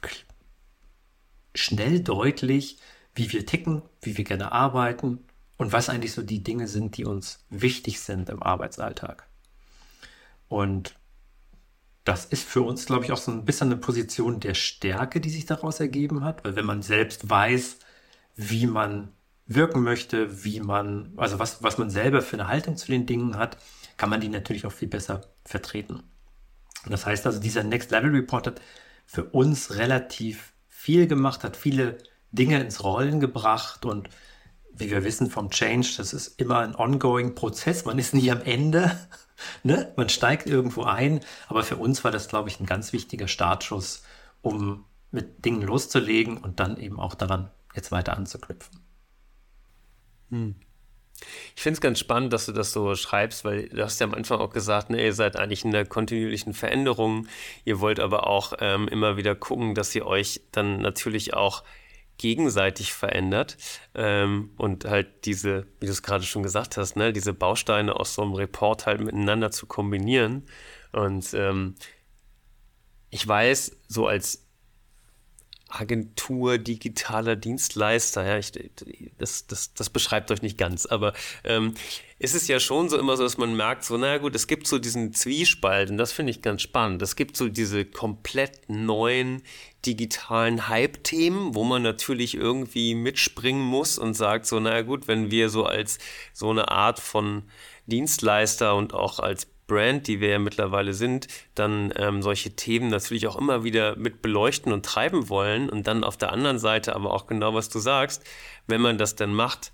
schnell 1.55 2.01
deutlich, 2.01 2.77
wie 3.15 3.31
wir 3.33 3.47
ticken, 3.47 3.81
wie 4.03 4.17
wir 4.17 4.23
gerne 4.23 4.51
arbeiten 4.51 5.25
und 5.57 5.71
was 5.71 5.89
eigentlich 5.89 6.13
so 6.13 6.21
die 6.21 6.43
Dinge 6.43 6.67
sind, 6.67 6.95
die 6.97 7.05
uns 7.05 7.43
wichtig 7.49 8.01
sind 8.01 8.29
im 8.29 8.43
Arbeitsalltag. 8.43 9.27
Und 10.47 10.93
das 12.03 12.25
ist 12.25 12.47
für 12.47 12.61
uns, 12.61 12.85
glaube 12.85 13.03
ich, 13.03 13.11
auch 13.11 13.17
so 13.17 13.31
ein 13.31 13.45
bisschen 13.45 13.71
eine 13.71 13.81
Position 13.81 14.39
der 14.39 14.53
Stärke, 14.53 15.19
die 15.21 15.31
sich 15.31 15.47
daraus 15.47 15.79
ergeben 15.79 16.23
hat, 16.23 16.45
weil 16.45 16.55
wenn 16.55 16.67
man 16.67 16.83
selbst 16.83 17.31
weiß, 17.31 17.79
wie 18.37 18.67
man 18.67 19.11
wirken 19.47 19.83
möchte, 19.83 20.45
wie 20.45 20.59
man, 20.59 21.13
also 21.17 21.39
was, 21.39 21.63
was 21.63 21.77
man 21.77 21.89
selber 21.89 22.21
für 22.21 22.37
eine 22.37 22.47
Haltung 22.47 22.77
zu 22.77 22.87
den 22.87 23.05
Dingen 23.05 23.37
hat, 23.37 23.57
kann 23.97 24.09
man 24.09 24.21
die 24.21 24.29
natürlich 24.29 24.65
auch 24.65 24.71
viel 24.71 24.87
besser 24.87 25.21
vertreten. 25.43 26.03
Und 26.85 26.91
das 26.91 27.05
heißt 27.05 27.25
also, 27.25 27.39
dieser 27.39 27.63
Next 27.63 27.91
Level 27.91 28.11
Report 28.11 28.47
hat 28.47 28.61
für 29.05 29.23
uns 29.25 29.75
relativ 29.75 30.53
viel 30.67 31.07
gemacht, 31.07 31.43
hat 31.43 31.57
viele 31.57 31.97
Dinge 32.31 32.59
ins 32.61 32.83
Rollen 32.83 33.19
gebracht 33.19 33.85
und 33.85 34.09
wie 34.73 34.91
wir 34.91 35.03
wissen 35.03 35.31
vom 35.31 35.49
Change, 35.49 35.95
das 35.97 36.13
ist 36.13 36.39
immer 36.39 36.59
ein 36.59 36.75
ongoing 36.75 37.33
Prozess. 37.33 37.85
Man 37.85 37.97
ist 37.97 38.13
nie 38.13 38.31
am 38.31 38.41
Ende. 38.41 38.97
Ne? 39.61 39.93
Man 39.95 40.09
steigt 40.09 40.47
irgendwo 40.47 40.81
ein. 40.81 41.19
Aber 41.47 41.61
für 41.61 41.75
uns 41.75 42.03
war 42.03 42.09
das, 42.09 42.27
glaube 42.27 42.49
ich, 42.49 42.59
ein 42.59 42.65
ganz 42.65 42.91
wichtiger 42.91 43.27
Startschuss, 43.27 44.01
um 44.41 44.85
mit 45.11 45.45
Dingen 45.45 45.61
loszulegen 45.61 46.37
und 46.37 46.59
dann 46.59 46.75
eben 46.77 46.99
auch 46.99 47.13
daran 47.13 47.51
jetzt 47.77 47.91
weiter 47.91 48.17
anzuknüpfen. 48.17 48.79
Hm. 50.29 50.55
Ich 51.55 51.63
finde 51.63 51.75
es 51.75 51.81
ganz 51.81 51.99
spannend, 51.99 52.31
dass 52.31 52.45
du 52.45 52.51
das 52.51 52.71
so 52.71 52.93
schreibst, 52.95 53.43
weil 53.43 53.69
du 53.69 53.83
hast 53.83 53.99
ja 53.99 54.05
am 54.05 54.13
Anfang 54.13 54.39
auch 54.39 54.51
gesagt, 54.51 54.89
ne, 54.89 55.03
ihr 55.03 55.13
seid 55.13 55.35
eigentlich 55.35 55.65
in 55.65 55.71
der 55.71 55.85
kontinuierlichen 55.85 56.53
Veränderung. 56.53 57.27
Ihr 57.65 57.79
wollt 57.79 57.99
aber 57.99 58.27
auch 58.27 58.53
ähm, 58.59 58.87
immer 58.87 59.17
wieder 59.17 59.33
gucken, 59.33 59.73
dass 59.73 59.95
ihr 59.95 60.05
euch 60.05 60.41
dann 60.51 60.79
natürlich 60.79 61.33
auch 61.33 61.63
gegenseitig 62.17 62.93
verändert 62.93 63.57
ähm, 63.93 64.51
und 64.57 64.85
halt 64.85 65.25
diese, 65.25 65.67
wie 65.79 65.85
du 65.85 65.91
es 65.91 66.03
gerade 66.03 66.23
schon 66.23 66.43
gesagt 66.43 66.77
hast, 66.77 66.95
ne, 66.95 67.13
diese 67.13 67.33
Bausteine 67.33 67.95
aus 67.95 68.15
so 68.15 68.23
einem 68.23 68.33
Report 68.33 68.85
halt 68.85 69.01
miteinander 69.01 69.51
zu 69.51 69.65
kombinieren. 69.65 70.45
Und 70.91 71.33
ähm, 71.33 71.75
ich 73.09 73.27
weiß, 73.27 73.77
so 73.87 74.07
als 74.07 74.46
Agentur, 75.69 76.57
digitaler 76.57 77.35
Dienstleister, 77.35 78.25
ja, 78.25 78.37
ich, 78.37 78.51
das, 79.17 79.47
das, 79.47 79.73
das 79.73 79.89
beschreibt 79.89 80.31
euch 80.31 80.41
nicht 80.41 80.57
ganz, 80.57 80.85
aber 80.85 81.13
ähm, 81.43 81.73
ist 82.19 82.35
es 82.35 82.47
ja 82.47 82.59
schon 82.59 82.89
so 82.89 82.97
immer 82.97 83.17
so, 83.17 83.23
dass 83.23 83.37
man 83.37 83.55
merkt, 83.55 83.83
so, 83.83 83.97
naja 83.97 84.17
gut, 84.17 84.35
es 84.35 84.47
gibt 84.47 84.67
so 84.67 84.79
diesen 84.79 85.13
Zwiespalt 85.13 85.89
und 85.89 85.97
das 85.97 86.11
finde 86.11 86.31
ich 86.31 86.41
ganz 86.41 86.61
spannend. 86.61 87.01
Es 87.01 87.15
gibt 87.15 87.37
so 87.37 87.47
diese 87.47 87.85
komplett 87.85 88.69
neuen 88.69 89.43
digitalen 89.85 90.67
Hype-Themen, 90.67 91.53
wo 91.53 91.63
man 91.63 91.83
natürlich 91.83 92.35
irgendwie 92.35 92.95
mitspringen 92.95 93.61
muss 93.61 93.97
und 93.97 94.13
sagt 94.15 94.45
so, 94.45 94.59
naja 94.59 94.81
gut, 94.81 95.07
wenn 95.07 95.31
wir 95.31 95.49
so 95.49 95.65
als 95.65 95.99
so 96.33 96.49
eine 96.49 96.69
Art 96.71 96.99
von 96.99 97.43
Dienstleister 97.85 98.75
und 98.75 98.93
auch 98.93 99.19
als 99.19 99.47
Brand, 99.67 100.07
die 100.07 100.19
wir 100.19 100.29
ja 100.29 100.39
mittlerweile 100.39 100.93
sind, 100.93 101.27
dann 101.53 101.93
ähm, 101.97 102.21
solche 102.21 102.55
Themen 102.55 102.89
natürlich 102.89 103.27
auch 103.27 103.35
immer 103.35 103.63
wieder 103.63 103.95
mit 103.97 104.21
beleuchten 104.21 104.71
und 104.71 104.85
treiben 104.85 105.29
wollen 105.29 105.69
und 105.69 105.87
dann 105.87 106.03
auf 106.03 106.17
der 106.17 106.31
anderen 106.31 106.57
Seite 106.57 106.95
aber 106.95 107.13
auch 107.13 107.27
genau, 107.27 107.53
was 107.53 107.69
du 107.69 107.79
sagst, 107.79 108.23
wenn 108.65 108.81
man 108.81 108.97
das 108.97 109.15
dann 109.15 109.33
macht, 109.33 109.73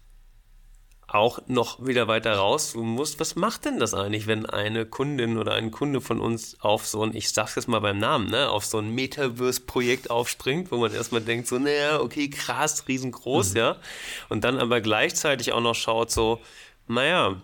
auch 1.13 1.39
noch 1.45 1.85
wieder 1.85 2.07
weiter 2.07 2.33
rauszoomen 2.33 2.95
musst, 2.95 3.19
was 3.19 3.35
macht 3.35 3.65
denn 3.65 3.79
das 3.79 3.93
eigentlich, 3.93 4.25
wenn 4.25 4.47
eine 4.47 4.87
Kundin 4.87 5.37
oder 5.37 5.53
ein 5.53 5.69
Kunde 5.69 6.01
von 6.01 6.19
uns 6.19 6.59
auf 6.59 6.87
so 6.87 7.03
ein, 7.03 7.15
ich 7.15 7.29
sag's 7.29 7.53
jetzt 7.55 7.67
mal 7.67 7.79
beim 7.79 7.99
Namen, 7.99 8.31
ne, 8.31 8.49
auf 8.49 8.65
so 8.65 8.79
ein 8.79 8.95
Metaverse-Projekt 8.95 10.09
aufspringt, 10.09 10.71
wo 10.71 10.77
man 10.77 10.91
erstmal 10.91 11.21
denkt, 11.21 11.47
so, 11.47 11.59
naja, 11.59 12.01
okay, 12.01 12.31
krass, 12.31 12.87
riesengroß, 12.87 13.51
mhm. 13.51 13.57
ja. 13.57 13.75
Und 14.29 14.43
dann 14.43 14.57
aber 14.57 14.81
gleichzeitig 14.81 15.53
auch 15.53 15.61
noch 15.61 15.75
schaut, 15.75 16.09
so, 16.09 16.41
naja, 16.87 17.41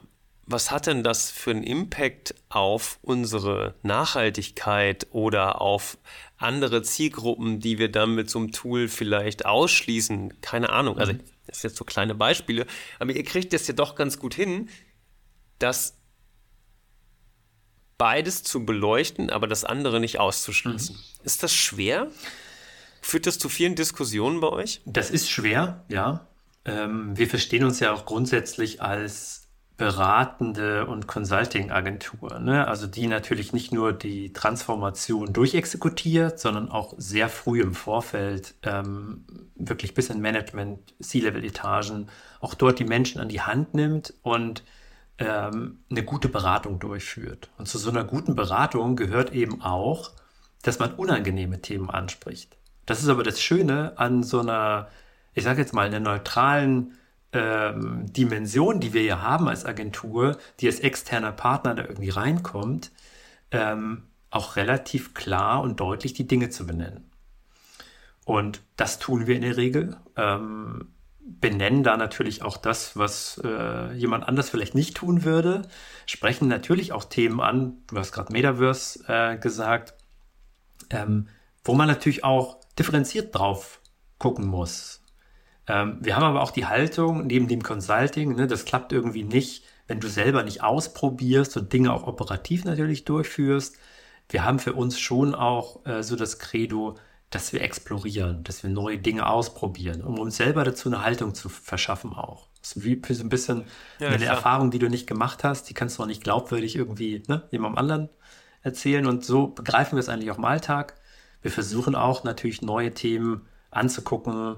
was 0.49 0.71
hat 0.71 0.87
denn 0.87 1.03
das 1.03 1.29
für 1.29 1.51
einen 1.51 1.63
Impact 1.63 2.33
auf 2.49 2.97
unsere 3.03 3.75
Nachhaltigkeit 3.83 5.05
oder 5.11 5.61
auf 5.61 5.99
andere 6.37 6.81
Zielgruppen, 6.81 7.59
die 7.59 7.77
wir 7.77 7.91
dann 7.91 8.15
mit 8.15 8.31
so 8.31 8.39
einem 8.39 8.51
Tool 8.51 8.87
vielleicht 8.87 9.45
ausschließen? 9.45 10.41
Keine 10.41 10.71
Ahnung. 10.71 10.97
Also, 10.97 11.13
mhm. 11.13 11.19
das 11.45 11.61
sind 11.61 11.69
jetzt 11.69 11.77
so 11.77 11.85
kleine 11.85 12.15
Beispiele. 12.15 12.65
Aber 12.97 13.11
ihr 13.11 13.23
kriegt 13.23 13.53
das 13.53 13.67
ja 13.67 13.75
doch 13.75 13.93
ganz 13.93 14.17
gut 14.17 14.33
hin, 14.33 14.69
dass 15.59 15.97
beides 17.99 18.41
zu 18.41 18.65
beleuchten, 18.65 19.29
aber 19.29 19.45
das 19.45 19.63
andere 19.63 19.99
nicht 19.99 20.19
auszuschließen. 20.19 20.95
Mhm. 20.95 21.25
Ist 21.25 21.43
das 21.43 21.53
schwer? 21.53 22.07
Führt 23.01 23.27
das 23.27 23.37
zu 23.37 23.49
vielen 23.49 23.75
Diskussionen 23.75 24.39
bei 24.39 24.49
euch? 24.49 24.81
Das 24.85 25.11
ist 25.11 25.29
schwer, 25.29 25.85
ja. 25.89 26.27
Ähm, 26.65 27.15
wir 27.15 27.27
verstehen 27.27 27.63
uns 27.63 27.79
ja 27.79 27.93
auch 27.93 28.05
grundsätzlich 28.05 28.81
als 28.81 29.48
beratende 29.79 30.85
und 30.85 31.07
Consulting-Agentur, 31.07 32.39
ne? 32.39 32.67
also 32.67 32.85
die 32.85 33.07
natürlich 33.07 33.53
nicht 33.53 33.71
nur 33.71 33.93
die 33.93 34.33
Transformation 34.33 35.31
durchexekutiert, 35.31 36.37
sondern 36.37 36.69
auch 36.69 36.93
sehr 36.97 37.29
früh 37.29 37.61
im 37.61 37.73
Vorfeld, 37.73 38.55
ähm, 38.63 39.23
wirklich 39.55 39.93
bis 39.93 40.09
in 40.09 40.19
Management, 40.19 40.93
C-Level-Etagen, 40.99 42.09
auch 42.41 42.55
dort 42.55 42.79
die 42.79 42.83
Menschen 42.83 43.21
an 43.21 43.29
die 43.29 43.39
Hand 43.39 43.73
nimmt 43.73 44.13
und 44.21 44.65
ähm, 45.17 45.79
eine 45.89 46.03
gute 46.03 46.27
Beratung 46.27 46.79
durchführt. 46.79 47.49
Und 47.57 47.69
zu 47.69 47.77
so 47.77 47.89
einer 47.89 48.03
guten 48.03 48.35
Beratung 48.35 48.97
gehört 48.97 49.31
eben 49.31 49.61
auch, 49.61 50.11
dass 50.61 50.79
man 50.79 50.93
unangenehme 50.95 51.61
Themen 51.61 51.89
anspricht. 51.89 52.57
Das 52.85 53.01
ist 53.01 53.07
aber 53.07 53.23
das 53.23 53.41
Schöne 53.41 53.93
an 53.95 54.23
so 54.23 54.41
einer, 54.41 54.89
ich 55.33 55.45
sage 55.45 55.61
jetzt 55.61 55.73
mal, 55.73 55.85
einer 55.85 56.01
neutralen 56.01 56.98
ähm, 57.33 58.11
Dimension, 58.11 58.79
die 58.79 58.93
wir 58.93 59.03
ja 59.03 59.21
haben 59.21 59.47
als 59.47 59.65
Agentur, 59.65 60.37
die 60.59 60.67
als 60.67 60.79
externer 60.79 61.31
Partner 61.31 61.75
da 61.75 61.83
irgendwie 61.83 62.09
reinkommt, 62.09 62.91
ähm, 63.51 64.03
auch 64.31 64.55
relativ 64.55 65.13
klar 65.13 65.61
und 65.61 65.79
deutlich 65.79 66.13
die 66.13 66.27
Dinge 66.27 66.49
zu 66.49 66.65
benennen. 66.65 67.09
Und 68.25 68.61
das 68.75 68.99
tun 68.99 69.25
wir 69.27 69.35
in 69.35 69.41
der 69.41 69.57
Regel. 69.57 69.97
Ähm, 70.15 70.89
benennen 71.19 71.83
da 71.83 71.97
natürlich 71.97 72.41
auch 72.41 72.57
das, 72.57 72.97
was 72.97 73.39
äh, 73.43 73.93
jemand 73.93 74.27
anders 74.27 74.49
vielleicht 74.49 74.75
nicht 74.75 74.97
tun 74.97 75.23
würde. 75.23 75.63
Sprechen 76.05 76.47
natürlich 76.47 76.91
auch 76.91 77.05
Themen 77.05 77.39
an, 77.39 77.77
du 77.87 77.97
hast 77.97 78.11
gerade 78.11 78.33
Metaverse 78.33 79.03
äh, 79.07 79.37
gesagt, 79.37 79.93
ähm, 80.89 81.27
wo 81.63 81.75
man 81.75 81.87
natürlich 81.87 82.23
auch 82.23 82.59
differenziert 82.77 83.35
drauf 83.35 83.79
gucken 84.17 84.47
muss. 84.47 84.98
Ähm, 85.69 85.97
wir 86.01 86.15
haben 86.15 86.23
aber 86.23 86.41
auch 86.41 86.51
die 86.51 86.65
Haltung, 86.65 87.27
neben 87.27 87.47
dem 87.47 87.61
Consulting, 87.61 88.35
ne, 88.35 88.47
das 88.47 88.65
klappt 88.65 88.91
irgendwie 88.91 89.23
nicht, 89.23 89.63
wenn 89.87 89.99
du 89.99 90.09
selber 90.09 90.43
nicht 90.43 90.63
ausprobierst 90.63 91.55
und 91.57 91.71
Dinge 91.71 91.93
auch 91.93 92.07
operativ 92.07 92.65
natürlich 92.65 93.05
durchführst. 93.05 93.77
Wir 94.29 94.43
haben 94.43 94.59
für 94.59 94.73
uns 94.73 94.99
schon 94.99 95.35
auch 95.35 95.85
äh, 95.85 96.01
so 96.01 96.15
das 96.15 96.39
Credo, 96.39 96.95
dass 97.29 97.53
wir 97.53 97.61
explorieren, 97.61 98.43
dass 98.43 98.63
wir 98.63 98.71
neue 98.71 98.97
Dinge 98.97 99.27
ausprobieren, 99.29 100.01
um 100.01 100.17
uns 100.17 100.37
selber 100.37 100.63
dazu 100.63 100.89
eine 100.89 101.03
Haltung 101.03 101.35
zu 101.35 101.49
verschaffen 101.49 102.13
auch. 102.13 102.47
Das 102.61 102.75
ist 102.75 102.83
wie 102.83 102.99
für 103.01 103.13
so 103.13 103.23
ein 103.23 103.29
bisschen 103.29 103.65
ja, 103.99 104.07
eine 104.07 104.17
klar. 104.17 104.35
Erfahrung, 104.35 104.71
die 104.71 104.79
du 104.79 104.89
nicht 104.89 105.05
gemacht 105.05 105.43
hast, 105.43 105.69
die 105.69 105.75
kannst 105.75 105.97
du 105.97 106.03
auch 106.03 106.07
nicht 106.07 106.23
glaubwürdig 106.23 106.75
irgendwie 106.75 107.21
ne, 107.27 107.43
jemandem 107.51 107.77
anderen 107.77 108.09
erzählen. 108.63 109.05
Und 109.05 109.23
so 109.23 109.47
begreifen 109.47 109.95
wir 109.95 109.99
es 109.99 110.09
eigentlich 110.09 110.31
auch 110.31 110.39
im 110.39 110.45
Alltag. 110.45 110.95
Wir 111.43 111.51
versuchen 111.51 111.93
auch 111.95 112.23
natürlich 112.23 112.63
neue 112.63 112.93
Themen 112.93 113.47
anzugucken, 113.71 114.55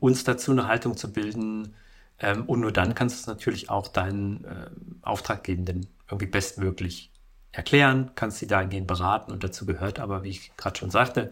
uns 0.00 0.24
dazu 0.24 0.52
eine 0.52 0.68
Haltung 0.68 0.96
zu 0.96 1.12
bilden. 1.12 1.74
Ähm, 2.18 2.44
und 2.46 2.60
nur 2.60 2.72
dann 2.72 2.94
kannst 2.94 3.16
du 3.16 3.20
es 3.20 3.26
natürlich 3.26 3.70
auch 3.70 3.88
deinen 3.88 4.44
äh, 4.44 4.70
Auftraggebenden 5.02 5.86
irgendwie 6.08 6.26
bestmöglich 6.26 7.10
erklären, 7.52 8.10
kannst 8.14 8.38
sie 8.38 8.46
dahingehend 8.46 8.86
beraten 8.86 9.32
und 9.32 9.42
dazu 9.42 9.66
gehört 9.66 9.98
aber, 9.98 10.22
wie 10.22 10.30
ich 10.30 10.56
gerade 10.56 10.78
schon 10.78 10.90
sagte, 10.90 11.30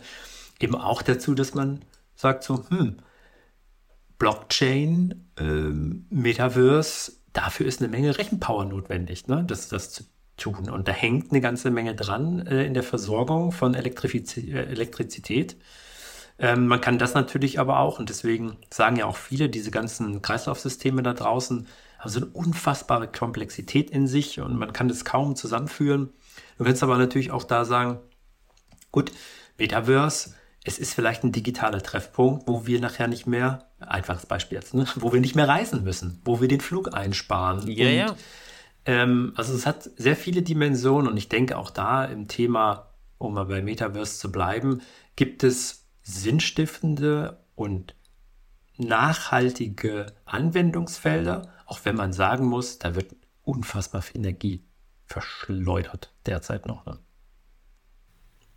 eben 0.60 0.74
auch 0.74 1.02
dazu, 1.02 1.34
dass 1.34 1.54
man 1.54 1.84
sagt 2.14 2.44
so, 2.44 2.64
hm, 2.68 2.96
Blockchain, 4.18 5.28
ähm, 5.38 6.06
Metaverse, 6.10 7.12
dafür 7.32 7.66
ist 7.66 7.80
eine 7.80 7.88
Menge 7.88 8.16
Rechenpower 8.16 8.64
notwendig, 8.64 9.26
ne, 9.26 9.44
das, 9.46 9.68
das 9.68 9.90
zu 9.90 10.04
tun. 10.36 10.70
Und 10.70 10.88
da 10.88 10.92
hängt 10.92 11.30
eine 11.30 11.40
ganze 11.40 11.70
Menge 11.70 11.94
dran 11.94 12.46
äh, 12.46 12.64
in 12.64 12.74
der 12.74 12.82
Versorgung 12.82 13.52
von 13.52 13.74
Elektrifiz 13.74 14.36
äh, 14.36 14.50
Elektrizität. 14.50 15.56
Ähm, 16.38 16.66
man 16.66 16.80
kann 16.80 16.98
das 16.98 17.14
natürlich 17.14 17.60
aber 17.60 17.78
auch, 17.78 17.98
und 17.98 18.08
deswegen 18.08 18.56
sagen 18.70 18.96
ja 18.96 19.06
auch 19.06 19.16
viele, 19.16 19.48
diese 19.48 19.70
ganzen 19.70 20.20
Kreislaufsysteme 20.20 21.02
da 21.02 21.14
draußen 21.14 21.66
haben 21.98 22.10
so 22.10 22.20
eine 22.20 22.30
unfassbare 22.30 23.08
Komplexität 23.08 23.90
in 23.90 24.06
sich 24.06 24.40
und 24.40 24.56
man 24.58 24.72
kann 24.72 24.88
das 24.88 25.04
kaum 25.04 25.36
zusammenführen. 25.36 26.10
Du 26.58 26.64
kannst 26.64 26.82
aber 26.82 26.98
natürlich 26.98 27.30
auch 27.30 27.44
da 27.44 27.64
sagen, 27.64 27.98
gut, 28.90 29.12
Metaverse, 29.58 30.34
es 30.64 30.78
ist 30.78 30.94
vielleicht 30.94 31.24
ein 31.24 31.32
digitaler 31.32 31.82
Treffpunkt, 31.82 32.48
wo 32.48 32.66
wir 32.66 32.80
nachher 32.80 33.06
nicht 33.06 33.26
mehr, 33.26 33.66
einfaches 33.78 34.26
Beispiel 34.26 34.56
jetzt, 34.56 34.74
ne, 34.74 34.86
wo 34.96 35.12
wir 35.12 35.20
nicht 35.20 35.36
mehr 35.36 35.48
reisen 35.48 35.84
müssen, 35.84 36.20
wo 36.24 36.40
wir 36.40 36.48
den 36.48 36.60
Flug 36.60 36.94
einsparen. 36.94 37.68
Ja, 37.68 37.86
und, 37.86 37.94
ja. 37.94 38.16
Ähm, 38.86 39.32
also 39.36 39.54
es 39.54 39.66
hat 39.66 39.90
sehr 39.96 40.16
viele 40.16 40.42
Dimensionen 40.42 41.08
und 41.08 41.16
ich 41.16 41.28
denke 41.28 41.56
auch 41.58 41.70
da 41.70 42.04
im 42.04 42.28
Thema, 42.28 42.90
um 43.18 43.34
mal 43.34 43.44
bei 43.44 43.62
Metaverse 43.62 44.18
zu 44.18 44.32
bleiben, 44.32 44.82
gibt 45.16 45.44
es 45.44 45.83
sinnstiftende 46.04 47.42
und 47.56 47.96
nachhaltige 48.76 50.06
Anwendungsfelder, 50.24 51.52
auch 51.66 51.80
wenn 51.84 51.96
man 51.96 52.12
sagen 52.12 52.46
muss, 52.46 52.78
da 52.78 52.94
wird 52.94 53.16
unfassbar 53.42 54.02
viel 54.02 54.18
Energie 54.18 54.62
verschleudert 55.06 56.12
derzeit 56.26 56.66
noch. 56.66 56.86
Ne? 56.86 56.98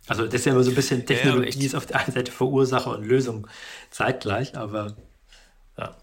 Also 0.06 0.24
das 0.24 0.34
ist 0.34 0.46
ja 0.46 0.52
immer 0.52 0.62
so 0.62 0.70
ein 0.70 0.76
bisschen 0.76 1.06
Technologie 1.06 1.58
ja, 1.58 1.66
ist 1.66 1.74
auf 1.74 1.86
der 1.86 2.00
einen 2.00 2.12
Seite 2.12 2.32
Verursacher 2.32 2.96
und 2.96 3.04
Lösung 3.04 3.46
zeitgleich, 3.90 4.56
aber 4.56 4.96
ja. 5.76 5.96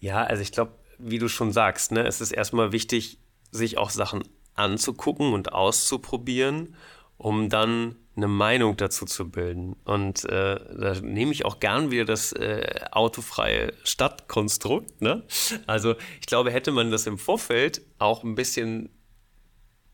Ja, 0.00 0.24
also 0.24 0.42
ich 0.42 0.52
glaube, 0.52 0.72
wie 0.98 1.18
du 1.18 1.28
schon 1.28 1.52
sagst, 1.52 1.92
ne, 1.92 2.06
es 2.06 2.20
ist 2.20 2.32
erstmal 2.32 2.72
wichtig, 2.72 3.18
sich 3.50 3.78
auch 3.78 3.90
Sachen 3.90 4.24
anzugucken 4.54 5.32
und 5.32 5.52
auszuprobieren, 5.52 6.76
um 7.16 7.48
dann 7.48 7.96
eine 8.18 8.28
Meinung 8.28 8.76
dazu 8.76 9.06
zu 9.06 9.30
bilden. 9.30 9.76
Und 9.84 10.24
äh, 10.24 10.56
da 10.56 11.00
nehme 11.00 11.32
ich 11.32 11.44
auch 11.44 11.60
gern 11.60 11.90
wieder 11.90 12.04
das 12.04 12.32
äh, 12.32 12.80
autofreie 12.90 13.72
Stadtkonstrukt. 13.84 15.00
Ne? 15.00 15.22
Also 15.66 15.94
ich 16.20 16.26
glaube, 16.26 16.50
hätte 16.50 16.72
man 16.72 16.90
das 16.90 17.06
im 17.06 17.16
Vorfeld 17.16 17.80
auch 17.98 18.24
ein 18.24 18.34
bisschen, 18.34 18.90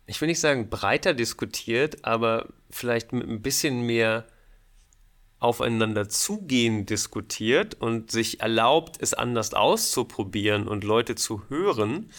ich 0.06 0.20
will 0.20 0.28
nicht 0.28 0.40
sagen 0.40 0.70
breiter 0.70 1.12
diskutiert, 1.12 2.04
aber 2.04 2.48
vielleicht 2.70 3.12
mit 3.12 3.28
ein 3.28 3.42
bisschen 3.42 3.82
mehr 3.82 4.26
aufeinander 5.38 6.08
zugehen 6.08 6.86
diskutiert 6.86 7.74
und 7.74 8.10
sich 8.10 8.40
erlaubt, 8.40 8.96
es 9.00 9.12
anders 9.12 9.52
auszuprobieren 9.52 10.66
und 10.66 10.82
Leute 10.82 11.14
zu 11.14 11.42
hören, 11.50 12.10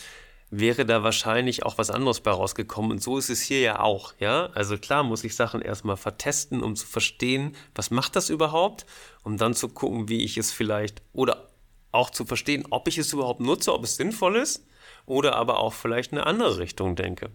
wäre 0.59 0.85
da 0.85 1.03
wahrscheinlich 1.03 1.63
auch 1.63 1.77
was 1.77 1.89
anderes 1.89 2.21
bei 2.21 2.31
rausgekommen. 2.31 2.91
Und 2.91 3.03
so 3.03 3.17
ist 3.17 3.29
es 3.29 3.41
hier 3.41 3.59
ja 3.59 3.79
auch, 3.79 4.13
ja. 4.19 4.47
Also 4.53 4.77
klar 4.77 5.03
muss 5.03 5.23
ich 5.23 5.35
Sachen 5.35 5.61
erstmal 5.61 5.97
vertesten, 5.97 6.63
um 6.63 6.75
zu 6.75 6.85
verstehen, 6.85 7.55
was 7.73 7.91
macht 7.91 8.15
das 8.15 8.29
überhaupt, 8.29 8.85
um 9.23 9.37
dann 9.37 9.53
zu 9.53 9.69
gucken, 9.69 10.09
wie 10.09 10.23
ich 10.23 10.37
es 10.37 10.51
vielleicht 10.51 11.01
oder 11.13 11.49
auch 11.91 12.09
zu 12.09 12.25
verstehen, 12.25 12.65
ob 12.69 12.87
ich 12.87 12.97
es 12.97 13.13
überhaupt 13.13 13.39
nutze, 13.39 13.73
ob 13.73 13.83
es 13.83 13.95
sinnvoll 13.95 14.35
ist 14.35 14.65
oder 15.05 15.35
aber 15.35 15.59
auch 15.59 15.73
vielleicht 15.73 16.11
eine 16.11 16.25
andere 16.25 16.57
Richtung 16.57 16.95
denke. 16.95 17.31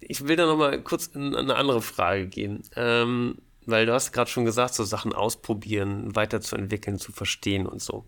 Ich 0.00 0.26
will 0.26 0.36
da 0.36 0.46
nochmal 0.46 0.82
kurz 0.82 1.06
in 1.06 1.34
eine 1.34 1.54
andere 1.54 1.80
Frage 1.80 2.26
gehen, 2.26 2.62
ähm, 2.76 3.38
weil 3.66 3.86
du 3.86 3.92
hast 3.94 4.12
gerade 4.12 4.30
schon 4.30 4.44
gesagt, 4.44 4.74
so 4.74 4.84
Sachen 4.84 5.12
ausprobieren, 5.12 6.14
weiterzuentwickeln, 6.14 6.98
zu 6.98 7.12
verstehen 7.12 7.66
und 7.66 7.80
so. 7.80 8.04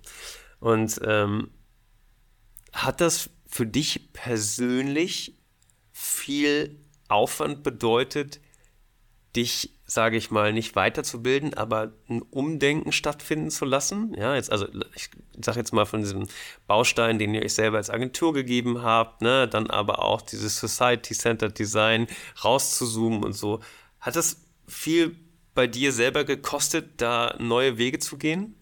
Und 0.60 1.00
ähm, 1.04 1.50
hat 2.74 3.00
das 3.00 3.30
für 3.46 3.66
dich 3.66 4.12
persönlich 4.12 5.36
viel 5.92 6.80
Aufwand 7.08 7.62
bedeutet, 7.62 8.40
dich, 9.36 9.78
sage 9.86 10.16
ich 10.16 10.30
mal, 10.30 10.52
nicht 10.52 10.76
weiterzubilden, 10.76 11.54
aber 11.54 11.92
ein 12.08 12.22
Umdenken 12.22 12.92
stattfinden 12.92 13.50
zu 13.50 13.64
lassen? 13.64 14.14
Ja, 14.14 14.34
jetzt, 14.34 14.50
also 14.50 14.66
ich 14.94 15.10
sage 15.40 15.58
jetzt 15.58 15.72
mal 15.72 15.86
von 15.86 16.00
diesem 16.00 16.26
Baustein, 16.66 17.18
den 17.18 17.34
ihr 17.34 17.42
euch 17.42 17.54
selber 17.54 17.78
als 17.78 17.90
Agentur 17.90 18.32
gegeben 18.32 18.82
habt, 18.82 19.22
ne, 19.22 19.48
dann 19.48 19.70
aber 19.70 20.04
auch 20.04 20.22
dieses 20.22 20.58
Society-Centered 20.58 21.58
Design 21.58 22.06
rauszuzoomen 22.42 23.24
und 23.24 23.32
so. 23.32 23.60
Hat 24.00 24.16
das 24.16 24.44
viel 24.66 25.16
bei 25.54 25.66
dir 25.66 25.92
selber 25.92 26.24
gekostet, 26.24 27.00
da 27.00 27.36
neue 27.38 27.78
Wege 27.78 27.98
zu 27.98 28.18
gehen? 28.18 28.56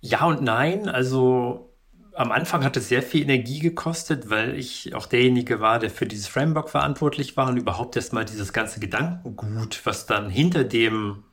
Ja 0.00 0.24
und 0.26 0.42
nein. 0.42 0.88
Also 0.88 1.70
am 2.14 2.32
Anfang 2.32 2.64
hat 2.64 2.76
es 2.76 2.88
sehr 2.88 3.02
viel 3.02 3.22
Energie 3.22 3.60
gekostet, 3.60 4.30
weil 4.30 4.58
ich 4.58 4.94
auch 4.94 5.06
derjenige 5.06 5.60
war, 5.60 5.78
der 5.78 5.90
für 5.90 6.06
dieses 6.06 6.28
Framework 6.28 6.68
verantwortlich 6.68 7.36
war 7.36 7.48
und 7.48 7.56
überhaupt 7.56 7.96
erstmal 7.96 8.24
dieses 8.24 8.52
ganze 8.52 8.80
Gedankengut, 8.80 9.80
was 9.84 10.06
dann 10.06 10.28
hinter 10.28 10.64
dem, 10.64 11.24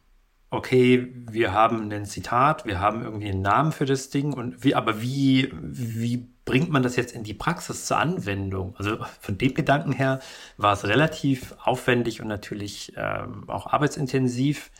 okay, 0.49 1.13
wir 1.29 1.51
haben 1.51 1.91
ein 1.91 2.05
Zitat, 2.05 2.65
wir 2.65 2.79
haben 2.79 3.03
irgendwie 3.03 3.29
einen 3.29 3.41
Namen 3.41 3.71
für 3.71 3.85
das 3.85 4.09
Ding 4.09 4.33
und 4.33 4.63
wie, 4.63 4.75
aber 4.75 5.01
wie, 5.01 5.51
wie 5.53 6.29
bringt 6.45 6.71
man 6.71 6.83
das 6.83 6.95
jetzt 6.95 7.13
in 7.13 7.23
die 7.23 7.33
Praxis 7.33 7.85
zur 7.85 7.97
Anwendung? 7.97 8.75
Also 8.77 8.97
von 9.19 9.37
dem 9.37 9.53
Gedanken 9.53 9.91
her 9.91 10.19
war 10.55 10.73
es 10.73 10.85
relativ 10.85 11.53
aufwendig 11.63 12.21
und 12.21 12.27
natürlich 12.27 12.93
ähm, 12.95 13.49
auch 13.49 13.67
arbeitsintensiv. 13.67 14.71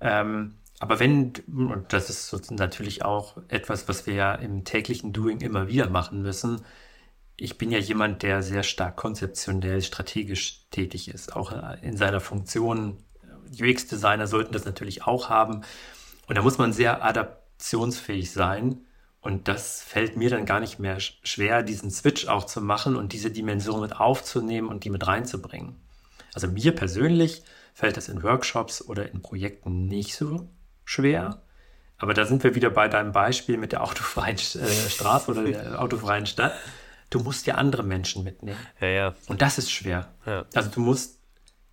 Ähm, 0.00 0.54
aber 0.80 0.98
wenn, 0.98 1.32
und 1.46 1.92
das 1.92 2.10
ist 2.10 2.50
natürlich 2.50 3.04
auch 3.04 3.38
etwas, 3.48 3.88
was 3.88 4.06
wir 4.06 4.14
ja 4.14 4.34
im 4.34 4.64
täglichen 4.64 5.12
Doing 5.12 5.40
immer 5.40 5.68
wieder 5.68 5.88
machen 5.88 6.22
müssen, 6.22 6.62
ich 7.36 7.58
bin 7.58 7.70
ja 7.70 7.78
jemand, 7.78 8.22
der 8.22 8.42
sehr 8.42 8.62
stark 8.62 8.96
konzeptionell, 8.96 9.82
strategisch 9.82 10.66
tätig 10.70 11.08
ist, 11.08 11.34
auch 11.34 11.52
in 11.82 11.96
seiner 11.96 12.20
Funktion. 12.20 12.98
UX-Designer 13.60 14.26
sollten 14.26 14.52
das 14.52 14.64
natürlich 14.64 15.04
auch 15.04 15.28
haben. 15.28 15.62
Und 16.26 16.36
da 16.36 16.42
muss 16.42 16.58
man 16.58 16.72
sehr 16.72 17.04
adaptionsfähig 17.04 18.30
sein. 18.30 18.84
Und 19.20 19.48
das 19.48 19.82
fällt 19.82 20.16
mir 20.16 20.30
dann 20.30 20.46
gar 20.46 20.60
nicht 20.60 20.78
mehr 20.78 21.00
schwer, 21.00 21.62
diesen 21.62 21.90
Switch 21.90 22.28
auch 22.28 22.44
zu 22.44 22.60
machen 22.60 22.94
und 22.94 23.12
diese 23.12 23.30
Dimension 23.30 23.80
mit 23.80 23.98
aufzunehmen 23.98 24.68
und 24.68 24.84
die 24.84 24.90
mit 24.90 25.06
reinzubringen. 25.06 25.76
Also 26.34 26.46
mir 26.46 26.72
persönlich 26.72 27.42
fällt 27.72 27.96
das 27.96 28.08
in 28.08 28.22
Workshops 28.22 28.86
oder 28.86 29.10
in 29.10 29.22
Projekten 29.22 29.86
nicht 29.86 30.14
so 30.14 30.48
schwer. 30.84 31.42
Aber 31.98 32.14
da 32.14 32.26
sind 32.26 32.42
wir 32.44 32.54
wieder 32.54 32.70
bei 32.70 32.88
deinem 32.88 33.12
Beispiel 33.12 33.56
mit 33.56 33.72
der 33.72 33.82
autofreien 33.82 34.36
äh, 34.36 34.90
Straße 34.90 35.30
oder 35.30 35.44
der 35.44 35.80
autofreien 35.82 36.26
Stadt. 36.26 36.52
Du 37.10 37.20
musst 37.20 37.46
ja 37.46 37.54
andere 37.54 37.82
Menschen 37.82 38.24
mitnehmen. 38.24 38.58
Ja, 38.80 38.88
ja. 38.88 39.14
Und 39.26 39.42
das 39.42 39.58
ist 39.58 39.70
schwer. 39.70 40.12
Ja. 40.26 40.44
Also 40.54 40.70
du 40.70 40.80
musst 40.80 41.20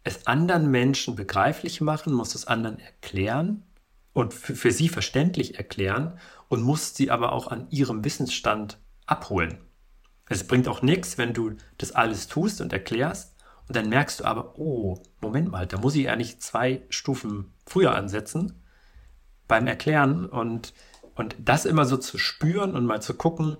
es 0.03 0.27
anderen 0.27 0.69
Menschen 0.69 1.15
begreiflich 1.15 1.81
machen, 1.81 2.13
musst 2.13 2.35
es 2.35 2.47
anderen 2.47 2.79
erklären 2.79 3.63
und 4.13 4.33
für, 4.33 4.55
für 4.55 4.71
sie 4.71 4.89
verständlich 4.89 5.57
erklären 5.57 6.19
und 6.49 6.61
musst 6.61 6.95
sie 6.95 7.11
aber 7.11 7.33
auch 7.33 7.47
an 7.47 7.67
ihrem 7.69 8.03
Wissensstand 8.03 8.77
abholen. 9.05 9.57
Es 10.27 10.47
bringt 10.47 10.67
auch 10.67 10.81
nichts, 10.81 11.17
wenn 11.17 11.33
du 11.33 11.55
das 11.77 11.91
alles 11.91 12.27
tust 12.27 12.61
und 12.61 12.71
erklärst 12.73 13.35
und 13.67 13.75
dann 13.75 13.89
merkst 13.89 14.21
du 14.21 14.25
aber, 14.25 14.57
oh, 14.57 15.01
Moment 15.21 15.51
mal, 15.51 15.67
da 15.67 15.77
muss 15.77 15.95
ich 15.95 16.09
eigentlich 16.09 16.39
zwei 16.39 16.83
Stufen 16.89 17.53
früher 17.65 17.95
ansetzen 17.95 18.60
beim 19.51 19.67
Erklären 19.67 20.27
und, 20.27 20.73
und 21.13 21.35
das 21.37 21.65
immer 21.65 21.83
so 21.83 21.97
zu 21.97 22.17
spüren 22.17 22.73
und 22.73 22.85
mal 22.85 23.01
zu 23.01 23.13
gucken, 23.13 23.57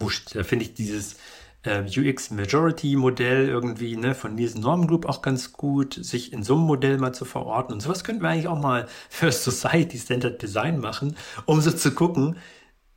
wo 0.00 0.10
da 0.32 0.42
finde 0.42 0.64
ich 0.64 0.74
dieses 0.74 1.18
äh, 1.62 1.84
UX 1.84 2.32
Majority 2.32 2.96
Modell 2.96 3.48
irgendwie 3.48 3.96
ne, 3.96 4.16
von 4.16 4.34
Nielsen 4.34 4.60
Norman 4.60 4.88
Group 4.88 5.06
auch 5.06 5.22
ganz 5.22 5.52
gut, 5.52 5.94
sich 5.94 6.32
in 6.32 6.42
so 6.42 6.56
einem 6.56 6.64
Modell 6.64 6.98
mal 6.98 7.14
zu 7.14 7.24
verorten. 7.24 7.74
Und 7.74 7.80
sowas 7.80 8.02
könnten 8.02 8.22
wir 8.22 8.28
eigentlich 8.30 8.48
auch 8.48 8.58
mal 8.58 8.88
für 9.08 9.30
Society 9.30 9.98
Centered 9.98 10.42
Design 10.42 10.80
machen, 10.80 11.16
um 11.46 11.60
so 11.60 11.70
zu 11.70 11.94
gucken, 11.94 12.36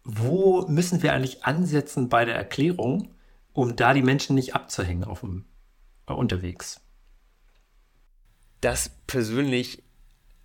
wo 0.04 0.66
müssen 0.68 1.04
wir 1.04 1.14
eigentlich 1.14 1.46
ansetzen 1.46 2.10
bei 2.10 2.26
der 2.26 2.36
Erklärung, 2.36 3.14
um 3.54 3.76
da 3.76 3.94
die 3.94 4.02
Menschen 4.02 4.34
nicht 4.34 4.56
abzuhängen 4.56 5.04
auf 5.04 5.20
dem 5.20 5.46
äh, 6.08 6.14
unterwegs. 6.14 6.82
Das 8.60 8.90
persönlich 9.06 9.84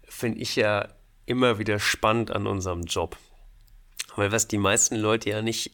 finde 0.04 0.40
ich 0.40 0.54
ja 0.56 0.90
immer 1.26 1.58
wieder 1.58 1.78
spannend 1.78 2.30
an 2.30 2.46
unserem 2.46 2.82
Job. 2.82 3.16
Weil 4.16 4.32
was 4.32 4.48
die 4.48 4.58
meisten 4.58 4.96
Leute 4.96 5.30
ja 5.30 5.42
nicht 5.42 5.72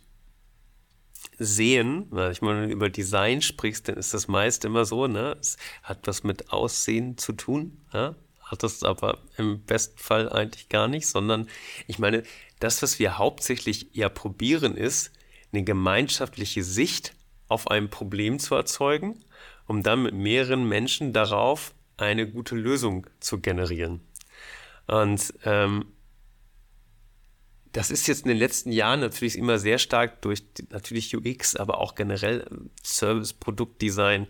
sehen, 1.39 2.07
weil 2.11 2.33
ich 2.33 2.43
meine, 2.43 2.63
wenn 2.63 2.69
du 2.69 2.75
über 2.75 2.91
Design 2.91 3.43
sprichst, 3.43 3.89
dann 3.89 3.97
ist 3.97 4.15
das 4.15 4.29
meist 4.29 4.65
immer 4.65 4.85
so, 4.85 5.07
ne? 5.07 5.37
Es 5.41 5.57
hat 5.83 6.07
was 6.07 6.25
mit 6.25 6.53
Aussehen 6.53 7.17
zu 7.19 7.33
tun, 7.33 7.81
ja? 7.93 8.15
hat 8.51 8.63
das 8.63 8.83
aber 8.83 9.19
im 9.37 9.61
besten 9.61 9.99
Fall 9.99 10.31
eigentlich 10.31 10.69
gar 10.69 10.89
nicht, 10.89 11.07
sondern 11.07 11.49
ich 11.87 11.99
meine, 11.99 12.23
das, 12.61 12.83
was 12.83 12.99
wir 12.99 13.19
hauptsächlich 13.19 13.89
ja 13.93 14.09
probieren, 14.09 14.75
ist, 14.75 15.13
eine 15.53 15.65
gemeinschaftliche 15.65 16.63
Sicht 16.63 17.15
auf 17.49 17.71
ein 17.71 17.91
Problem 17.91 18.39
zu 18.39 18.55
erzeugen, 18.55 19.23
um 19.67 19.83
dann 19.83 20.03
mit 20.03 20.15
mehreren 20.15 20.69
Menschen 20.69 21.13
darauf 21.13 21.75
eine 21.97 22.29
gute 22.29 22.55
Lösung 22.55 23.07
zu 23.21 23.41
generieren. 23.41 24.01
Und 24.89 25.35
ähm, 25.45 25.85
das 27.73 27.91
ist 27.91 28.07
jetzt 28.09 28.23
in 28.23 28.29
den 28.29 28.39
letzten 28.39 28.73
Jahren 28.73 29.01
natürlich 29.01 29.37
immer 29.37 29.59
sehr 29.59 29.79
stark 29.79 30.23
durch 30.23 30.43
natürlich 30.71 31.15
UX, 31.15 31.55
aber 31.55 31.79
auch 31.79 31.95
generell 31.95 32.47
ähm, 32.51 32.71
Service, 32.83 33.35
Produktdesign 33.35 34.27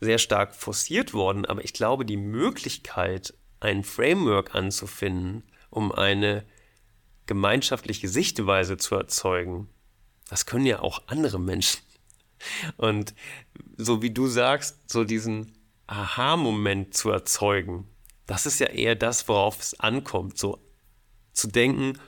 sehr 0.00 0.18
stark 0.18 0.54
forciert 0.54 1.14
worden. 1.14 1.46
Aber 1.46 1.64
ich 1.64 1.72
glaube, 1.72 2.04
die 2.04 2.18
Möglichkeit, 2.18 3.34
ein 3.60 3.82
Framework 3.82 4.54
anzufinden, 4.54 5.42
um 5.70 5.90
eine 5.90 6.44
gemeinschaftliche 7.26 8.08
Sichtweise 8.08 8.76
zu 8.76 8.94
erzeugen, 8.96 9.68
das 10.28 10.44
können 10.44 10.66
ja 10.66 10.80
auch 10.80 11.02
andere 11.06 11.40
Menschen. 11.40 11.80
Und 12.76 13.14
so 13.78 14.02
wie 14.02 14.10
du 14.10 14.26
sagst, 14.26 14.90
so 14.90 15.04
diesen 15.04 15.56
Aha-Moment 15.86 16.94
zu 16.94 17.10
erzeugen, 17.10 17.88
das 18.26 18.46
ist 18.46 18.60
ja 18.60 18.68
eher 18.68 18.94
das, 18.94 19.28
worauf 19.28 19.60
es 19.60 19.78
ankommt. 19.80 20.38
So 20.38 20.58
zu 21.32 21.48
denken, 21.48 21.98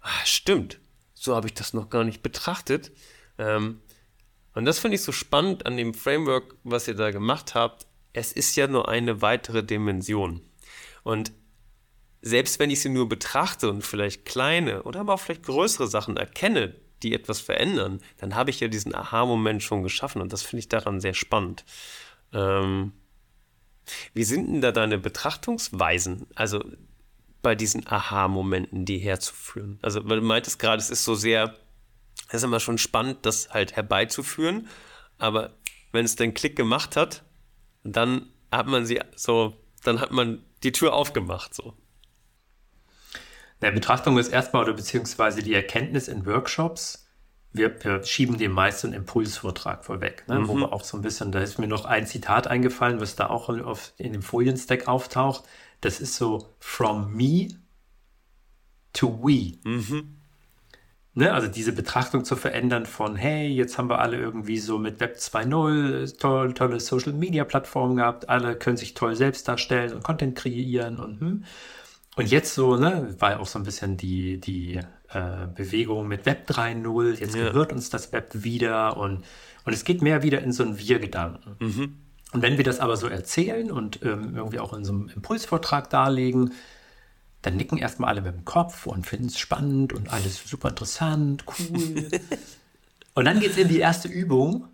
ah, 0.00 0.24
stimmt, 0.24 0.80
so 1.14 1.34
habe 1.34 1.46
ich 1.46 1.54
das 1.54 1.74
noch 1.74 1.90
gar 1.90 2.04
nicht 2.04 2.22
betrachtet. 2.22 2.92
Ähm, 3.38 3.80
und 4.54 4.64
das 4.64 4.78
finde 4.78 4.96
ich 4.96 5.02
so 5.02 5.12
spannend 5.12 5.66
an 5.66 5.76
dem 5.76 5.94
Framework, 5.94 6.56
was 6.64 6.88
ihr 6.88 6.94
da 6.94 7.10
gemacht 7.10 7.54
habt. 7.54 7.86
Es 8.12 8.32
ist 8.32 8.56
ja 8.56 8.66
nur 8.66 8.88
eine 8.88 9.22
weitere 9.22 9.62
Dimension. 9.62 10.40
Und 11.04 11.32
selbst 12.22 12.58
wenn 12.58 12.70
ich 12.70 12.80
sie 12.80 12.88
nur 12.88 13.08
betrachte 13.08 13.70
und 13.70 13.82
vielleicht 13.82 14.24
kleine 14.24 14.82
oder 14.82 15.00
aber 15.00 15.14
auch 15.14 15.20
vielleicht 15.20 15.44
größere 15.44 15.86
Sachen 15.86 16.16
erkenne, 16.16 16.74
die 17.02 17.14
etwas 17.14 17.40
verändern, 17.40 18.00
dann 18.18 18.34
habe 18.34 18.50
ich 18.50 18.60
ja 18.60 18.68
diesen 18.68 18.94
Aha-Moment 18.94 19.62
schon 19.62 19.82
geschaffen 19.82 20.20
und 20.20 20.32
das 20.32 20.42
finde 20.42 20.60
ich 20.60 20.68
daran 20.68 21.00
sehr 21.00 21.14
spannend. 21.14 21.64
Ähm, 22.32 22.92
wie 24.14 24.24
sind 24.24 24.46
denn 24.46 24.60
da 24.60 24.72
deine 24.72 24.98
Betrachtungsweisen? 24.98 26.26
Also 26.34 26.62
bei 27.42 27.54
diesen 27.54 27.86
Aha-Momenten, 27.86 28.84
die 28.84 28.98
herzuführen? 28.98 29.78
Also, 29.82 30.08
weil 30.08 30.20
du 30.20 30.26
meintest 30.26 30.58
gerade, 30.58 30.80
es 30.80 30.90
ist 30.90 31.04
so 31.04 31.14
sehr, 31.14 31.56
es 32.28 32.34
ist 32.34 32.42
immer 32.44 32.60
schon 32.60 32.78
spannend, 32.78 33.18
das 33.22 33.50
halt 33.50 33.76
herbeizuführen, 33.76 34.68
aber 35.18 35.54
wenn 35.92 36.04
es 36.04 36.16
den 36.16 36.34
Klick 36.34 36.56
gemacht 36.56 36.96
hat, 36.96 37.24
dann 37.82 38.28
hat 38.52 38.66
man 38.66 38.84
sie 38.84 39.00
so, 39.16 39.56
dann 39.84 40.00
hat 40.00 40.10
man 40.10 40.44
die 40.62 40.72
Tür 40.72 40.92
aufgemacht, 40.92 41.54
so. 41.54 41.74
Der 43.62 43.72
Betrachtung 43.72 44.16
ist 44.18 44.28
erstmal 44.28 44.62
oder 44.62 44.72
beziehungsweise 44.72 45.42
die 45.42 45.52
Erkenntnis 45.52 46.08
in 46.08 46.24
Workshops, 46.24 47.09
wir, 47.52 47.82
wir 47.84 48.04
schieben 48.04 48.38
dem 48.38 48.52
meist 48.52 48.84
einen 48.84 48.94
Impulsvortrag 48.94 49.84
vorweg, 49.84 50.24
ne? 50.28 50.40
mhm. 50.40 50.48
wo 50.48 50.54
wir 50.54 50.72
auch 50.72 50.84
so 50.84 50.96
ein 50.96 51.02
bisschen, 51.02 51.32
da 51.32 51.40
ist 51.40 51.58
mir 51.58 51.66
noch 51.66 51.84
ein 51.84 52.06
Zitat 52.06 52.46
eingefallen, 52.46 53.00
was 53.00 53.16
da 53.16 53.28
auch 53.28 53.48
auf, 53.48 53.92
in 53.96 54.12
dem 54.12 54.22
Folienstack 54.22 54.88
auftaucht. 54.88 55.44
Das 55.80 56.00
ist 56.00 56.16
so 56.16 56.54
from 56.60 57.12
me 57.14 57.48
to 58.92 59.20
we. 59.22 59.58
Mhm. 59.64 60.16
Ne, 61.12 61.32
also 61.32 61.48
diese 61.48 61.72
Betrachtung 61.72 62.24
zu 62.24 62.36
verändern 62.36 62.86
von, 62.86 63.16
hey, 63.16 63.48
jetzt 63.48 63.78
haben 63.78 63.90
wir 63.90 63.98
alle 63.98 64.16
irgendwie 64.16 64.58
so 64.58 64.78
mit 64.78 65.00
Web 65.00 65.16
2.0 65.16 66.18
toll, 66.18 66.54
tolle 66.54 66.78
Social 66.78 67.12
Media 67.12 67.44
Plattformen 67.44 67.96
gehabt, 67.96 68.28
alle 68.28 68.54
können 68.56 68.76
sich 68.76 68.94
toll 68.94 69.16
selbst 69.16 69.48
darstellen 69.48 69.92
und 69.92 70.04
Content 70.04 70.36
kreieren 70.36 71.00
und 71.00 71.20
hm. 71.20 71.44
Und 72.16 72.26
jetzt 72.26 72.54
so, 72.54 72.76
ne, 72.76 73.14
war 73.18 73.40
auch 73.40 73.46
so 73.46 73.58
ein 73.58 73.64
bisschen 73.64 73.96
die, 73.96 74.38
die 74.38 74.80
äh, 75.12 75.46
Bewegung 75.54 76.08
mit 76.08 76.26
Web 76.26 76.48
3.0, 76.48 77.20
jetzt 77.20 77.34
ja. 77.34 77.44
gehört 77.44 77.72
uns 77.72 77.90
das 77.90 78.12
Web 78.12 78.30
wieder 78.32 78.96
und, 78.96 79.24
und 79.64 79.72
es 79.72 79.84
geht 79.84 80.02
mehr 80.02 80.22
wieder 80.22 80.40
in 80.40 80.52
so 80.52 80.62
einen 80.62 80.78
Wir-Gedanken. 80.78 81.56
Mhm. 81.58 81.96
Und 82.32 82.42
wenn 82.42 82.56
wir 82.58 82.64
das 82.64 82.78
aber 82.78 82.96
so 82.96 83.08
erzählen 83.08 83.72
und 83.72 84.00
ähm, 84.02 84.36
irgendwie 84.36 84.60
auch 84.60 84.72
in 84.72 84.84
so 84.84 84.92
einem 84.92 85.08
Impulsvortrag 85.08 85.90
darlegen, 85.90 86.52
dann 87.42 87.56
nicken 87.56 87.78
erstmal 87.78 88.10
alle 88.10 88.22
mit 88.22 88.34
dem 88.34 88.44
Kopf 88.44 88.86
und 88.86 89.06
finden 89.06 89.26
es 89.26 89.38
spannend 89.38 89.92
und 89.92 90.12
alles 90.12 90.48
super 90.48 90.68
interessant, 90.68 91.44
cool. 91.58 92.08
und 93.14 93.24
dann 93.24 93.40
geht 93.40 93.52
es 93.52 93.56
in 93.56 93.68
die 93.68 93.78
erste 93.78 94.08
Übung 94.08 94.68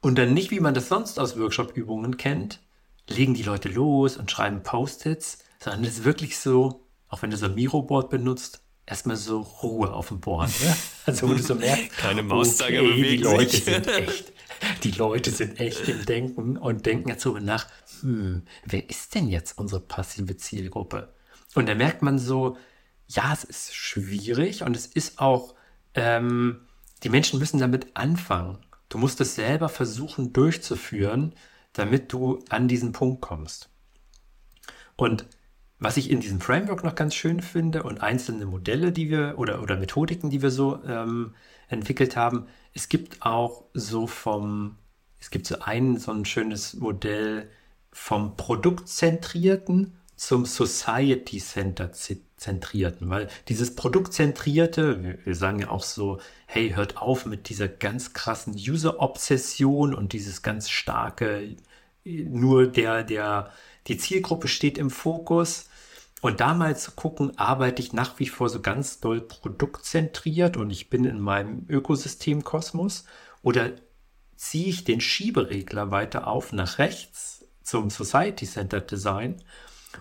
und 0.00 0.18
dann 0.18 0.34
nicht, 0.34 0.50
wie 0.50 0.60
man 0.60 0.74
das 0.74 0.88
sonst 0.88 1.20
aus 1.20 1.38
Workshop-Übungen 1.38 2.16
kennt, 2.16 2.60
legen 3.08 3.34
die 3.34 3.42
Leute 3.42 3.68
los 3.68 4.16
und 4.16 4.30
schreiben 4.30 4.62
Post-its, 4.62 5.38
sondern 5.60 5.84
es 5.84 5.98
ist 5.98 6.04
wirklich 6.04 6.38
so, 6.38 6.86
auch 7.08 7.22
wenn 7.22 7.30
du 7.30 7.36
so 7.36 7.46
ein 7.46 7.54
Miro-Board 7.54 8.10
benutzt, 8.10 8.62
erstmal 8.88 9.16
so 9.16 9.40
Ruhe 9.40 9.92
auf 9.92 10.08
dem 10.08 10.20
Board. 10.20 10.50
Ne? 10.60 10.76
Also 11.06 11.28
wo 11.28 11.32
du 11.32 11.42
so 11.42 11.54
merkst, 11.54 11.96
keine 11.96 12.22
Mauszeiger 12.22 12.82
okay, 12.82 12.90
bewegen 12.90 13.22
die 13.22 13.22
Leute 13.22 13.50
sich. 13.50 13.64
sind 13.64 13.86
echt. 13.86 14.32
Die 14.82 14.90
Leute 14.90 15.30
sind 15.30 15.60
echt 15.60 15.88
im 15.88 16.04
Denken 16.04 16.56
und 16.58 16.84
denken 16.84 17.08
jetzt 17.08 17.22
so 17.22 17.38
nach, 17.38 17.66
hm, 18.00 18.42
wer 18.66 18.90
ist 18.90 19.14
denn 19.14 19.28
jetzt 19.28 19.56
unsere 19.56 19.80
passive 19.80 20.36
Zielgruppe? 20.36 21.14
Und 21.54 21.66
da 21.66 21.74
merkt 21.74 22.02
man 22.02 22.18
so, 22.18 22.56
ja, 23.06 23.32
es 23.32 23.44
ist 23.44 23.74
schwierig 23.74 24.64
und 24.64 24.76
es 24.76 24.86
ist 24.86 25.18
auch, 25.18 25.54
ähm, 25.94 26.66
die 27.02 27.08
Menschen 27.08 27.38
müssen 27.38 27.58
damit 27.58 27.96
anfangen. 27.96 28.58
Du 28.88 28.98
musst 28.98 29.20
es 29.20 29.34
selber 29.34 29.68
versuchen 29.68 30.32
durchzuführen, 30.32 31.34
damit 31.72 32.12
du 32.12 32.44
an 32.48 32.68
diesen 32.68 32.92
Punkt 32.92 33.22
kommst. 33.22 33.70
Und 34.96 35.26
was 35.78 35.96
ich 35.96 36.10
in 36.10 36.20
diesem 36.20 36.40
Framework 36.40 36.82
noch 36.84 36.94
ganz 36.94 37.14
schön 37.14 37.40
finde 37.40 37.82
und 37.84 38.02
einzelne 38.02 38.46
Modelle, 38.46 38.92
die 38.92 39.10
wir 39.10 39.34
oder, 39.38 39.62
oder 39.62 39.76
Methodiken, 39.76 40.30
die 40.30 40.42
wir 40.42 40.50
so 40.50 40.82
ähm, 40.84 41.34
entwickelt 41.68 42.16
haben, 42.16 42.46
es 42.74 42.88
gibt 42.88 43.22
auch 43.22 43.64
so 43.74 44.06
vom, 44.06 44.76
es 45.20 45.30
gibt 45.30 45.46
so 45.46 45.60
ein, 45.60 45.96
so 45.96 46.12
ein 46.12 46.24
schönes 46.24 46.74
Modell 46.74 47.48
vom 47.92 48.36
Produktzentrierten 48.36 49.94
zum 50.16 50.46
Society 50.46 51.38
Center 51.38 51.92
zentrierten, 51.92 53.08
weil 53.08 53.28
dieses 53.48 53.76
Produktzentrierte, 53.76 55.18
wir 55.24 55.34
sagen 55.34 55.60
ja 55.60 55.70
auch 55.70 55.84
so, 55.84 56.20
hey, 56.46 56.70
hört 56.70 56.96
auf 56.96 57.24
mit 57.24 57.48
dieser 57.48 57.68
ganz 57.68 58.12
krassen 58.14 58.54
User-Obsession 58.54 59.94
und 59.94 60.12
dieses 60.12 60.42
ganz 60.42 60.70
starke, 60.70 61.56
nur 62.04 62.66
der, 62.66 63.04
der, 63.04 63.52
die 63.88 63.98
Zielgruppe 63.98 64.48
steht 64.48 64.78
im 64.78 64.90
Fokus. 64.90 65.68
Und 66.20 66.40
da 66.40 66.54
mal 66.54 66.76
zu 66.76 66.92
gucken, 66.92 67.38
arbeite 67.38 67.80
ich 67.80 67.92
nach 67.92 68.18
wie 68.18 68.26
vor 68.26 68.48
so 68.48 68.60
ganz 68.60 68.98
doll 68.98 69.20
produktzentriert 69.20 70.56
und 70.56 70.70
ich 70.70 70.90
bin 70.90 71.04
in 71.04 71.20
meinem 71.20 71.64
Ökosystemkosmos 71.68 73.04
oder 73.42 73.70
ziehe 74.34 74.68
ich 74.68 74.82
den 74.82 75.00
Schieberegler 75.00 75.92
weiter 75.92 76.26
auf 76.26 76.52
nach 76.52 76.78
rechts 76.78 77.44
zum 77.62 77.88
Society-Centered 77.88 78.90
Design 78.90 79.36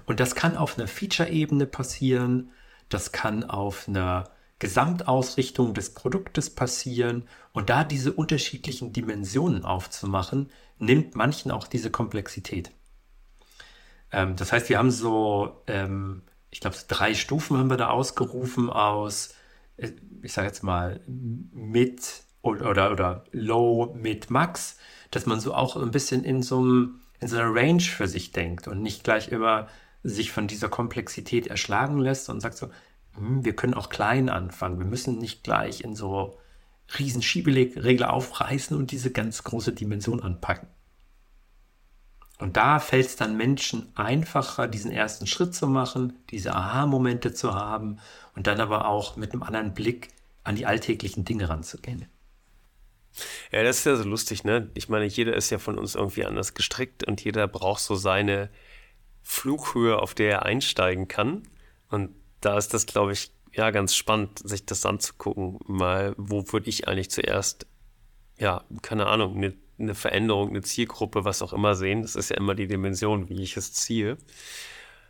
und 0.08 0.20
das 0.20 0.34
kann 0.34 0.58
auf 0.58 0.78
einer 0.78 0.88
Feature-Ebene 0.88 1.68
passieren, 1.68 2.52
das 2.90 3.12
kann 3.12 3.44
auf 3.44 3.88
einer 3.88 4.32
Gesamtausrichtung 4.58 5.76
des 5.76 5.94
Produktes 5.94 6.50
passieren 6.50 7.28
und 7.54 7.70
da 7.70 7.84
diese 7.84 8.12
unterschiedlichen 8.12 8.92
Dimensionen 8.92 9.66
aufzumachen, 9.66 10.50
nimmt 10.80 11.16
manchen 11.16 11.52
auch 11.52 11.68
diese 11.68 11.92
Komplexität. 11.92 12.72
Ähm, 14.12 14.36
das 14.36 14.52
heißt, 14.52 14.70
wir 14.70 14.78
haben 14.78 14.92
so, 14.92 15.62
ähm, 15.68 16.24
ich 16.50 16.60
glaube, 16.60 16.78
drei 16.88 17.14
Stufen 17.14 17.58
haben 17.58 17.70
wir 17.70 17.78
da 17.78 17.90
ausgerufen 17.90 18.70
aus, 18.70 19.36
äh, 19.78 19.92
ich 20.22 20.34
sage 20.34 20.48
jetzt 20.48 20.64
mal, 20.64 21.02
mit 21.08 22.24
oder, 22.42 22.70
oder, 22.70 22.92
oder 22.92 23.24
low, 23.32 23.94
mit, 23.96 24.30
max, 24.30 24.78
dass 25.12 25.26
man 25.26 25.40
so 25.40 25.54
auch 25.54 25.76
ein 25.76 25.92
bisschen 25.92 26.24
in 26.24 26.42
so, 26.42 26.60
einem, 26.60 27.02
in 27.20 27.28
so 27.28 27.38
einer 27.38 27.54
Range 27.54 27.82
für 27.82 28.08
sich 28.08 28.32
denkt 28.32 28.68
und 28.68 28.82
nicht 28.82 29.04
gleich 29.04 29.30
immer 29.30 29.68
sich 30.04 30.32
von 30.32 30.48
dieser 30.48 30.70
Komplexität 30.70 31.48
erschlagen 31.48 32.00
lässt 32.00 32.30
und 32.30 32.40
sagt 32.40 32.58
so, 32.58 32.70
hm, 33.16 33.44
wir 33.44 33.56
können 33.56 33.74
auch 33.74 33.90
klein 33.90 34.30
anfangen. 34.30 34.80
Wir 34.80 34.86
müssen 34.86 35.18
nicht 35.18 35.44
gleich 35.44 35.82
in 35.82 35.96
so 35.96 36.38
riesen 36.98 37.22
Schieberegler 37.22 38.14
aufreißen 38.14 38.78
und 38.78 38.92
diese 38.92 39.12
ganz 39.12 39.44
große 39.44 39.74
Dimension 39.74 40.22
anpacken. 40.22 40.70
Und 42.40 42.56
da 42.56 42.80
fällt 42.80 43.08
es 43.08 43.16
dann 43.16 43.36
Menschen 43.36 43.92
einfacher, 43.96 44.68
diesen 44.68 44.92
ersten 44.92 45.26
Schritt 45.26 45.56
zu 45.56 45.68
machen, 45.68 46.20
diese 46.30 46.54
Aha-Momente 46.54 47.34
zu 47.34 47.56
haben 47.56 48.00
und 48.36 48.46
dann 48.46 48.60
aber 48.60 48.88
auch 48.88 49.16
mit 49.16 49.34
einem 49.34 49.44
anderen 49.44 49.74
Blick 49.74 50.10
an 50.44 50.56
die 50.56 50.66
alltäglichen 50.66 51.26
Dinge 51.26 51.50
ranzugehen. 51.50 52.06
Ja, 53.52 53.64
das 53.64 53.80
ist 53.80 53.86
ja 53.86 53.96
so 53.96 54.04
lustig, 54.04 54.44
ne? 54.44 54.70
Ich 54.76 54.90
meine, 54.90 55.06
jeder 55.06 55.36
ist 55.36 55.50
ja 55.50 55.58
von 55.58 55.80
uns 55.80 55.96
irgendwie 55.96 56.26
anders 56.26 56.54
gestrickt 56.54 57.04
und 57.06 57.24
jeder 57.24 57.48
braucht 57.48 57.82
so 57.82 57.96
seine 57.96 58.50
Flughöhe, 59.24 59.98
auf 59.98 60.14
der 60.14 60.30
er 60.32 60.46
einsteigen 60.46 61.08
kann. 61.08 61.44
Und 61.90 62.12
da 62.42 62.58
ist 62.58 62.74
das, 62.74 62.86
glaube 62.86 63.14
ich, 63.14 63.32
ja, 63.54 63.72
ganz 63.72 63.96
spannend, 63.96 64.40
sich 64.44 64.66
das 64.66 64.86
anzugucken. 64.86 65.60
Mal, 65.66 66.14
wo 66.18 66.44
würde 66.52 66.70
ich 66.70 66.88
eigentlich 66.88 67.10
zuerst, 67.10 67.66
ja, 68.38 68.64
keine 68.84 69.08
Ahnung, 69.08 69.36
eine, 69.36 69.54
eine 69.80 69.96
Veränderung, 69.96 70.50
eine 70.50 70.62
Zielgruppe, 70.62 71.26
was 71.26 71.42
auch 71.42 71.54
immer 71.54 71.76
sehen. 71.76 72.02
Das 72.02 72.16
ist 72.16 72.30
ja 72.30 72.38
immer 72.38 72.56
die 72.56 72.68
Dimension, 72.68 73.30
wie 73.30 73.42
ich 73.42 73.58
es 73.58 73.74
ziehe. 73.74 74.18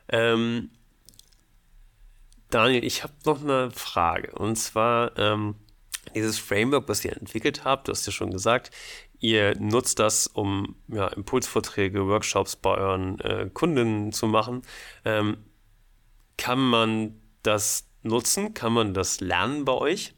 Ähm, 0.10 0.70
Daniel, 2.50 2.84
ich 2.84 3.04
habe 3.04 3.14
noch 3.26 3.42
eine 3.42 3.72
Frage. 3.72 4.32
Und 4.34 4.56
zwar 4.56 5.18
ähm, 5.18 5.56
dieses 6.16 6.40
Framework, 6.40 6.88
was 6.88 7.04
ihr 7.04 7.16
entwickelt 7.16 7.66
habt, 7.66 7.88
du 7.88 7.92
hast 7.92 8.06
ja 8.06 8.12
schon 8.12 8.32
gesagt, 8.32 8.72
Ihr 9.20 9.60
nutzt 9.60 10.00
das, 10.00 10.28
um 10.28 10.76
ja, 10.88 11.08
Impulsvorträge, 11.08 12.08
Workshops 12.08 12.56
bei 12.56 12.76
euren 12.76 13.20
äh, 13.22 13.50
Kunden 13.52 14.12
zu 14.12 14.28
machen. 14.28 14.62
Ähm, 15.06 15.38
kann 16.38 16.60
man 16.60 17.20
das 17.42 17.90
nutzen? 18.04 18.54
Kann 18.54 18.74
man 18.74 18.94
das 18.94 19.20
lernen 19.20 19.66
bei 19.66 19.74
euch? 19.74 20.14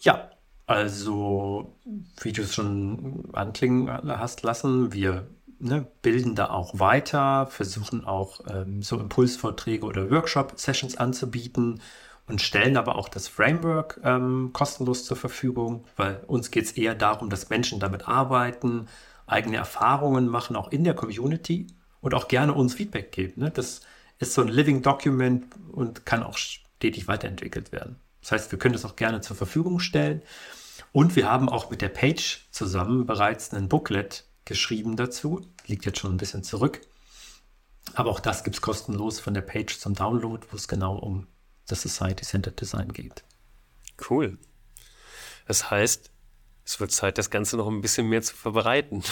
Ja, 0.00 0.30
also 0.66 1.76
wie 2.20 2.32
du 2.32 2.42
es 2.42 2.54
schon 2.54 3.28
anklingen 3.32 3.90
hast 4.18 4.42
lassen, 4.42 4.92
wir 4.92 5.26
ne, 5.58 5.86
bilden 6.02 6.34
da 6.34 6.50
auch 6.50 6.78
weiter, 6.78 7.46
versuchen 7.46 8.04
auch 8.04 8.40
ähm, 8.48 8.82
so 8.82 8.98
Impulsvorträge 8.98 9.84
oder 9.84 10.10
Workshop-Sessions 10.10 10.96
anzubieten 10.96 11.80
und 12.26 12.40
stellen 12.40 12.76
aber 12.76 12.96
auch 12.96 13.08
das 13.08 13.28
Framework 13.28 14.00
ähm, 14.02 14.50
kostenlos 14.52 15.04
zur 15.04 15.16
Verfügung, 15.16 15.84
weil 15.96 16.22
uns 16.26 16.50
geht 16.50 16.64
es 16.64 16.72
eher 16.72 16.94
darum, 16.94 17.28
dass 17.28 17.50
Menschen 17.50 17.80
damit 17.80 18.08
arbeiten, 18.08 18.88
eigene 19.26 19.56
Erfahrungen 19.56 20.28
machen, 20.28 20.56
auch 20.56 20.70
in 20.70 20.84
der 20.84 20.94
Community 20.94 21.66
und 22.00 22.14
auch 22.14 22.28
gerne 22.28 22.54
uns 22.54 22.74
Feedback 22.74 23.12
geben. 23.12 23.42
Ne? 23.42 23.50
Das 23.50 23.82
ist 24.18 24.34
so 24.34 24.42
ein 24.42 24.48
Living 24.48 24.82
Document 24.82 25.44
und 25.72 26.06
kann 26.06 26.22
auch 26.22 26.38
stetig 26.38 27.08
weiterentwickelt 27.08 27.72
werden. 27.72 27.96
Das 28.24 28.32
heißt, 28.32 28.52
wir 28.52 28.58
können 28.58 28.72
das 28.72 28.86
auch 28.86 28.96
gerne 28.96 29.20
zur 29.20 29.36
Verfügung 29.36 29.80
stellen. 29.80 30.22
Und 30.92 31.14
wir 31.14 31.30
haben 31.30 31.50
auch 31.50 31.68
mit 31.68 31.82
der 31.82 31.90
Page 31.90 32.48
zusammen 32.50 33.04
bereits 33.04 33.52
ein 33.52 33.68
Booklet 33.68 34.24
geschrieben 34.46 34.96
dazu. 34.96 35.46
Liegt 35.66 35.84
jetzt 35.84 35.98
schon 35.98 36.14
ein 36.14 36.16
bisschen 36.16 36.42
zurück. 36.42 36.80
Aber 37.92 38.10
auch 38.10 38.20
das 38.20 38.42
gibt 38.42 38.56
es 38.56 38.62
kostenlos 38.62 39.20
von 39.20 39.34
der 39.34 39.42
Page 39.42 39.78
zum 39.78 39.94
Download, 39.94 40.46
wo 40.50 40.56
es 40.56 40.68
genau 40.68 40.96
um 40.96 41.26
das 41.66 41.82
Society-Centered 41.82 42.58
Design 42.58 42.94
geht. 42.94 43.24
Cool. 44.08 44.38
Das 45.46 45.70
heißt, 45.70 46.10
es 46.64 46.80
wird 46.80 46.92
Zeit, 46.92 47.18
das 47.18 47.28
Ganze 47.28 47.58
noch 47.58 47.68
ein 47.68 47.82
bisschen 47.82 48.08
mehr 48.08 48.22
zu 48.22 48.34
verbreiten. 48.34 49.04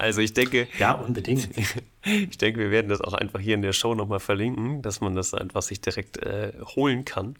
Also 0.00 0.20
ich 0.20 0.32
denke. 0.32 0.68
Ja, 0.78 0.92
unbedingt. 0.92 1.48
Ich 2.02 2.38
denke, 2.38 2.60
wir 2.60 2.70
werden 2.70 2.88
das 2.88 3.02
auch 3.02 3.12
einfach 3.12 3.40
hier 3.40 3.54
in 3.54 3.60
der 3.60 3.74
Show 3.74 3.94
nochmal 3.94 4.20
verlinken, 4.20 4.80
dass 4.80 5.02
man 5.02 5.14
das 5.14 5.34
einfach 5.34 5.60
sich 5.60 5.82
direkt 5.82 6.16
äh, 6.16 6.54
holen 6.74 7.04
kann. 7.04 7.36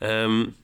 Ähm, 0.00 0.54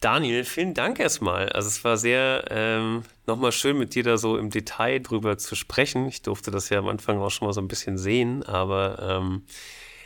Daniel, 0.00 0.44
vielen 0.44 0.74
Dank 0.74 1.00
erstmal. 1.00 1.48
Also 1.48 1.68
es 1.68 1.82
war 1.82 1.96
sehr 1.96 2.44
ähm, 2.50 3.04
nochmal 3.26 3.52
schön 3.52 3.78
mit 3.78 3.94
dir 3.94 4.02
da 4.02 4.18
so 4.18 4.36
im 4.36 4.50
Detail 4.50 4.98
drüber 4.98 5.38
zu 5.38 5.54
sprechen. 5.54 6.06
Ich 6.08 6.20
durfte 6.20 6.50
das 6.50 6.68
ja 6.68 6.78
am 6.78 6.88
Anfang 6.88 7.18
auch 7.20 7.30
schon 7.30 7.48
mal 7.48 7.54
so 7.54 7.62
ein 7.62 7.68
bisschen 7.68 7.96
sehen, 7.96 8.42
aber 8.42 8.98
ähm, 9.00 9.44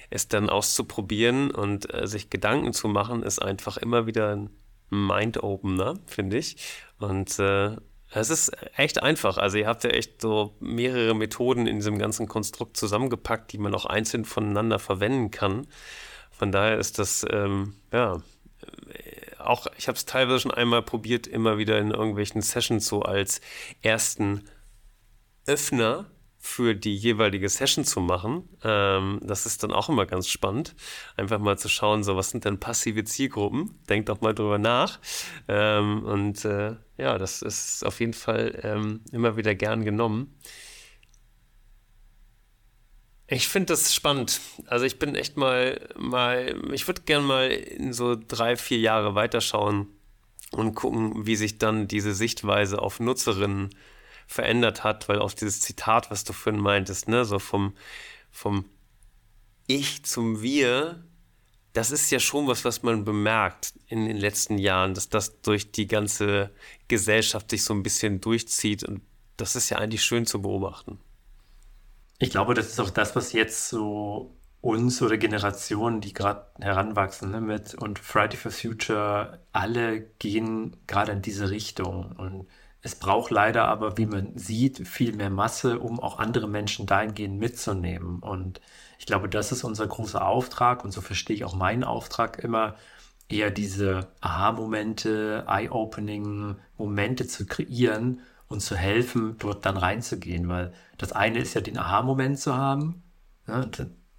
es 0.08 0.28
dann 0.28 0.48
auszuprobieren 0.48 1.50
und 1.50 1.92
äh, 1.92 2.06
sich 2.06 2.30
Gedanken 2.30 2.72
zu 2.72 2.86
machen, 2.86 3.24
ist 3.24 3.42
einfach 3.42 3.76
immer 3.76 4.06
wieder 4.06 4.36
ein 4.36 4.50
Mind-Opener, 4.90 5.94
finde 6.06 6.38
ich. 6.38 6.56
Und 6.98 7.38
äh, 7.40 7.76
es 8.12 8.30
ist 8.30 8.50
echt 8.76 9.02
einfach. 9.02 9.38
Also 9.38 9.58
ihr 9.58 9.66
habt 9.66 9.84
ja 9.84 9.90
echt 9.90 10.20
so 10.20 10.56
mehrere 10.60 11.14
Methoden 11.14 11.66
in 11.66 11.76
diesem 11.76 11.98
ganzen 11.98 12.26
Konstrukt 12.26 12.76
zusammengepackt, 12.76 13.52
die 13.52 13.58
man 13.58 13.74
auch 13.74 13.86
einzeln 13.86 14.24
voneinander 14.24 14.78
verwenden 14.78 15.30
kann. 15.30 15.66
Von 16.30 16.50
daher 16.50 16.78
ist 16.78 16.98
das, 16.98 17.24
ähm, 17.30 17.76
ja, 17.92 18.16
äh, 18.92 19.36
auch, 19.38 19.66
ich 19.78 19.88
habe 19.88 19.96
es 19.96 20.06
teilweise 20.06 20.40
schon 20.40 20.50
einmal 20.50 20.82
probiert, 20.82 21.26
immer 21.26 21.58
wieder 21.58 21.78
in 21.78 21.90
irgendwelchen 21.90 22.42
Sessions 22.42 22.86
so 22.86 23.02
als 23.02 23.40
ersten 23.82 24.44
Öffner 25.46 26.10
für 26.42 26.74
die 26.74 26.96
jeweilige 26.96 27.50
Session 27.50 27.84
zu 27.84 28.00
machen. 28.00 28.48
Ähm, 28.64 29.20
das 29.22 29.44
ist 29.44 29.62
dann 29.62 29.72
auch 29.72 29.90
immer 29.90 30.06
ganz 30.06 30.26
spannend. 30.26 30.74
Einfach 31.16 31.38
mal 31.38 31.58
zu 31.58 31.68
schauen, 31.68 32.02
so 32.02 32.16
was 32.16 32.30
sind 32.30 32.46
denn 32.46 32.58
passive 32.58 33.04
Zielgruppen? 33.04 33.78
Denkt 33.90 34.08
doch 34.08 34.22
mal 34.22 34.34
drüber 34.34 34.58
nach. 34.58 35.00
Ähm, 35.48 36.02
und 36.04 36.44
äh, 36.46 36.76
ja, 36.96 37.18
das 37.18 37.42
ist 37.42 37.84
auf 37.84 38.00
jeden 38.00 38.14
Fall 38.14 38.58
ähm, 38.62 39.00
immer 39.12 39.36
wieder 39.36 39.54
gern 39.54 39.84
genommen. 39.84 40.34
Ich 43.26 43.46
finde 43.46 43.66
das 43.66 43.94
spannend. 43.94 44.40
Also 44.66 44.86
ich 44.86 44.98
bin 44.98 45.14
echt 45.14 45.36
mal, 45.36 45.88
mal, 45.96 46.58
ich 46.72 46.88
würde 46.88 47.02
gern 47.02 47.22
mal 47.22 47.50
in 47.50 47.92
so 47.92 48.16
drei, 48.16 48.56
vier 48.56 48.78
Jahre 48.78 49.14
weiterschauen 49.14 49.88
und 50.52 50.74
gucken, 50.74 51.26
wie 51.26 51.36
sich 51.36 51.58
dann 51.58 51.86
diese 51.86 52.14
Sichtweise 52.14 52.80
auf 52.80 52.98
Nutzerinnen 52.98 53.70
verändert 54.30 54.84
hat, 54.84 55.08
weil 55.08 55.18
auch 55.18 55.32
dieses 55.32 55.60
Zitat, 55.60 56.12
was 56.12 56.22
du 56.22 56.32
vorhin 56.32 56.62
meintest, 56.62 57.08
ne, 57.08 57.24
so 57.24 57.40
vom, 57.40 57.74
vom 58.30 58.64
Ich 59.66 60.04
zum 60.04 60.40
Wir, 60.40 61.04
das 61.72 61.90
ist 61.90 62.12
ja 62.12 62.20
schon 62.20 62.46
was, 62.46 62.64
was 62.64 62.84
man 62.84 63.04
bemerkt 63.04 63.74
in 63.88 64.06
den 64.06 64.16
letzten 64.16 64.56
Jahren, 64.56 64.94
dass 64.94 65.08
das 65.08 65.42
durch 65.42 65.72
die 65.72 65.88
ganze 65.88 66.50
Gesellschaft 66.86 67.50
sich 67.50 67.64
so 67.64 67.74
ein 67.74 67.82
bisschen 67.82 68.20
durchzieht 68.20 68.84
und 68.84 69.02
das 69.36 69.56
ist 69.56 69.68
ja 69.68 69.78
eigentlich 69.78 70.04
schön 70.04 70.26
zu 70.26 70.40
beobachten. 70.40 71.00
Ich 72.20 72.30
glaube, 72.30 72.54
das 72.54 72.68
ist 72.68 72.78
auch 72.78 72.90
das, 72.90 73.16
was 73.16 73.32
jetzt 73.32 73.68
so 73.68 74.36
uns 74.60 75.02
oder 75.02 75.16
Generationen, 75.16 76.00
die 76.00 76.12
gerade 76.12 76.46
heranwachsen 76.60 77.32
ne, 77.32 77.40
mit 77.40 77.74
und 77.74 77.98
Friday 77.98 78.36
for 78.36 78.52
Future, 78.52 79.40
alle 79.52 80.02
gehen 80.20 80.76
gerade 80.86 81.12
in 81.12 81.22
diese 81.22 81.50
Richtung. 81.50 82.12
Und 82.12 82.46
es 82.82 82.94
braucht 82.94 83.30
leider 83.30 83.66
aber, 83.68 83.98
wie 83.98 84.06
man 84.06 84.36
sieht, 84.36 84.86
viel 84.88 85.14
mehr 85.14 85.30
Masse, 85.30 85.78
um 85.78 86.00
auch 86.00 86.18
andere 86.18 86.48
Menschen 86.48 86.86
dahingehend 86.86 87.38
mitzunehmen. 87.38 88.20
Und 88.20 88.60
ich 88.98 89.06
glaube, 89.06 89.28
das 89.28 89.52
ist 89.52 89.64
unser 89.64 89.86
großer 89.86 90.26
Auftrag 90.26 90.84
und 90.84 90.92
so 90.92 91.00
verstehe 91.00 91.36
ich 91.36 91.44
auch 91.44 91.54
meinen 91.54 91.84
Auftrag 91.84 92.38
immer, 92.38 92.76
eher 93.28 93.50
diese 93.50 94.08
Aha-Momente, 94.20 95.44
Eye-Opening-Momente 95.46 97.26
zu 97.26 97.46
kreieren 97.46 98.20
und 98.48 98.60
zu 98.60 98.76
helfen, 98.76 99.36
dort 99.38 99.64
dann 99.64 99.76
reinzugehen. 99.76 100.48
Weil 100.48 100.72
das 100.98 101.12
eine 101.12 101.38
ist 101.38 101.54
ja 101.54 101.60
den 101.60 101.78
Aha-Moment 101.78 102.38
zu 102.40 102.56
haben, 102.56 103.02
ne, 103.46 103.70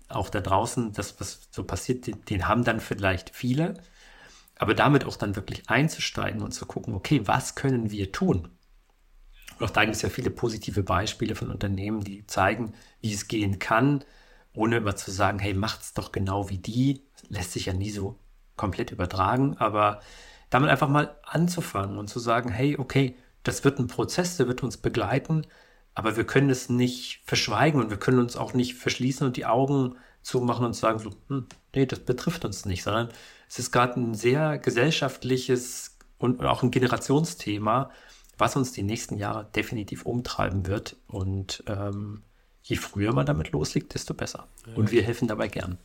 auch 0.07 0.29
da 0.29 0.41
draußen, 0.41 0.93
das, 0.93 1.19
was 1.19 1.47
so 1.51 1.63
passiert, 1.63 2.07
den, 2.07 2.23
den 2.25 2.47
haben 2.47 2.63
dann 2.63 2.79
vielleicht 2.79 3.35
viele. 3.35 3.75
Aber 4.61 4.75
damit 4.75 5.05
auch 5.05 5.15
dann 5.15 5.35
wirklich 5.35 5.67
einzusteigen 5.71 6.43
und 6.43 6.51
zu 6.51 6.67
gucken, 6.67 6.93
okay, 6.93 7.21
was 7.25 7.55
können 7.55 7.89
wir 7.89 8.11
tun? 8.11 8.47
Und 9.57 9.65
auch 9.65 9.71
da 9.71 9.83
gibt 9.85 9.95
es 9.95 10.03
ja 10.03 10.09
viele 10.09 10.29
positive 10.29 10.83
Beispiele 10.83 11.33
von 11.33 11.49
Unternehmen, 11.49 12.03
die 12.03 12.27
zeigen, 12.27 12.73
wie 12.99 13.11
es 13.11 13.27
gehen 13.27 13.57
kann, 13.57 14.03
ohne 14.53 14.77
immer 14.77 14.95
zu 14.95 15.09
sagen, 15.09 15.39
hey, 15.39 15.55
macht's 15.55 15.95
doch 15.95 16.11
genau 16.11 16.51
wie 16.51 16.59
die. 16.59 17.01
lässt 17.27 17.53
sich 17.53 17.65
ja 17.65 17.73
nie 17.73 17.89
so 17.89 18.19
komplett 18.55 18.91
übertragen, 18.91 19.57
aber 19.57 19.99
damit 20.51 20.69
einfach 20.69 20.89
mal 20.89 21.17
anzufangen 21.23 21.97
und 21.97 22.07
zu 22.07 22.19
sagen, 22.19 22.51
hey, 22.51 22.77
okay, 22.77 23.15
das 23.41 23.63
wird 23.63 23.79
ein 23.79 23.87
Prozess, 23.87 24.37
der 24.37 24.47
wird 24.47 24.61
uns 24.61 24.77
begleiten, 24.77 25.47
aber 25.95 26.17
wir 26.17 26.27
können 26.27 26.51
es 26.51 26.69
nicht 26.69 27.23
verschweigen 27.25 27.81
und 27.81 27.89
wir 27.89 27.97
können 27.97 28.19
uns 28.19 28.37
auch 28.37 28.53
nicht 28.53 28.75
verschließen 28.75 29.25
und 29.25 29.37
die 29.37 29.47
Augen 29.47 29.95
zumachen 30.21 30.67
und 30.67 30.75
sagen 30.75 30.99
so, 30.99 31.09
hm, 31.29 31.47
nee, 31.73 31.87
das 31.87 32.01
betrifft 32.01 32.45
uns 32.45 32.65
nicht, 32.65 32.83
sondern 32.83 33.09
es 33.51 33.59
ist 33.59 33.71
gerade 33.71 33.99
ein 33.99 34.13
sehr 34.13 34.57
gesellschaftliches 34.57 35.97
und 36.17 36.41
auch 36.45 36.63
ein 36.63 36.71
Generationsthema, 36.71 37.91
was 38.37 38.55
uns 38.55 38.71
die 38.71 38.81
nächsten 38.81 39.17
Jahre 39.17 39.49
definitiv 39.53 40.05
umtreiben 40.05 40.67
wird. 40.67 40.95
Und 41.07 41.61
ähm, 41.67 42.21
je 42.63 42.77
früher 42.77 43.11
man 43.11 43.25
damit 43.25 43.51
loslegt, 43.51 43.93
desto 43.93 44.13
besser. 44.13 44.47
Ja. 44.65 44.75
Und 44.75 44.91
wir 44.91 45.03
helfen 45.03 45.27
dabei 45.27 45.49
gern. 45.49 45.77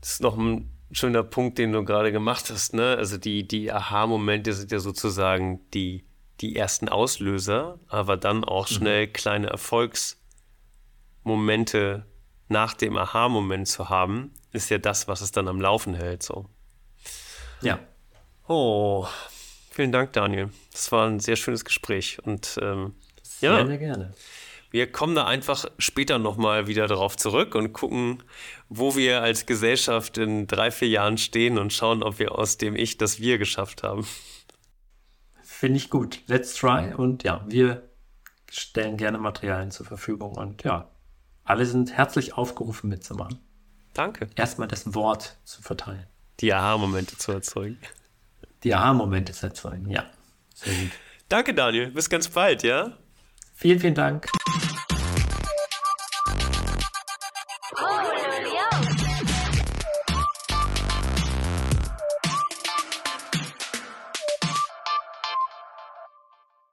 Das 0.00 0.12
ist 0.12 0.22
noch 0.22 0.38
ein 0.38 0.70
schöner 0.92 1.24
Punkt, 1.24 1.58
den 1.58 1.72
du 1.72 1.84
gerade 1.84 2.10
gemacht 2.10 2.48
hast. 2.48 2.72
Ne? 2.72 2.96
Also 2.96 3.18
die, 3.18 3.46
die 3.46 3.70
Aha-Momente 3.70 4.54
sind 4.54 4.72
ja 4.72 4.78
sozusagen 4.78 5.60
die 5.74 6.06
die 6.40 6.56
ersten 6.56 6.88
Auslöser, 6.88 7.78
aber 7.88 8.16
dann 8.16 8.44
auch 8.44 8.70
mhm. 8.70 8.74
schnell 8.74 9.08
mhm. 9.08 9.12
kleine 9.12 9.48
Erfolgsmomente 9.48 12.06
nach 12.48 12.72
dem 12.72 12.96
Aha-Moment 12.96 13.68
zu 13.68 13.90
haben, 13.90 14.32
ist 14.52 14.70
ja 14.70 14.78
das, 14.78 15.08
was 15.08 15.20
es 15.20 15.32
dann 15.32 15.48
am 15.48 15.60
Laufen 15.60 15.94
hält. 15.94 16.22
So. 16.22 16.46
Ja. 17.62 17.78
Oh, 18.48 19.06
vielen 19.70 19.92
Dank, 19.92 20.12
Daniel. 20.12 20.50
Das 20.72 20.90
war 20.92 21.06
ein 21.06 21.20
sehr 21.20 21.36
schönes 21.36 21.64
Gespräch 21.64 22.18
und 22.24 22.58
ähm, 22.62 22.94
ja. 23.40 23.56
Gerne, 23.56 23.78
gerne. 23.78 24.14
Wir 24.72 24.90
kommen 24.90 25.16
da 25.16 25.26
einfach 25.26 25.64
später 25.78 26.18
nochmal 26.18 26.68
wieder 26.68 26.86
darauf 26.86 27.16
zurück 27.16 27.56
und 27.56 27.72
gucken, 27.72 28.22
wo 28.68 28.94
wir 28.94 29.20
als 29.20 29.46
Gesellschaft 29.46 30.16
in 30.16 30.46
drei, 30.46 30.70
vier 30.70 30.88
Jahren 30.88 31.18
stehen 31.18 31.58
und 31.58 31.72
schauen, 31.72 32.04
ob 32.04 32.20
wir 32.20 32.38
aus 32.38 32.56
dem 32.56 32.76
Ich 32.76 32.96
das 32.96 33.18
Wir 33.18 33.38
geschafft 33.38 33.82
haben. 33.82 34.06
Finde 35.42 35.76
ich 35.76 35.90
gut. 35.90 36.20
Let's 36.26 36.54
try. 36.54 36.94
Und 36.94 37.24
ja, 37.24 37.44
wir 37.48 37.90
stellen 38.48 38.96
gerne 38.96 39.18
Materialien 39.18 39.72
zur 39.72 39.86
Verfügung. 39.86 40.36
Und 40.36 40.62
ja, 40.62 40.88
alle 41.42 41.66
sind 41.66 41.92
herzlich 41.92 42.34
aufgerufen 42.34 42.88
mitzumachen. 42.88 43.40
Danke. 43.94 44.28
Erstmal 44.36 44.68
das 44.68 44.94
Wort 44.94 45.36
zu 45.44 45.62
verteilen. 45.62 46.06
Die 46.40 46.52
Aha-Momente 46.52 47.16
zu 47.18 47.32
erzeugen. 47.32 47.78
Die 48.64 48.74
Aha-Momente 48.74 49.32
zu 49.32 49.46
erzeugen, 49.46 49.90
ja. 49.90 50.04
Sehr 50.54 50.74
gut. 50.74 50.90
Danke, 51.28 51.54
Daniel. 51.54 51.90
Bis 51.90 52.08
ganz 52.08 52.28
bald, 52.28 52.62
ja? 52.62 52.96
Vielen, 53.54 53.78
vielen 53.78 53.94
Dank. 53.94 54.26